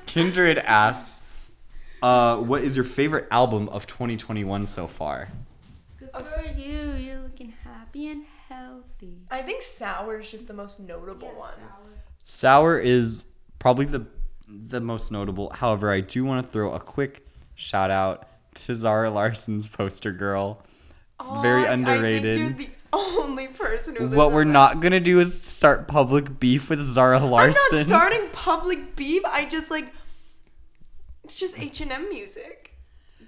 Kindred 0.06 0.58
asks, 0.58 1.22
uh, 2.02 2.36
"What 2.38 2.62
is 2.62 2.76
your 2.76 2.84
favorite 2.84 3.26
album 3.30 3.68
of 3.70 3.86
2021 3.86 4.66
so 4.66 4.86
far?" 4.86 5.28
Good 5.98 6.10
for 6.14 6.44
you. 6.58 6.92
You're 6.94 7.20
looking 7.20 7.52
happy 7.64 8.08
and 8.08 8.24
healthy. 8.48 9.18
I 9.30 9.42
think 9.42 9.62
sour 9.62 10.20
is 10.20 10.30
just 10.30 10.46
the 10.48 10.54
most 10.54 10.80
notable 10.80 11.28
one. 11.28 11.54
Sour 12.24 12.78
is 12.78 13.24
probably 13.58 13.84
the 13.86 14.06
the 14.48 14.80
most 14.80 15.12
notable. 15.12 15.50
However, 15.54 15.90
I 15.92 16.00
do 16.00 16.24
want 16.24 16.44
to 16.46 16.50
throw 16.52 16.72
a 16.72 16.80
quick 16.80 17.26
shout 17.54 17.90
out 17.90 18.26
to 18.54 18.74
Zara 18.74 19.10
Larsson's 19.10 19.66
poster 19.66 20.12
girl. 20.12 20.62
Very 21.42 21.66
I- 21.66 21.72
underrated. 21.72 22.40
I 22.40 22.44
think 22.46 22.58
you're 22.60 22.68
the 22.68 22.74
only 22.92 23.48
person 23.48 23.96
who. 23.96 24.08
What 24.08 24.32
we're 24.32 24.44
my- 24.44 24.52
not 24.52 24.80
gonna 24.80 25.00
do 25.00 25.20
is 25.20 25.40
start 25.42 25.88
public 25.88 26.38
beef 26.40 26.70
with 26.70 26.80
Zara 26.80 27.18
Larsson. 27.20 27.60
I'm 27.72 27.76
not 27.78 27.86
starting 27.88 28.28
public 28.32 28.96
beef. 28.96 29.22
I 29.26 29.44
just 29.44 29.70
like. 29.70 29.92
It's 31.28 31.36
just 31.36 31.58
H 31.58 31.82
and 31.82 31.92
M 31.92 32.08
music. 32.08 32.72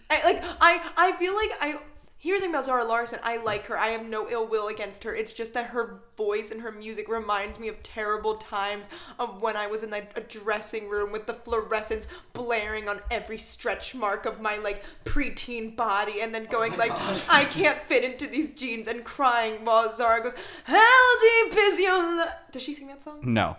I 0.09 0.25
like. 0.25 0.43
I 0.59 0.81
I 0.97 1.13
feel 1.19 1.35
like 1.35 1.51
I. 1.61 1.79
Here's 2.17 2.41
the 2.41 2.45
thing 2.47 2.55
about 2.55 2.65
Zara 2.65 2.83
Larsson. 2.83 3.19
I 3.23 3.37
like 3.37 3.67
her. 3.67 3.79
I 3.79 3.89
have 3.89 4.07
no 4.07 4.27
ill 4.31 4.47
will 4.47 4.69
against 4.69 5.05
her. 5.05 5.15
It's 5.15 5.35
just 5.35 5.53
that 5.53 5.67
her 5.67 6.01
voice 6.17 6.51
and 6.51 6.63
her 6.63 6.73
music 6.73 7.11
reminds 7.11 7.59
me 7.59 7.69
of 7.69 7.83
terrible 7.83 8.37
times 8.39 8.89
of 9.19 9.43
when 9.43 9.55
I 9.55 9.67
was 9.67 9.83
in 9.83 9.91
like, 9.91 10.17
a 10.17 10.23
dressing 10.23 10.89
room 10.89 11.13
with 11.13 11.27
the 11.27 11.35
fluorescents 11.35 12.07
blaring 12.33 12.89
on 12.89 13.01
every 13.11 13.37
stretch 13.37 13.95
mark 13.95 14.25
of 14.25 14.41
my 14.41 14.57
like 14.57 14.83
preteen 15.05 15.77
body, 15.77 16.23
and 16.23 16.35
then 16.35 16.47
oh 16.49 16.53
going 16.53 16.79
like, 16.79 16.93
I 17.29 17.45
can't 17.45 17.83
fit 17.83 18.03
into 18.03 18.27
these 18.27 18.49
jeans, 18.49 18.89
and 18.89 19.05
crying 19.05 19.63
while 19.67 19.93
Zara 19.93 20.23
goes, 20.23 20.35
"How 20.65 21.19
deep 21.21 21.55
is 21.55 21.79
your?" 21.79 22.17
Lo-? 22.17 22.25
Does 22.51 22.63
she 22.63 22.73
sing 22.73 22.87
that 22.87 23.03
song? 23.03 23.21
no. 23.23 23.59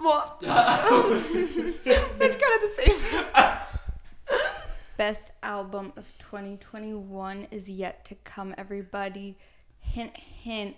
Well, 0.00 0.38
it's 0.42 2.36
kind 2.36 2.54
of 2.54 2.60
the 2.60 2.68
same. 2.76 3.68
Best 5.02 5.32
album 5.42 5.92
of 5.96 6.16
2021 6.20 7.48
is 7.50 7.68
yet 7.68 8.04
to 8.04 8.14
come, 8.22 8.54
everybody. 8.56 9.36
Hint, 9.80 10.16
hint. 10.16 10.76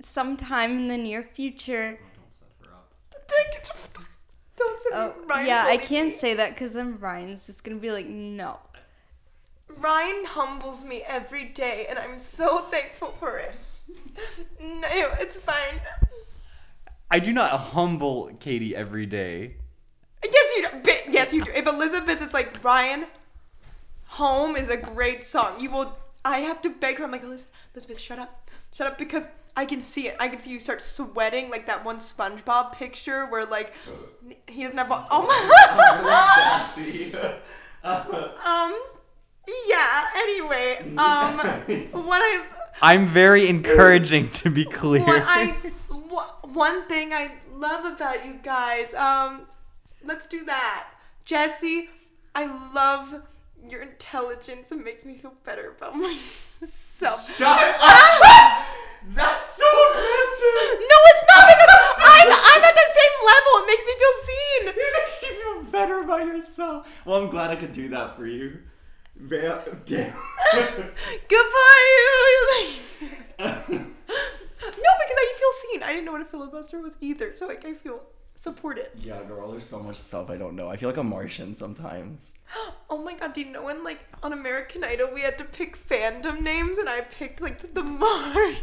Sometime 0.00 0.70
in 0.78 0.86
the 0.86 0.96
near 0.96 1.24
future. 1.24 1.98
Don't 4.56 4.80
send 4.80 4.94
Oh, 4.94 5.14
me 5.18 5.26
Ryan. 5.26 5.46
yeah, 5.48 5.64
I 5.66 5.78
can't 5.78 6.10
me. 6.10 6.14
say 6.14 6.34
that 6.34 6.50
because 6.50 6.74
then 6.74 7.00
Ryan's 7.00 7.46
just 7.46 7.64
gonna 7.64 7.78
be 7.78 7.90
like, 7.90 8.06
no. 8.06 8.60
Ryan 9.68 10.24
humbles 10.24 10.84
me 10.84 11.02
every 11.08 11.46
day, 11.46 11.86
and 11.90 11.98
I'm 11.98 12.20
so 12.20 12.58
thankful 12.70 13.16
for 13.18 13.36
it. 13.38 13.80
No, 14.60 15.10
it's 15.18 15.36
fine. 15.36 15.80
I 17.10 17.18
do 17.18 17.32
not 17.32 17.50
humble 17.50 18.30
Catie 18.38 18.76
every 18.76 19.06
day. 19.06 19.56
Yes, 20.32 20.52
you 20.56 20.62
do. 20.62 20.68
Bi- 20.84 21.02
Yes, 21.10 21.32
you 21.32 21.44
do. 21.44 21.50
If 21.54 21.66
Elizabeth 21.66 22.20
is 22.22 22.34
like 22.34 22.62
Ryan, 22.64 23.06
"Home" 24.06 24.56
is 24.56 24.68
a 24.68 24.76
great 24.76 25.26
song. 25.26 25.60
You 25.60 25.70
will. 25.70 25.96
I 26.24 26.40
have 26.40 26.60
to 26.62 26.70
beg 26.70 26.98
her. 26.98 27.04
I'm 27.04 27.10
like 27.12 27.22
Elizabeth, 27.22 27.52
Elizabeth, 27.74 27.98
shut 28.00 28.18
up, 28.18 28.50
shut 28.72 28.86
up, 28.88 28.98
because 28.98 29.28
I 29.56 29.64
can 29.64 29.80
see 29.80 30.08
it. 30.08 30.16
I 30.18 30.28
can 30.28 30.40
see 30.40 30.50
you 30.50 30.58
start 30.58 30.82
sweating 30.82 31.50
like 31.50 31.66
that 31.66 31.84
one 31.84 31.98
SpongeBob 31.98 32.72
picture 32.72 33.26
where 33.26 33.44
like 33.46 33.72
he 34.48 34.64
doesn't 34.64 34.76
have. 34.78 34.90
A, 34.90 35.06
oh 35.10 35.22
my. 35.26 35.36
um. 38.44 38.74
Yeah. 39.68 40.04
Anyway. 40.16 40.78
Um. 40.98 41.38
What 42.06 42.20
I. 42.22 42.44
I'm 42.82 43.06
very 43.06 43.48
encouraging 43.48 44.28
to 44.42 44.50
be 44.50 44.64
clear. 44.64 45.04
What 45.04 45.22
I. 45.24 45.56
wha- 45.90 46.34
One 46.42 46.86
thing 46.88 47.12
I 47.12 47.32
love 47.54 47.84
about 47.84 48.26
you 48.26 48.34
guys. 48.42 48.92
Um. 48.94 49.46
Let's 50.06 50.26
do 50.28 50.44
that, 50.44 50.88
Jesse. 51.24 51.90
I 52.34 52.46
love 52.74 53.22
your 53.68 53.82
intelligence. 53.82 54.70
It 54.70 54.84
makes 54.84 55.04
me 55.04 55.16
feel 55.16 55.34
better 55.44 55.74
about 55.76 55.96
myself. 55.96 57.36
Shut 57.36 57.48
up! 57.80 58.66
That's 59.14 59.56
so 59.56 59.64
offensive. 59.64 60.80
No, 60.80 60.96
it's 61.06 61.24
not 61.28 61.46
because 61.46 61.70
I'm 61.98 62.28
I'm 62.32 62.64
at 62.64 62.74
the 62.74 62.88
same 62.98 63.16
level. 63.26 63.52
It 63.62 63.66
makes 63.66 63.84
me 63.84 63.94
feel 63.98 64.16
seen. 64.22 64.32
It 64.76 64.92
makes 65.04 65.22
you 65.22 65.34
feel 65.62 65.62
better 65.72 66.00
about 66.02 66.26
yourself. 66.26 66.88
Well, 67.04 67.16
I'm 67.22 67.28
glad 67.30 67.50
I 67.50 67.56
could 67.56 67.72
do 67.72 67.88
that 67.90 68.16
for 68.16 68.26
you. 68.26 68.60
Damn. 69.28 69.62
Good 69.86 70.12
for 71.54 71.74
you. 71.92 72.66
no, 73.38 73.54
because 73.68 75.18
I 75.18 75.34
feel 75.38 75.52
seen. 75.70 75.82
I 75.82 75.92
didn't 75.92 76.04
know 76.04 76.12
what 76.12 76.20
a 76.22 76.26
filibuster 76.26 76.80
was 76.80 76.96
either, 77.00 77.34
so 77.34 77.46
like 77.46 77.64
I 77.64 77.74
feel 77.74 78.02
supported. 78.46 78.90
yeah, 79.10 79.22
girl, 79.30 79.50
there's 79.50 79.66
so 79.66 79.80
much 79.82 79.96
stuff 79.96 80.30
I 80.30 80.36
don't 80.42 80.54
know. 80.56 80.68
I 80.72 80.76
feel 80.76 80.88
like 80.88 80.98
a 80.98 81.02
Martian 81.16 81.52
sometimes. 81.54 82.34
Oh 82.88 82.98
my 83.02 83.14
god, 83.20 83.34
do 83.34 83.40
you 83.40 83.50
know 83.50 83.64
when 83.68 83.82
like 83.82 84.00
on 84.22 84.32
American 84.32 84.84
Idol 84.84 85.08
we 85.12 85.20
had 85.20 85.36
to 85.38 85.44
pick 85.58 85.72
fandom 85.90 86.40
names 86.40 86.78
and 86.78 86.88
I 86.88 87.00
picked 87.00 87.40
like 87.40 87.60
the, 87.60 87.66
the 87.80 87.82
Marsh. 87.82 88.58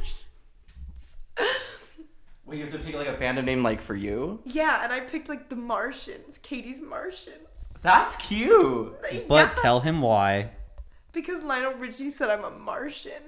Wait, 2.46 2.58
you 2.58 2.64
have 2.64 2.74
to 2.74 2.80
pick 2.80 2.96
like 2.96 3.08
a 3.08 3.14
fandom 3.14 3.44
name 3.46 3.64
like 3.64 3.82
for 3.82 3.96
you? 3.96 4.40
Yeah, 4.46 4.84
and 4.84 4.92
I 4.94 5.02
picked 5.02 5.28
like 5.30 5.50
the 5.50 5.56
Martians, 5.58 6.40
Catie's 6.42 6.82
Martians. 6.82 7.38
That's 7.82 8.16
cute. 8.16 8.96
but 9.28 9.36
Yeah, 9.50 9.54
tell 9.58 9.80
him 9.82 10.02
why. 10.02 10.52
because 11.12 11.42
Lionel 11.44 11.74
Richie 11.74 12.10
said 12.10 12.30
I'm 12.30 12.44
a 12.46 12.50
Martian. 12.50 13.24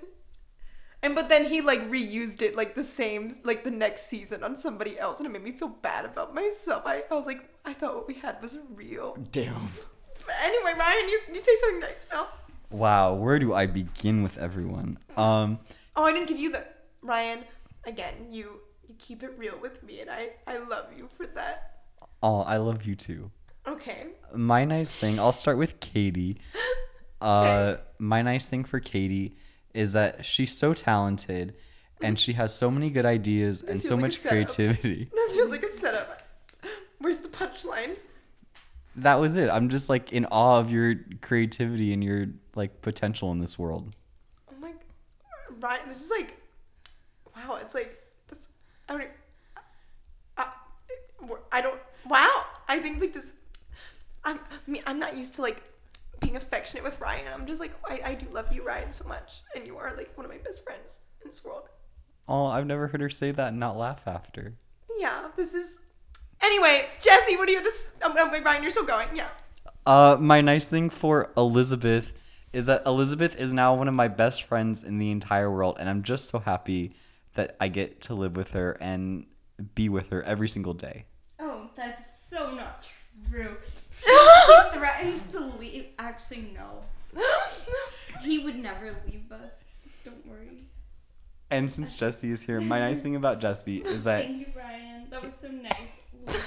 And 1.06 1.14
but 1.14 1.30
then 1.30 1.46
he 1.46 1.62
like 1.62 1.88
reused 1.90 2.42
it 2.42 2.56
like 2.56 2.74
the 2.74 2.84
same 2.84 3.36
like 3.44 3.64
the 3.64 3.70
next 3.70 4.08
season 4.08 4.44
on 4.44 4.58
somebody 4.58 4.98
else 5.00 5.20
and 5.20 5.28
it 5.28 5.32
made 5.32 5.44
me 5.44 5.52
feel 5.52 5.68
bad 5.68 6.04
about 6.04 6.34
myself. 6.34 6.82
I, 6.86 7.04
I 7.12 7.14
was 7.14 7.28
like, 7.28 7.48
I 7.64 7.74
thought 7.74 7.94
what 7.94 8.08
we 8.08 8.16
had 8.16 8.42
was 8.42 8.58
real. 8.74 9.16
Damn. 9.32 9.70
But 10.26 10.36
anyway, 10.44 10.74
Ryan, 10.78 11.08
you, 11.10 11.20
you 11.36 11.40
say 11.40 11.52
something 11.62 11.80
nice 11.82 12.08
now. 12.12 12.28
Wow, 12.72 13.14
where 13.14 13.38
do 13.38 13.54
I 13.54 13.68
begin 13.68 14.24
with 14.24 14.40
everyone? 14.40 14.98
Um, 15.16 15.60
Oh, 15.96 16.04
I 16.04 16.12
didn't 16.12 16.28
give 16.28 16.40
you 16.40 16.52
the 16.52 16.66
Ryan. 17.04 17.44
Again, 17.86 18.16
you 18.32 18.60
you 18.88 18.96
keep 18.98 19.22
it 19.22 19.34
real 19.38 19.58
with 19.62 19.84
me, 19.84 20.02
and 20.02 20.10
I 20.10 20.32
I 20.48 20.58
love 20.58 20.88
you 20.98 21.08
for 21.16 21.28
that. 21.28 21.82
oh, 22.24 22.42
I 22.42 22.58
love 22.58 22.84
you 22.84 22.96
too. 22.96 23.30
Okay. 23.68 24.08
My 24.34 24.66
nice 24.66 24.98
thing, 24.98 25.20
I'll 25.20 25.32
start 25.32 25.58
with 25.60 25.80
Catie. 25.80 26.40
Uh, 27.22 27.78
my 27.98 28.22
nice 28.22 28.48
thing 28.50 28.66
for 28.66 28.80
Catie 28.80 29.36
is 29.76 29.94
that 29.94 30.26
she's 30.26 30.56
so 30.58 30.74
talented 30.74 31.54
and 32.02 32.18
she 32.18 32.34
has 32.34 32.56
so 32.56 32.72
many 32.72 32.90
good 32.90 33.06
ideas 33.06 33.62
and 33.62 33.84
so 33.84 33.96
like 33.96 34.02
much 34.04 34.24
creativity. 34.24 35.10
That 35.16 35.32
feels 35.34 35.52
like 35.52 35.64
a 35.64 35.70
setup. 35.70 36.22
Where's 37.00 37.18
the 37.18 37.28
punchline? 37.28 37.98
That 38.96 39.16
was 39.16 39.36
it. 39.36 39.50
I'm 39.50 39.70
just 39.70 39.90
like 39.90 40.14
in 40.14 40.26
awe 40.28 40.60
of 40.60 40.72
your 40.72 40.96
creativity 41.22 41.94
and 41.94 42.02
your 42.04 42.28
like 42.56 42.82
potential 42.82 43.32
in 43.32 43.40
this 43.40 43.60
world. 43.60 43.94
Oh 44.50 44.56
my, 44.60 44.72
Ryan, 45.60 45.82
this 45.90 46.02
is 46.02 46.10
like, 46.10 46.38
wow. 47.36 47.60
It's 47.62 47.76
like 47.76 48.00
this. 48.30 48.48
I 48.88 48.98
don't. 48.98 49.10
Uh, 50.38 50.46
I 51.52 51.62
don't. 51.62 51.80
Wow. 52.08 52.46
I 52.70 52.80
think 52.80 53.02
like 53.02 53.14
this. 53.14 53.34
I'm. 54.24 54.40
Me. 54.68 54.82
I'm 54.88 55.00
not 55.00 55.18
used 55.18 55.36
to 55.36 55.42
like 55.42 55.62
being 56.20 56.36
affectionate 56.36 56.84
with 56.84 57.00
Ryan. 57.00 57.26
I'm 57.34 57.46
just 57.46 57.60
like 57.60 57.74
I. 57.88 58.02
I 58.12 58.14
do 58.16 58.26
love 58.32 58.52
you, 58.52 58.64
Ryan, 58.66 58.92
so 58.92 59.08
much, 59.08 59.42
and 59.56 59.66
you 59.66 59.78
are 59.78 59.94
like 59.96 60.16
one 60.18 60.26
of 60.26 60.32
my 60.32 60.38
best 60.40 60.64
friends 60.64 61.00
in 61.24 61.30
this 61.30 61.44
world. 61.44 61.64
Oh, 62.28 62.46
I've 62.48 62.66
never 62.66 62.88
heard 62.88 63.02
her 63.02 63.10
say 63.10 63.32
that 63.32 63.50
and 63.50 63.60
not 63.60 63.78
laugh 63.78 64.08
after. 64.08 64.56
Yeah. 64.98 65.28
This 65.36 65.54
is. 65.54 65.78
Anyway, 66.42 66.86
Jesse, 67.02 67.38
what 67.38 67.46
do 67.46 67.52
you 67.54 67.58
have 67.60 67.66
to? 67.66 67.72
s- 67.72 67.92
Um, 68.04 68.18
um, 68.18 68.44
Ryan, 68.44 68.62
you're 68.62 68.72
still 68.72 68.86
going. 68.86 69.08
Yeah. 69.14 69.28
Uh, 69.86 70.18
my 70.20 70.42
nice 70.42 70.70
thing 70.70 70.90
for 70.90 71.32
Elizabeth 71.38 72.14
is 72.54 72.66
that 72.68 72.84
Elizabeth 72.86 73.40
is 73.40 73.54
now 73.54 73.76
one 73.76 73.88
of 73.88 73.94
my 73.94 74.08
best 74.08 74.44
friends 74.44 74.84
in 74.84 74.98
the 74.98 75.12
entire 75.12 75.52
world, 75.52 75.78
and 75.80 75.90
I'm 75.90 76.04
just 76.04 76.28
so 76.30 76.40
happy 76.40 76.94
that 77.34 77.56
I 77.60 77.68
get 77.68 78.02
to 78.02 78.16
live 78.16 78.36
with 78.36 78.52
her 78.52 78.78
and 78.80 79.26
be 79.76 79.90
with 79.90 80.10
her 80.10 80.24
every 80.24 80.48
single 80.48 80.74
day. 80.74 81.06
Oh, 81.40 81.70
that's 81.76 82.28
so 82.30 82.54
not 82.56 82.86
true. 83.30 83.58
He 84.06 84.70
threatens 84.78 85.24
to 85.32 85.40
leave. 85.60 85.86
Actually, 86.00 86.50
no. 86.54 86.84
He 88.24 88.40
would 88.40 88.56
never 88.58 88.96
leave 89.06 89.32
us. 89.32 89.52
Don't 90.04 90.26
worry. 90.28 90.64
And 91.52 91.70
since 91.70 91.96
Jesse 91.96 92.32
is 92.32 92.44
here, 92.44 92.60
my 92.60 92.80
nice 92.80 93.02
thing 93.02 93.16
about 93.16 93.40
Jesse 93.40 93.78
is 93.78 94.04
that 94.04 94.24
Thank 94.24 94.40
you, 94.40 94.48
Ryan. 94.56 95.08
That 95.10 95.24
was 95.24 95.36
so 95.36 95.48
nice. 95.50 96.02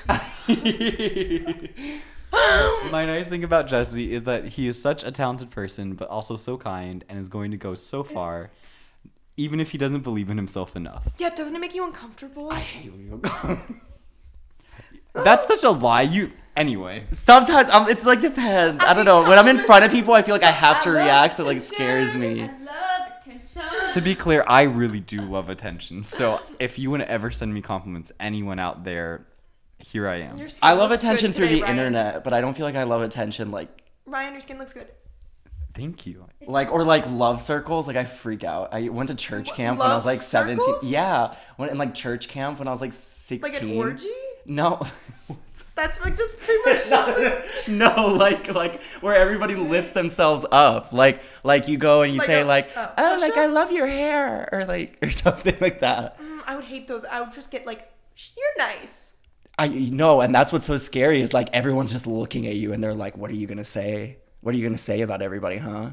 my 2.90 3.06
nice 3.06 3.28
thing 3.28 3.44
about 3.44 3.68
Jesse 3.68 4.12
is 4.12 4.24
that 4.24 4.48
he 4.48 4.66
is 4.68 4.80
such 4.80 5.04
a 5.04 5.12
talented 5.12 5.50
person, 5.50 5.94
but 5.94 6.08
also 6.08 6.36
so 6.36 6.56
kind 6.56 7.04
and 7.08 7.18
is 7.18 7.28
going 7.28 7.50
to 7.52 7.56
go 7.56 7.74
so 7.74 8.02
far, 8.02 8.50
even 9.36 9.60
if 9.60 9.70
he 9.70 9.78
doesn't 9.78 10.02
believe 10.02 10.30
in 10.30 10.36
himself 10.36 10.74
enough. 10.76 11.08
yeah. 11.18 11.30
Doesn't 11.30 11.54
it 11.54 11.58
make 11.60 11.74
you 11.74 11.84
uncomfortable? 11.84 12.50
I 12.50 12.60
hate 12.60 12.92
when 12.92 13.06
you 13.06 13.20
That's 15.24 15.46
such 15.48 15.64
a 15.64 15.70
lie. 15.70 16.02
You 16.02 16.32
anyway. 16.58 17.04
Sometimes 17.12 17.68
um, 17.70 17.88
it's 17.88 18.04
like 18.04 18.20
depends. 18.20 18.82
I 18.82 18.92
don't 18.94 19.04
know. 19.04 19.22
When 19.28 19.38
I'm 19.38 19.48
in 19.48 19.58
front 19.58 19.84
of 19.84 19.90
people, 19.90 20.12
I 20.14 20.22
feel 20.22 20.34
like 20.34 20.42
I 20.42 20.50
have 20.50 20.82
to 20.82 20.90
I 20.90 20.92
love 20.92 21.04
react, 21.04 21.34
so 21.34 21.44
it, 21.44 21.46
like 21.46 21.60
scares 21.60 22.14
me. 22.14 22.42
I 22.42 22.46
love 22.46 23.12
attention. 23.22 23.62
To 23.92 24.00
be 24.00 24.14
clear, 24.14 24.44
I 24.46 24.62
really 24.62 25.00
do 25.00 25.22
love 25.22 25.48
attention. 25.50 26.04
So 26.04 26.40
if 26.58 26.78
you 26.78 26.90
want 26.90 27.02
to 27.02 27.10
ever 27.10 27.30
send 27.30 27.52
me 27.54 27.60
compliments, 27.62 28.12
anyone 28.20 28.58
out 28.58 28.84
there, 28.84 29.26
here 29.78 30.08
I 30.08 30.16
am. 30.22 30.38
I 30.62 30.72
love 30.74 30.90
looks 30.90 31.02
good 31.02 31.08
attention 31.08 31.32
through 31.32 31.48
the 31.48 31.62
Ryan. 31.62 31.78
internet, 31.78 32.24
but 32.24 32.32
I 32.32 32.40
don't 32.40 32.54
feel 32.56 32.66
like 32.66 32.74
I 32.76 32.84
love 32.84 33.02
attention 33.02 33.50
like 33.50 33.68
Ryan, 34.06 34.32
your 34.32 34.40
skin 34.40 34.58
looks 34.58 34.72
good. 34.72 34.88
Thank 35.74 36.06
you. 36.06 36.26
like 36.44 36.72
or 36.72 36.82
like 36.82 37.08
love 37.08 37.40
circles. 37.40 37.86
Like 37.86 37.96
I 37.96 38.04
freak 38.04 38.42
out. 38.42 38.70
I 38.72 38.88
went 38.88 39.10
to 39.10 39.14
church 39.14 39.46
What, 39.48 39.56
camp 39.56 39.78
when 39.78 39.88
I 39.88 39.94
was 39.94 40.04
love 40.04 40.14
like 40.14 40.22
17. 40.22 40.58
circles? 40.64 40.82
Yeah, 40.84 41.34
went 41.56 41.70
in 41.70 41.78
like 41.78 41.94
church 41.94 42.28
camp 42.28 42.58
when 42.58 42.66
I 42.66 42.72
was 42.72 42.80
like 42.80 42.92
16. 42.92 43.40
Like 43.52 43.62
an 43.62 43.76
orgy? 43.76 44.08
No. 44.48 44.80
That's 45.74 46.00
like 46.00 46.16
just 46.16 46.36
pretty 46.38 46.60
much. 46.64 47.68
no, 47.68 48.14
like 48.16 48.52
like 48.54 48.80
where 49.00 49.14
everybody 49.14 49.54
lifts 49.54 49.90
themselves 49.90 50.44
up. 50.50 50.92
Like 50.92 51.22
like 51.44 51.68
you 51.68 51.76
go 51.78 52.02
and 52.02 52.12
you 52.12 52.18
Like 52.18 52.26
say 52.26 52.40
a- 52.40 52.44
like, 52.44 52.70
"Oh, 52.76 53.18
like 53.20 53.36
I 53.36 53.46
love 53.46 53.70
your 53.72 53.86
hair," 53.86 54.48
or 54.52 54.64
like 54.64 54.98
or 55.02 55.10
something 55.10 55.56
like 55.60 55.80
that. 55.80 56.18
Mm, 56.20 56.40
I 56.46 56.56
would 56.56 56.64
hate 56.64 56.86
those. 56.88 57.04
I 57.04 57.20
would 57.20 57.32
just 57.32 57.50
get 57.50 57.66
like, 57.66 57.90
you're 58.36 58.56
nice. 58.66 59.12
I 59.58 59.68
know, 59.68 60.20
and 60.20 60.32
that's 60.34 60.52
what's 60.52 60.66
so 60.66 60.76
scary 60.76 61.20
is 61.20 61.34
like 61.34 61.48
everyone's 61.52 61.92
just 61.92 62.06
looking 62.06 62.46
at 62.46 62.54
you 62.56 62.72
and 62.72 62.82
they're 62.82 62.94
like, 62.94 63.16
"What 63.16 63.30
are 63.30 63.34
you 63.34 63.46
gonna 63.46 63.64
say? 63.64 64.18
What 64.40 64.54
are 64.54 64.58
you 64.58 64.64
gonna 64.66 64.78
say 64.78 65.00
about 65.02 65.20
everybody, 65.22 65.58
huh? 65.58 65.90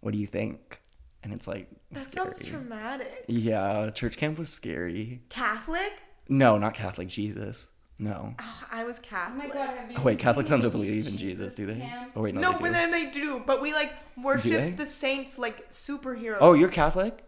What 0.00 0.12
do 0.12 0.18
you 0.18 0.26
think?" 0.28 0.80
And 1.22 1.32
it's 1.34 1.46
like 1.48 1.68
That 1.90 2.04
scary. 2.04 2.26
sounds 2.32 2.48
traumatic. 2.48 3.24
Yeah, 3.28 3.90
church 3.90 4.16
camp 4.16 4.38
was 4.38 4.50
scary. 4.52 5.22
Catholic? 5.28 5.92
No, 6.28 6.56
not 6.58 6.74
Catholic. 6.74 7.08
Jesus. 7.08 7.68
No. 8.00 8.34
Oh, 8.38 8.64
I 8.72 8.84
was 8.84 8.98
Oh 8.98 9.02
Catholic. 9.06 9.48
my 9.48 9.54
god, 9.54 9.76
have 9.76 9.90
you 9.90 9.98
Oh, 9.98 10.02
wait, 10.02 10.18
Catholics 10.18 10.48
don't 10.48 10.62
believe 10.62 11.06
in 11.06 11.18
Jesus, 11.18 11.54
do 11.54 11.66
they? 11.66 11.92
Oh 12.16 12.22
wait, 12.22 12.34
no, 12.34 12.40
no, 12.40 12.52
they 12.52 12.56
do. 12.56 12.62
but 12.64 12.72
then 12.72 12.90
they 12.90 13.06
do. 13.10 13.42
But 13.46 13.60
we 13.60 13.74
like 13.74 13.92
worship 14.16 14.76
the 14.78 14.86
saints 14.86 15.38
like 15.38 15.70
superheroes. 15.70 16.38
Oh, 16.40 16.54
you're 16.54 16.70
Catholic? 16.70 17.22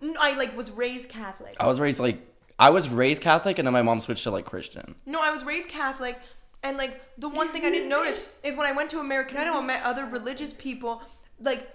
No, 0.00 0.14
I 0.20 0.34
like 0.36 0.56
was 0.56 0.70
raised 0.72 1.08
Catholic. 1.10 1.54
I 1.60 1.66
was 1.66 1.78
raised 1.78 2.00
like 2.00 2.18
I 2.58 2.70
was 2.70 2.88
raised 2.88 3.22
Catholic, 3.22 3.58
and 3.58 3.66
then 3.66 3.72
my 3.72 3.82
mom 3.82 4.00
switched 4.00 4.24
to 4.24 4.32
like 4.32 4.46
Christian. 4.46 4.96
No, 5.06 5.20
I 5.22 5.30
was 5.30 5.44
raised 5.44 5.68
Catholic, 5.68 6.18
and 6.64 6.76
like 6.76 7.00
the 7.18 7.28
one 7.28 7.50
thing 7.50 7.64
I 7.64 7.70
didn't 7.70 7.88
notice 7.88 8.18
is 8.42 8.56
when 8.56 8.66
I 8.66 8.72
went 8.72 8.90
to 8.90 8.98
American 8.98 9.36
Idol 9.36 9.58
and 9.58 9.66
met 9.68 9.84
other 9.84 10.06
religious 10.06 10.52
people, 10.52 11.02
like 11.38 11.70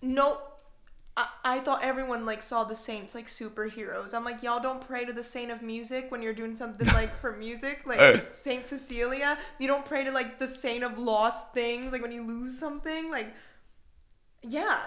no, 0.00 0.38
I, 1.20 1.56
I 1.56 1.60
thought 1.60 1.82
everyone 1.82 2.24
like 2.24 2.42
saw 2.42 2.64
the 2.64 2.74
saints 2.74 3.14
like 3.14 3.26
superheroes. 3.26 4.14
I'm 4.14 4.24
like, 4.24 4.42
y'all 4.42 4.60
don't 4.60 4.80
pray 4.80 5.04
to 5.04 5.12
the 5.12 5.22
saint 5.22 5.50
of 5.50 5.60
music 5.60 6.10
when 6.10 6.22
you're 6.22 6.32
doing 6.32 6.54
something 6.54 6.86
like 6.94 7.12
for 7.12 7.36
music, 7.36 7.82
like 7.86 8.32
Saint 8.32 8.66
Cecilia. 8.66 9.38
You 9.58 9.68
don't 9.68 9.84
pray 9.84 10.04
to 10.04 10.12
like 10.12 10.38
the 10.38 10.48
saint 10.48 10.82
of 10.82 10.98
lost 10.98 11.52
things, 11.52 11.92
like 11.92 12.02
when 12.02 12.12
you 12.12 12.26
lose 12.26 12.58
something, 12.58 13.10
like 13.10 13.34
yeah. 14.42 14.80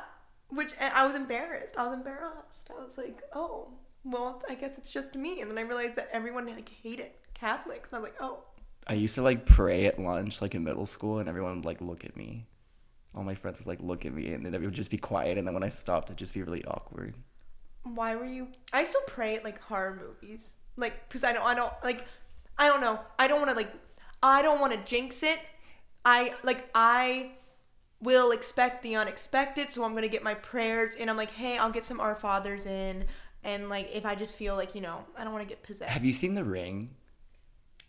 Which 0.49 0.73
eh, 0.79 0.89
I 0.93 1.05
was 1.05 1.15
embarrassed. 1.15 1.75
I 1.77 1.85
was 1.85 1.93
embarrassed. 1.93 2.69
I 2.71 2.83
was 2.83 2.97
like, 2.97 3.21
oh, 3.33 3.69
well, 4.03 4.41
I 4.49 4.55
guess 4.55 4.77
it's 4.77 4.91
just 4.91 5.15
me. 5.15 5.41
And 5.41 5.49
then 5.49 5.57
I 5.57 5.61
realized 5.61 5.95
that 5.95 6.09
everyone 6.11 6.47
like 6.47 6.69
hated 6.69 7.11
Catholics, 7.33 7.89
and 7.89 7.97
I 7.97 8.01
was 8.01 8.09
like, 8.09 8.21
oh, 8.21 8.39
I 8.87 8.93
used 8.93 9.15
to 9.15 9.21
like 9.21 9.45
pray 9.45 9.85
at 9.85 9.99
lunch, 9.99 10.41
like 10.41 10.55
in 10.55 10.63
middle 10.63 10.85
school, 10.85 11.19
and 11.19 11.29
everyone 11.29 11.57
would 11.57 11.65
like 11.65 11.81
look 11.81 12.05
at 12.05 12.17
me. 12.17 12.47
All 13.15 13.23
my 13.23 13.35
friends 13.35 13.59
would 13.59 13.67
like 13.67 13.79
look 13.81 14.05
at 14.05 14.13
me, 14.13 14.33
and 14.33 14.45
then 14.45 14.53
it 14.53 14.61
would 14.61 14.73
just 14.73 14.91
be 14.91 14.97
quiet. 14.97 15.37
And 15.37 15.45
then 15.47 15.53
when 15.53 15.63
I 15.63 15.67
stopped, 15.69 16.09
it'd 16.09 16.17
just 16.17 16.33
be 16.33 16.41
really 16.41 16.63
awkward. 16.65 17.13
why 17.83 18.15
were 18.15 18.25
you? 18.25 18.47
I 18.71 18.83
still 18.85 19.01
pray 19.07 19.35
at 19.35 19.43
like 19.43 19.59
horror 19.59 19.95
movies, 20.01 20.55
like 20.77 21.07
because 21.07 21.23
I 21.23 21.33
don't, 21.33 21.43
I 21.43 21.53
don't 21.53 21.73
like, 21.83 22.05
I 22.57 22.67
don't 22.67 22.81
know, 22.81 22.99
I 23.19 23.27
don't 23.27 23.39
want 23.39 23.49
to 23.51 23.55
like, 23.55 23.71
I 24.23 24.41
don't 24.41 24.59
want 24.59 24.73
to 24.73 24.79
jinx 24.89 25.21
it. 25.23 25.39
I 26.05 26.33
like 26.43 26.69
I 26.73 27.31
will 28.01 28.31
expect 28.31 28.83
the 28.83 28.95
unexpected, 28.95 29.69
so 29.71 29.83
I'm 29.83 29.93
gonna 29.93 30.07
get 30.07 30.23
my 30.23 30.33
prayers, 30.33 30.95
and 30.95 31.09
I'm 31.09 31.17
like, 31.17 31.31
hey, 31.31 31.57
I'll 31.57 31.71
get 31.71 31.83
some 31.83 31.99
Our 31.99 32.15
Fathers 32.15 32.65
in, 32.65 33.05
and 33.43 33.69
like 33.69 33.89
if 33.93 34.05
I 34.05 34.15
just 34.15 34.35
feel 34.35 34.55
like 34.55 34.73
you 34.75 34.81
know, 34.81 35.05
I 35.17 35.23
don't 35.23 35.33
want 35.33 35.43
to 35.47 35.49
get 35.49 35.61
possessed. 35.63 35.91
Have 35.91 36.03
you 36.03 36.13
seen 36.13 36.33
The 36.33 36.43
Ring, 36.43 36.89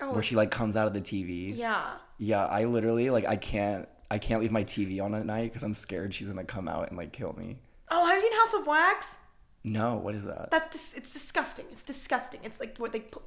Oh, 0.01 0.12
where 0.12 0.22
she 0.22 0.35
like 0.37 0.51
comes 0.51 0.77
out 0.77 0.87
of 0.87 0.93
the 0.95 1.01
TVs? 1.01 1.57
yeah. 1.57 1.93
Yeah, 2.18 2.45
I 2.47 2.64
literally 2.64 3.11
like 3.11 3.27
I 3.27 3.37
can't 3.37 3.89
I 4.11 4.19
can't 4.19 4.41
leave 4.41 4.53
my 4.53 4.65
TV 4.65 5.03
on 5.03 5.15
at 5.15 5.27
night 5.27 5.45
because 5.45 5.63
I'm 5.63 5.75
scared 5.75 6.15
she's 6.15 6.29
gonna 6.29 6.45
come 6.45 6.69
out 6.69 6.89
and 6.89 6.97
like 6.97 7.13
kill 7.13 7.33
me. 7.35 7.59
Oh, 7.91 8.07
have 8.07 8.17
you 8.17 8.23
seen 8.23 8.39
House 8.39 8.55
of 8.55 8.67
Wax? 8.67 9.19
No, 9.65 9.97
what 9.97 10.15
is 10.15 10.25
that? 10.25 10.51
That's 10.51 10.69
dis- 10.69 10.95
it's 10.95 11.13
disgusting. 11.13 11.65
It's 11.73 11.83
disgusting. 11.83 12.41
It's 12.45 12.61
like 12.61 12.77
what 12.77 12.93
they 12.93 13.01
put, 13.01 13.23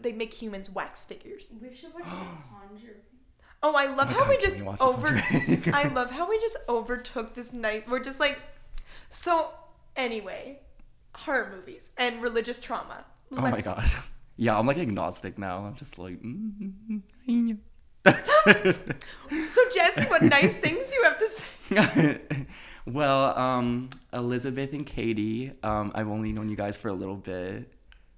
they 0.00 0.12
make 0.12 0.32
humans 0.32 0.70
wax 0.70 1.02
figures. 1.02 1.50
We 1.60 1.74
should 1.74 1.92
watch 1.94 2.04
Conjuring. 2.04 2.96
Oh, 3.62 3.74
I 3.74 3.94
love 3.94 4.08
my 4.08 4.14
how 4.14 4.20
God, 4.20 4.28
we 4.30 4.38
just 4.38 4.62
we 4.62 4.68
over. 4.80 5.22
I 5.74 5.88
love 5.94 6.10
how 6.10 6.26
we 6.30 6.40
just 6.40 6.56
overtook 6.66 7.34
this 7.34 7.52
night. 7.52 7.86
We're 7.90 8.02
just 8.02 8.18
like, 8.18 8.38
so 9.10 9.50
anyway, 9.96 10.60
horror 11.14 11.52
movies 11.54 11.90
and 11.98 12.22
religious 12.22 12.58
trauma. 12.58 13.04
oh 13.32 13.40
my 13.42 13.60
god. 13.60 13.84
Yeah, 14.38 14.58
I'm 14.58 14.66
like 14.66 14.78
agnostic 14.78 15.36
now. 15.36 15.66
I'm 15.66 15.74
just 15.74 15.98
like. 15.98 16.18
mm 16.22 17.58
So 19.30 19.60
Jesse, 19.74 20.08
what 20.08 20.22
nice 20.22 20.56
things 20.56 20.92
you 20.92 21.04
have 21.04 21.18
to 21.18 21.28
say? 21.28 22.20
well, 22.86 23.38
um, 23.38 23.90
Elizabeth 24.12 24.72
and 24.72 24.84
Catie, 24.84 25.52
um, 25.62 25.92
I've 25.94 26.08
only 26.08 26.32
known 26.32 26.48
you 26.48 26.56
guys 26.56 26.76
for 26.76 26.88
a 26.88 26.92
little 26.92 27.16
bit. 27.16 27.72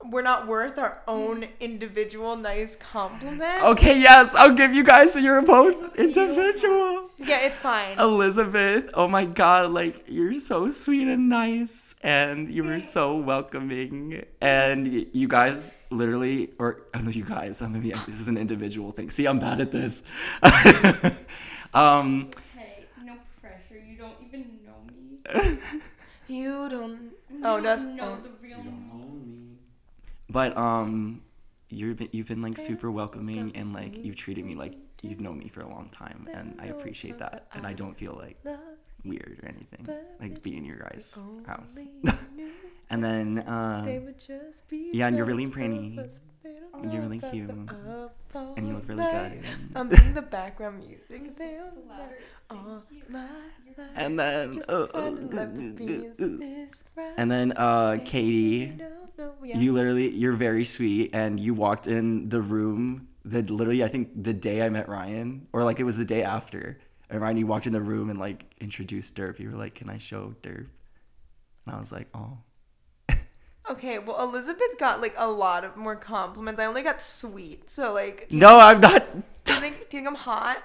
We're 0.04 0.22
not 0.22 0.46
worth 0.46 0.78
our 0.78 1.00
own 1.06 1.46
individual 1.60 2.36
nice 2.36 2.74
compliment. 2.76 3.62
Okay, 3.62 3.98
yes, 4.00 4.34
I'll 4.34 4.54
give 4.54 4.72
you 4.72 4.82
guys 4.84 5.14
you're 5.14 5.42
both 5.42 5.96
individual. 5.96 7.10
Yeah, 7.18 7.40
it's 7.40 7.56
fine. 7.56 7.98
Elizabeth, 7.98 8.90
oh 8.94 9.06
my 9.08 9.24
god, 9.24 9.70
like 9.70 10.04
you're 10.08 10.34
so 10.34 10.70
sweet 10.70 11.06
and 11.06 11.28
nice, 11.28 11.94
and 12.02 12.50
you 12.50 12.64
were 12.64 12.80
so 12.80 13.16
welcoming, 13.16 14.24
and 14.40 15.06
you 15.12 15.28
guys 15.28 15.72
literally, 15.90 16.50
or 16.58 16.82
I 16.92 17.00
know 17.02 17.10
you 17.10 17.24
guys, 17.24 17.62
I'm 17.62 17.72
maybe 17.72 17.92
this 18.06 18.20
is 18.20 18.28
an 18.28 18.36
individual 18.36 18.90
thing. 18.90 19.10
See, 19.10 19.26
I'm 19.26 19.38
bad 19.38 19.60
at 19.60 19.70
this. 19.70 20.02
um, 21.74 22.30
Hey, 22.56 22.84
no 23.04 23.14
pressure. 23.40 23.80
You 23.86 23.96
don't 23.96 24.16
even 24.26 24.58
know 24.66 25.50
me. 25.50 25.58
You 26.28 26.68
don't. 26.70 27.12
Oh, 27.44 27.60
that's. 27.60 27.84
oh. 27.84 28.16
the 28.22 28.30
real 28.40 28.64
But 30.32 30.56
um, 30.56 31.22
you've 31.68 31.98
been, 31.98 32.08
you've 32.12 32.28
been 32.28 32.42
like 32.42 32.56
super 32.58 32.90
welcoming 32.90 33.52
and 33.54 33.72
like 33.72 34.02
you've 34.02 34.16
treated 34.16 34.44
me 34.44 34.54
like 34.54 34.74
you've 35.02 35.20
known 35.20 35.38
me 35.38 35.48
for 35.48 35.60
a 35.60 35.68
long 35.68 35.88
time, 35.90 36.26
and 36.32 36.58
I 36.58 36.66
appreciate 36.66 37.18
that. 37.18 37.46
And 37.52 37.66
I 37.66 37.74
don't 37.74 37.96
feel 37.96 38.14
like 38.18 38.38
weird 39.04 39.40
or 39.42 39.48
anything 39.48 39.88
like 40.20 40.42
being 40.42 40.58
in 40.58 40.64
your 40.64 40.78
guys' 40.78 41.22
house. 41.46 41.84
and 42.90 43.04
then 43.04 43.40
uh, 43.40 44.00
yeah, 44.70 45.06
and 45.08 45.16
you're 45.16 45.26
really 45.26 45.48
pretty. 45.48 46.00
You're 46.90 47.02
really 47.02 47.20
cute, 47.20 47.50
and 47.50 48.68
you 48.68 48.74
look 48.74 48.88
really 48.88 49.04
good. 49.04 49.44
I'm 49.76 49.88
being 49.88 50.14
the 50.14 50.22
background 50.22 50.78
music. 50.78 51.36
They 51.36 51.56
don't 51.58 51.86
matter. 51.86 52.18
All 52.50 52.82
my 53.08 53.20
life. 53.20 53.88
And 53.94 54.18
then 54.18 54.62
uh, 54.68 54.86
to 54.86 54.92
find 54.92 55.30
the 55.30 55.36
love 55.36 55.54
that 55.56 55.78
feels 55.78 56.16
this 56.16 56.84
right. 56.96 57.14
and 57.16 57.30
then 57.30 57.52
uh, 57.56 57.98
Catie. 58.04 58.66
Don't 58.66 59.18
know, 59.18 59.32
yeah. 59.44 59.58
You 59.58 59.72
literally, 59.72 60.10
you're 60.10 60.32
very 60.34 60.64
sweet, 60.64 61.10
and 61.14 61.38
you 61.38 61.54
walked 61.54 61.86
in 61.86 62.28
the 62.28 62.40
room. 62.40 63.08
that 63.24 63.50
literally, 63.50 63.84
I 63.84 63.88
think 63.88 64.10
the 64.22 64.34
day 64.34 64.62
I 64.62 64.68
met 64.68 64.88
Ryan, 64.88 65.46
or 65.52 65.64
like 65.64 65.78
it 65.78 65.84
was 65.84 65.96
the 65.98 66.04
day 66.04 66.22
after. 66.22 66.78
And 67.08 67.20
Ryan, 67.20 67.36
you 67.36 67.46
walked 67.46 67.66
in 67.66 67.72
the 67.72 67.80
room 67.80 68.10
and 68.10 68.18
like 68.18 68.44
introduced 68.60 69.14
Derp. 69.14 69.38
You 69.38 69.50
were 69.50 69.56
like, 69.56 69.74
"Can 69.74 69.88
I 69.88 69.98
show 69.98 70.34
Derp?" 70.42 70.66
And 71.66 71.74
I 71.74 71.78
was 71.78 71.92
like, 71.92 72.08
"Oh." 72.14 72.38
Okay, 73.70 73.98
well, 74.00 74.20
Elizabeth 74.22 74.76
got 74.78 75.00
like 75.00 75.14
a 75.16 75.28
lot 75.30 75.64
of 75.64 75.76
more 75.76 75.94
compliments. 75.96 76.60
I 76.60 76.64
only 76.64 76.82
got 76.82 77.00
sweet, 77.00 77.70
so 77.70 77.92
like, 77.92 78.26
No, 78.32 78.58
I'm 78.58 78.80
not. 78.80 79.04
do 79.44 79.54
you 79.54 79.60
think 79.60 79.88
do 79.88 79.96
you 79.96 80.02
think 80.02 80.08
I'm 80.08 80.14
hot? 80.16 80.62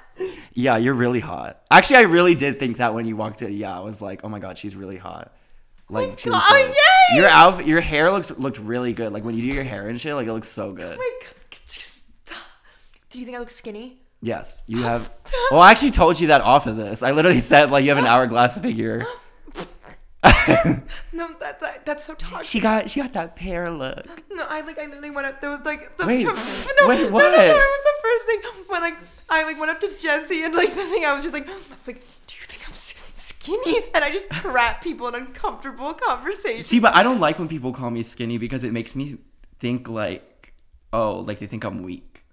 yeah, 0.53 0.77
you're 0.77 0.95
really 0.95 1.19
hot. 1.19 1.61
Actually, 1.69 1.97
I 1.97 2.01
really 2.01 2.33
did 2.35 2.59
think 2.59 2.77
that 2.77 2.93
when 2.93 3.05
you 3.05 3.15
walked 3.15 3.41
in. 3.43 3.53
Yeah, 3.53 3.77
I 3.77 3.81
was 3.81 4.01
like, 4.01 4.21
"Oh 4.23 4.29
my 4.29 4.39
god, 4.39 4.57
she's 4.57 4.75
really 4.75 4.97
hot." 4.97 5.31
Like, 5.89 6.09
oh 6.09 6.15
she 6.17 6.29
was 6.29 6.39
God, 6.39 6.49
so- 6.49 6.55
oh, 6.55 6.73
yay! 7.11 7.17
Your 7.17 7.27
outfit, 7.29 7.67
your 7.67 7.81
hair 7.81 8.11
looks 8.11 8.31
looked 8.31 8.57
really 8.59 8.93
good. 8.93 9.13
Like 9.13 9.23
when 9.23 9.35
you 9.35 9.41
do 9.43 9.49
your 9.55 9.63
hair 9.63 9.87
and 9.89 10.01
shit, 10.01 10.15
like 10.15 10.27
it 10.27 10.33
looks 10.33 10.47
so 10.49 10.73
good. 10.73 10.97
Oh 10.99 11.17
like, 11.21 11.35
just, 11.67 12.03
do 13.09 13.19
you 13.19 13.25
think 13.25 13.37
I 13.37 13.39
look 13.39 13.51
skinny? 13.51 13.99
Yes, 14.21 14.63
you 14.67 14.81
have. 14.83 15.11
Well, 15.51 15.61
I 15.61 15.69
actually 15.71 15.91
told 15.91 16.19
you 16.19 16.27
that 16.27 16.41
off 16.41 16.65
of 16.65 16.75
this. 16.75 17.03
I 17.03 17.11
literally 17.11 17.39
said 17.39 17.69
like 17.69 17.83
you 17.83 17.91
have 17.91 17.99
an 17.99 18.05
hourglass 18.07 18.57
figure. 18.57 19.05
No, 21.13 21.29
that's 21.39 21.63
that's 21.83 22.03
so 22.05 22.13
toxic. 22.13 22.45
she 22.45 22.59
got 22.59 22.89
she 22.89 23.01
got 23.01 23.13
that 23.13 23.35
pear 23.35 23.71
look. 23.71 24.05
No, 24.31 24.45
I 24.47 24.61
like 24.61 24.77
I 24.77 24.85
literally 24.85 25.09
went 25.09 25.27
up. 25.27 25.41
There 25.41 25.49
was 25.49 25.65
like 25.65 25.97
the 25.97 26.05
Wait, 26.05 26.23
no, 26.25 26.33
wait, 26.87 27.11
what? 27.11 27.31
No, 27.31 27.37
no, 27.37 27.43
it 27.43 27.55
was 27.55 27.83
the 27.83 27.97
first 28.03 28.25
thing 28.27 28.65
when 28.67 28.81
like 28.81 28.97
I 29.29 29.43
like 29.43 29.59
went 29.59 29.71
up 29.71 29.81
to 29.81 29.97
Jesse 29.97 30.43
and 30.43 30.53
like 30.53 30.69
the 30.75 30.85
thing 30.85 31.05
I 31.05 31.13
was 31.13 31.23
just 31.23 31.33
like 31.33 31.47
I 31.47 31.53
was 31.53 31.87
like, 31.87 32.03
do 32.27 32.35
you 32.37 32.43
think 32.43 32.67
I'm 32.67 32.73
skinny? 32.73 33.83
And 33.95 34.03
I 34.03 34.11
just 34.11 34.29
trap 34.29 34.83
people 34.83 35.07
in 35.07 35.15
uncomfortable 35.15 35.93
conversations. 35.93 36.67
See, 36.67 36.79
but 36.79 36.93
I 36.95 37.01
don't 37.01 37.19
like 37.19 37.39
when 37.39 37.47
people 37.47 37.73
call 37.73 37.89
me 37.89 38.01
skinny 38.01 38.37
because 38.37 38.63
it 38.63 38.73
makes 38.73 38.95
me 38.95 39.17
think 39.59 39.89
like, 39.89 40.53
oh, 40.93 41.21
like 41.21 41.39
they 41.39 41.47
think 41.47 41.63
I'm 41.63 41.81
weak. 41.83 42.23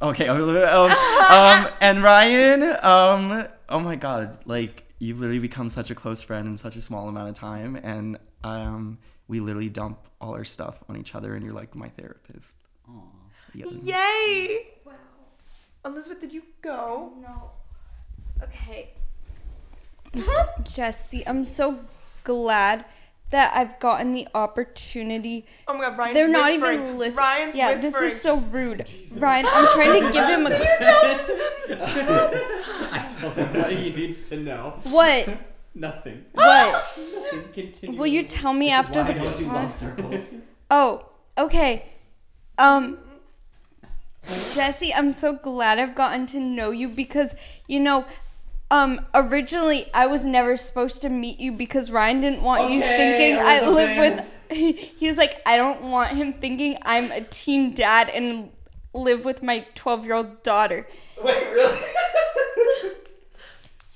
Okay, 0.00 0.28
um, 0.28 0.38
um, 0.38 1.68
and 1.80 2.02
Ryan, 2.02 2.62
um, 2.84 3.48
oh 3.68 3.80
my 3.80 3.96
god, 3.96 4.38
like 4.44 4.84
you've 4.98 5.20
literally 5.20 5.38
become 5.38 5.70
such 5.70 5.90
a 5.90 5.94
close 5.94 6.22
friend 6.22 6.48
in 6.48 6.56
such 6.56 6.76
a 6.76 6.82
small 6.82 7.08
amount 7.08 7.28
of 7.28 7.34
time, 7.34 7.78
and 7.82 8.18
um, 8.44 8.98
we 9.28 9.40
literally 9.40 9.68
dump 9.68 9.98
all 10.20 10.34
our 10.34 10.44
stuff 10.44 10.82
on 10.88 10.96
each 10.96 11.14
other, 11.14 11.34
and 11.34 11.44
you're 11.44 11.54
like 11.54 11.74
my 11.74 11.88
therapist. 11.88 12.56
Yeah. 13.54 13.66
Yay! 13.82 14.66
Wow 14.84 14.92
elizabeth, 15.84 16.20
did 16.20 16.32
you 16.32 16.42
go? 16.60 17.12
No. 17.20 17.50
Okay. 18.42 18.90
Jesse, 20.62 21.26
I'm 21.26 21.44
so 21.44 21.80
glad 22.24 22.84
that 23.30 23.52
I've 23.54 23.78
gotten 23.78 24.12
the 24.12 24.26
opportunity. 24.34 25.46
Oh 25.66 25.74
my 25.74 25.80
god, 25.80 25.98
Ryan's 25.98 26.14
They're 26.14 26.28
not 26.28 26.50
whispering. 26.50 26.80
even 26.80 26.98
listening. 26.98 27.24
Ryan's 27.24 27.56
yeah, 27.56 27.72
whispering. 27.72 27.92
this 27.92 28.02
is 28.12 28.20
so 28.20 28.38
rude. 28.38 28.90
Ryan, 29.16 29.46
I'm 29.50 29.66
trying 29.74 30.02
to 30.02 30.12
give 30.12 30.28
him 30.28 30.46
a. 30.46 30.50
I 33.18 33.22
don't 33.34 33.54
what 33.56 33.72
he 33.72 33.90
needs 33.90 34.28
to 34.30 34.36
know. 34.38 34.74
What? 34.84 35.28
Nothing. 35.74 36.24
What? 36.32 36.98
Continue. 37.52 37.98
Will 37.98 38.06
you 38.06 38.24
tell 38.24 38.52
me 38.52 38.70
after 38.70 39.04
the 39.04 39.12
don't 39.14 39.36
do 39.36 39.44
pod? 39.46 39.54
love 39.54 39.74
circles. 39.74 40.36
Oh, 40.70 41.08
okay. 41.38 41.86
Um, 42.58 42.98
Jesse, 44.54 44.92
I'm 44.92 45.12
so 45.12 45.32
glad 45.34 45.78
I've 45.78 45.94
gotten 45.94 46.26
to 46.26 46.40
know 46.40 46.70
you 46.72 46.88
because, 46.90 47.34
you 47.66 47.80
know, 47.80 48.04
um, 48.70 49.00
originally 49.14 49.86
I 49.94 50.06
was 50.06 50.24
never 50.26 50.58
supposed 50.58 51.00
to 51.02 51.08
meet 51.08 51.40
you 51.40 51.52
because 51.52 51.90
Ryan 51.90 52.20
didn't 52.20 52.42
want 52.42 52.70
you 52.70 52.80
Okay, 52.80 52.96
thinking 53.16 53.42
I 53.42 53.66
live 53.66 53.96
Elizabeth. 53.96 54.32
with. 54.50 54.76
He 54.98 55.06
was 55.08 55.16
like, 55.16 55.40
I 55.46 55.56
don't 55.56 55.90
want 55.90 56.14
him 56.16 56.34
thinking 56.34 56.76
I'm 56.82 57.10
a 57.12 57.22
teen 57.22 57.72
dad 57.74 58.10
and 58.10 58.50
live 58.92 59.24
with 59.24 59.42
my 59.42 59.64
12 59.74 60.04
year 60.04 60.14
old 60.14 60.42
daughter. 60.42 60.86
Wait, 61.22 61.50
really? 61.50 61.78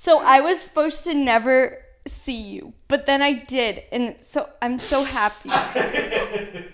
So 0.03 0.19
I 0.19 0.41
was 0.41 0.59
supposed 0.59 1.05
to 1.05 1.13
never 1.13 1.77
see 2.05 2.49
you, 2.49 2.73
but 2.89 3.05
then 3.05 3.21
I 3.21 3.31
did, 3.31 3.83
and 3.89 4.19
so 4.19 4.49
I'm 4.61 4.77
so 4.77 5.05
happy. 5.05 5.49
I 5.49 6.65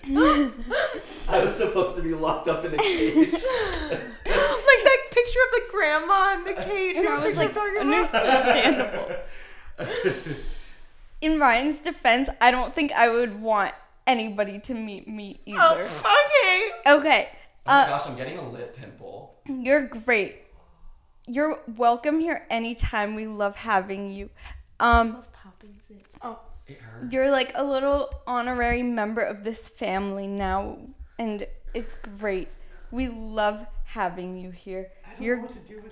was 1.28 1.54
supposed 1.54 1.94
to 1.94 2.02
be 2.02 2.12
locked 2.12 2.48
up 2.48 2.64
in 2.64 2.74
a 2.74 2.76
cage. 2.76 3.30
like 3.32 3.42
that 4.24 4.98
picture 5.12 5.38
of 5.46 5.52
the 5.52 5.62
grandma 5.70 6.34
in 6.34 6.42
the 6.42 6.54
cage. 6.54 6.96
And 6.96 7.04
You 7.04 7.10
know 7.10 7.18
I 7.18 7.28
was 7.28 7.36
like, 7.36 7.50
I'm 7.50 7.54
talking 7.54 7.76
about? 7.76 9.14
understandable. 9.78 10.36
In 11.20 11.38
Ryan's 11.38 11.80
defense, 11.80 12.28
I 12.40 12.50
don't 12.50 12.74
think 12.74 12.90
I 12.90 13.10
would 13.10 13.40
want 13.40 13.74
anybody 14.08 14.58
to 14.58 14.74
meet 14.74 15.06
me 15.06 15.38
either. 15.46 15.60
Oh, 15.62 15.74
either. 15.78 16.96
okay. 16.96 16.98
Okay, 16.98 17.28
uh, 17.64 17.86
gosh, 17.86 18.08
I'm 18.08 18.16
getting 18.16 18.38
a 18.38 18.50
lip 18.50 18.74
pimple. 18.74 19.36
you're 19.46 19.86
great. 19.86 20.49
You're 21.30 21.60
welcome 21.76 22.18
here 22.18 22.44
anytime. 22.50 23.14
We 23.14 23.28
love 23.28 23.54
having 23.54 24.10
you. 24.10 24.30
Um, 24.80 25.22
Oh, 26.22 26.40
It 26.66 26.78
hurt. 26.80 27.12
you're 27.12 27.30
like 27.30 27.52
a 27.54 27.62
little 27.62 28.10
honorary 28.26 28.82
member 28.82 29.20
of 29.22 29.44
this 29.44 29.68
family 29.68 30.26
now, 30.26 30.78
and 31.20 31.46
it's 31.72 31.94
great. 32.18 32.48
We 32.90 33.08
love 33.08 33.64
having 33.84 34.36
you 34.38 34.50
here. 34.50 34.90
You're 35.20 35.46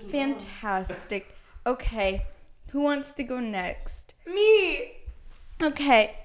fantastic. 0.09 1.33
Okay, 1.65 2.25
who 2.71 2.81
wants 2.81 3.13
to 3.13 3.23
go 3.23 3.39
next? 3.39 4.13
me. 4.27 4.91
Okay. 5.61 6.17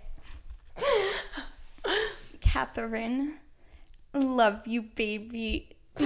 Catherine, 2.41 3.35
love 4.13 4.67
you, 4.67 4.83
baby. 4.83 5.77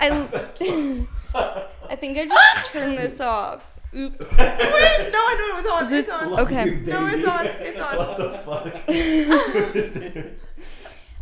I, 0.00 1.06
I 1.90 1.96
think 1.96 2.16
I 2.16 2.26
just 2.26 2.66
turned 2.72 2.96
this 2.96 3.20
off. 3.20 3.64
Oops. 3.92 4.16
Wait, 4.38 4.38
no, 4.38 4.38
I 4.38 5.34
know 5.36 5.48
it 5.48 5.56
was 5.56 5.66
on. 5.72 5.86
Is 5.86 5.92
it's 5.92 6.06
this 6.08 6.22
on. 6.22 6.38
okay? 6.40 6.64
No, 6.86 7.06
it's 7.08 7.26
on. 7.26 7.46
It's 7.46 7.80
on. 7.80 7.96
What 8.00 8.16
the 8.16 8.30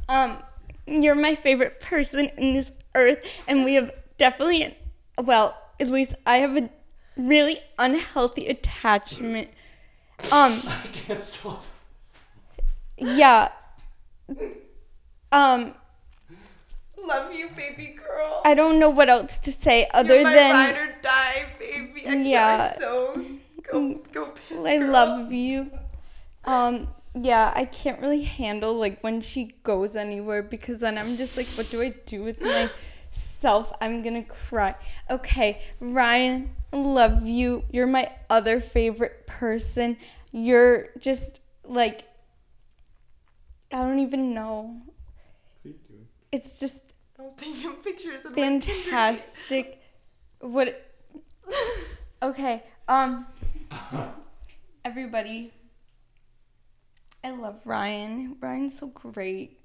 fuck? 0.06 0.10
Um, 0.10 0.36
you're 0.86 1.14
my 1.14 1.34
favorite 1.34 1.80
person 1.80 2.30
in 2.36 2.52
this 2.52 2.70
earth, 2.94 3.24
and 3.46 3.64
we 3.64 3.72
have 3.74 3.90
definitely, 4.18 4.76
well, 5.22 5.56
at 5.80 5.88
least 5.88 6.14
I 6.26 6.36
have 6.36 6.56
a 6.56 6.68
really 7.16 7.58
unhealthy 7.78 8.46
attachment. 8.48 9.48
Um, 10.30 10.60
I 10.66 10.86
can't 10.92 11.22
stop. 11.22 11.64
yeah. 12.98 13.48
Um, 15.32 15.72
Love 17.04 17.34
you, 17.34 17.48
baby 17.56 17.96
girl. 18.06 18.42
I 18.44 18.54
don't 18.54 18.78
know 18.78 18.90
what 18.90 19.08
else 19.08 19.38
to 19.40 19.52
say 19.52 19.88
other 19.94 20.14
You're 20.16 20.24
my 20.24 20.34
than. 20.34 20.52
ride 20.52 20.76
or 20.76 20.94
die, 21.02 21.46
baby. 21.58 22.06
I 22.06 22.14
Yeah. 22.16 22.66
can't 22.68 22.78
so 22.78 23.24
go 23.62 23.94
go 24.12 24.26
piss. 24.26 24.64
I 24.64 24.78
girl. 24.78 24.90
love 24.90 25.32
you. 25.32 25.70
Um, 26.44 26.88
yeah, 27.14 27.52
I 27.54 27.64
can't 27.64 28.00
really 28.00 28.22
handle 28.22 28.74
like 28.74 29.00
when 29.02 29.20
she 29.20 29.52
goes 29.62 29.96
anywhere 29.96 30.42
because 30.42 30.80
then 30.80 30.98
I'm 30.98 31.16
just 31.16 31.36
like, 31.36 31.46
what 31.56 31.70
do 31.70 31.80
I 31.82 31.94
do 32.06 32.22
with 32.22 32.40
myself? 33.12 33.72
I'm 33.80 34.02
gonna 34.02 34.24
cry. 34.24 34.74
Okay, 35.10 35.62
Ryan, 35.80 36.50
love 36.72 37.26
you. 37.26 37.64
You're 37.72 37.86
my 37.86 38.10
other 38.28 38.60
favorite 38.60 39.26
person. 39.26 39.96
You're 40.32 40.88
just 40.98 41.40
like, 41.64 42.04
I 43.72 43.82
don't 43.82 43.98
even 44.00 44.34
know. 44.34 44.80
It's 46.32 46.60
just 46.60 46.94
I 47.18 47.22
was 47.22 47.34
taking 47.34 47.72
pictures 47.84 48.24
of 48.24 48.34
fantastic. 48.34 49.80
What? 50.40 50.84
Okay. 52.20 52.64
Um. 52.88 53.26
Everybody. 54.84 55.52
I 57.22 57.30
love 57.30 57.60
Ryan. 57.64 58.36
Ryan's 58.40 58.76
so 58.76 58.88
great. 58.88 59.60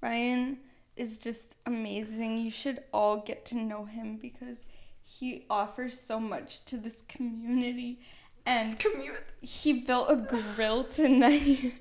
Ryan 0.00 0.58
is 0.96 1.18
just 1.18 1.58
amazing. 1.64 2.38
You 2.38 2.50
should 2.50 2.82
all 2.92 3.18
get 3.18 3.44
to 3.46 3.56
know 3.56 3.84
him 3.84 4.16
because 4.16 4.66
he 5.00 5.46
offers 5.48 6.00
so 6.00 6.18
much 6.18 6.64
to 6.64 6.76
this 6.76 7.02
community 7.02 8.00
and 8.46 8.78
Commute. 8.78 9.22
he 9.40 9.74
built 9.74 10.10
a 10.10 10.16
grill 10.16 10.84
tonight. 10.84 11.74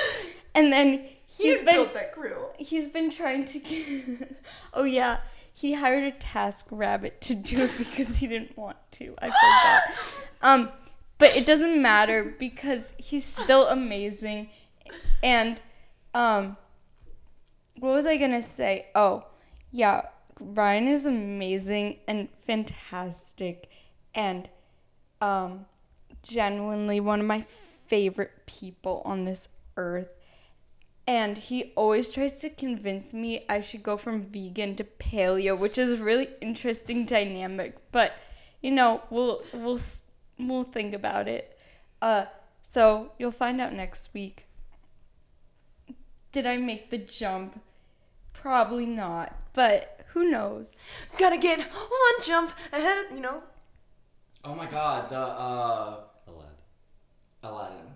and 0.54 0.72
then 0.72 1.06
He's 1.36 1.58
he's 1.58 1.62
been 1.62 1.74
built 1.76 1.94
that 1.94 2.12
grill. 2.14 2.52
he's 2.58 2.88
been 2.88 3.10
trying 3.10 3.44
to 3.46 3.58
get 3.58 4.36
Oh 4.74 4.84
yeah, 4.84 5.18
he 5.54 5.72
hired 5.74 6.12
a 6.12 6.16
TaskRabbit 6.16 7.20
to 7.20 7.34
do 7.34 7.64
it 7.64 7.70
because 7.78 8.18
he 8.18 8.26
didn't 8.26 8.56
want 8.56 8.76
to. 8.92 9.14
I 9.20 9.26
forgot. 9.26 9.82
Um 10.42 10.70
but 11.18 11.36
it 11.36 11.46
doesn't 11.46 11.80
matter 11.80 12.34
because 12.36 12.94
he's 12.98 13.24
still 13.24 13.68
amazing 13.68 14.50
and 15.22 15.60
um 16.14 16.56
what 17.78 17.94
was 17.94 18.06
I 18.06 18.16
going 18.16 18.32
to 18.32 18.42
say? 18.42 18.86
Oh, 18.94 19.24
yeah, 19.70 20.02
Ryan 20.38 20.86
is 20.88 21.06
amazing 21.06 21.98
and 22.06 22.28
fantastic 22.40 23.68
and 24.14 24.48
um 25.20 25.66
genuinely 26.22 27.00
one 27.00 27.20
of 27.20 27.26
my 27.26 27.46
favorite 27.86 28.32
people 28.46 29.02
on 29.04 29.24
this 29.24 29.48
earth 29.76 30.08
and 31.06 31.36
he 31.36 31.72
always 31.76 32.12
tries 32.12 32.40
to 32.40 32.50
convince 32.50 33.12
me 33.12 33.44
I 33.48 33.60
should 33.60 33.82
go 33.82 33.96
from 33.96 34.26
vegan 34.26 34.76
to 34.76 34.84
paleo, 34.84 35.58
which 35.58 35.78
is 35.78 36.00
a 36.00 36.04
really 36.04 36.28
interesting 36.40 37.04
dynamic. 37.06 37.76
But 37.90 38.16
you 38.60 38.70
know, 38.70 39.02
we'll 39.10 39.42
we'll 39.52 39.80
we'll 40.38 40.62
think 40.62 40.94
about 40.94 41.28
it. 41.28 41.60
Uh, 42.00 42.26
so 42.62 43.12
you'll 43.18 43.32
find 43.32 43.60
out 43.60 43.72
next 43.72 44.10
week. 44.14 44.46
Did 46.30 46.46
I 46.46 46.56
make 46.56 46.90
the 46.90 46.98
jump? 46.98 47.60
Probably 48.32 48.86
not, 48.86 49.36
but 49.52 50.00
who 50.08 50.30
knows? 50.30 50.78
Gotta 51.18 51.36
get 51.36 51.58
one 51.58 52.22
jump 52.22 52.52
ahead 52.72 53.06
of, 53.06 53.16
you 53.16 53.20
know. 53.22 53.42
Oh 54.44 54.54
my 54.54 54.66
god, 54.66 55.10
the 55.10 55.18
uh 55.18 56.00
Aladdin. 56.26 56.56
Aladdin. 57.42 57.86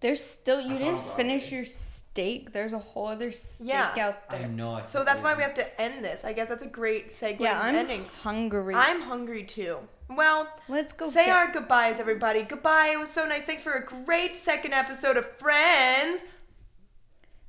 There's 0.00 0.22
still 0.24 0.60
you 0.60 0.68
That's 0.68 0.80
didn't 0.80 0.94
on 1.00 1.16
finish 1.16 1.52
your 1.52 1.64
steak. 1.64 2.52
There's 2.52 2.72
a 2.72 2.78
whole 2.78 3.06
other 3.08 3.30
steak 3.32 3.68
Yeah. 3.68 3.92
out 4.00 4.28
there. 4.30 4.48
know. 4.48 4.76
I 4.76 4.82
So 4.84 5.04
that's 5.04 5.20
why 5.22 5.34
we 5.34 5.42
have 5.42 5.52
to 5.54 5.80
end 5.80 6.02
this. 6.04 6.24
I 6.24 6.32
guess 6.32 6.48
that's 6.48 6.62
a 6.62 6.68
great 6.68 7.08
segue 7.08 7.40
Yeah, 7.40 7.60
I'm 7.60 7.74
ending. 7.76 8.06
hungry. 8.22 8.74
I'm 8.74 9.02
hungry 9.02 9.44
too. 9.44 9.78
Well, 10.08 10.48
Let's 10.68 10.92
go 10.94 11.08
say 11.10 11.26
get- 11.26 11.36
our 11.36 11.52
goodbyes, 11.52 12.00
everybody. 12.00 12.42
Goodbye. 12.42 12.88
It 12.92 12.98
was 12.98 13.10
so 13.10 13.26
nice. 13.26 13.44
Thanks 13.44 13.62
for 13.62 13.72
a 13.74 13.84
great 13.84 14.36
second 14.36 14.72
episode 14.72 15.16
of 15.18 15.30
Friends. 15.36 16.24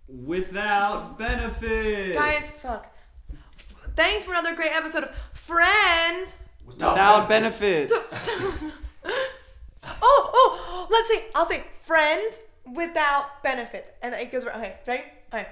Without 0.07 1.17
benefits. 1.17 2.17
Guys, 2.17 2.61
fuck. 2.63 2.85
Thanks 3.95 4.23
for 4.25 4.31
another 4.31 4.55
great 4.55 4.73
episode 4.73 5.05
of 5.05 5.15
Friends. 5.33 6.35
Without 6.65 7.29
benefits. 7.29 7.93
oh, 9.05 9.11
oh, 10.03 10.87
let's 10.91 11.07
say, 11.07 11.25
I'll 11.33 11.45
say 11.45 11.63
Friends 11.81 12.39
without 12.73 13.43
benefits. 13.43 13.91
And 14.01 14.13
it 14.13 14.31
goes, 14.31 14.45
okay, 14.45 14.75
okay, 14.83 15.05
okay. 15.33 15.47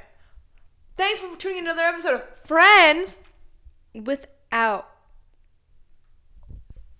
Thanks 0.97 1.19
for 1.19 1.35
tuning 1.35 1.59
in 1.59 1.65
to 1.65 1.71
another 1.71 1.87
episode 1.87 2.15
of 2.15 2.23
Friends. 2.45 3.19
without 3.93 4.89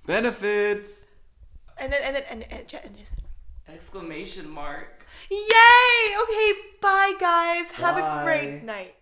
benefits. 0.06 1.10
And 1.78 1.94
then, 1.94 2.02
and 2.04 2.16
then, 2.16 2.24
and, 2.30 2.44
and, 2.52 2.74
and, 2.74 2.96
Exclamation 3.68 4.50
mark. 4.50 5.06
Yay! 5.30 6.16
Okay, 6.24 6.54
bye 6.82 7.14
guys. 7.20 7.72
Have 7.72 7.98
a 7.98 8.24
great 8.24 8.64
night. 8.64 8.96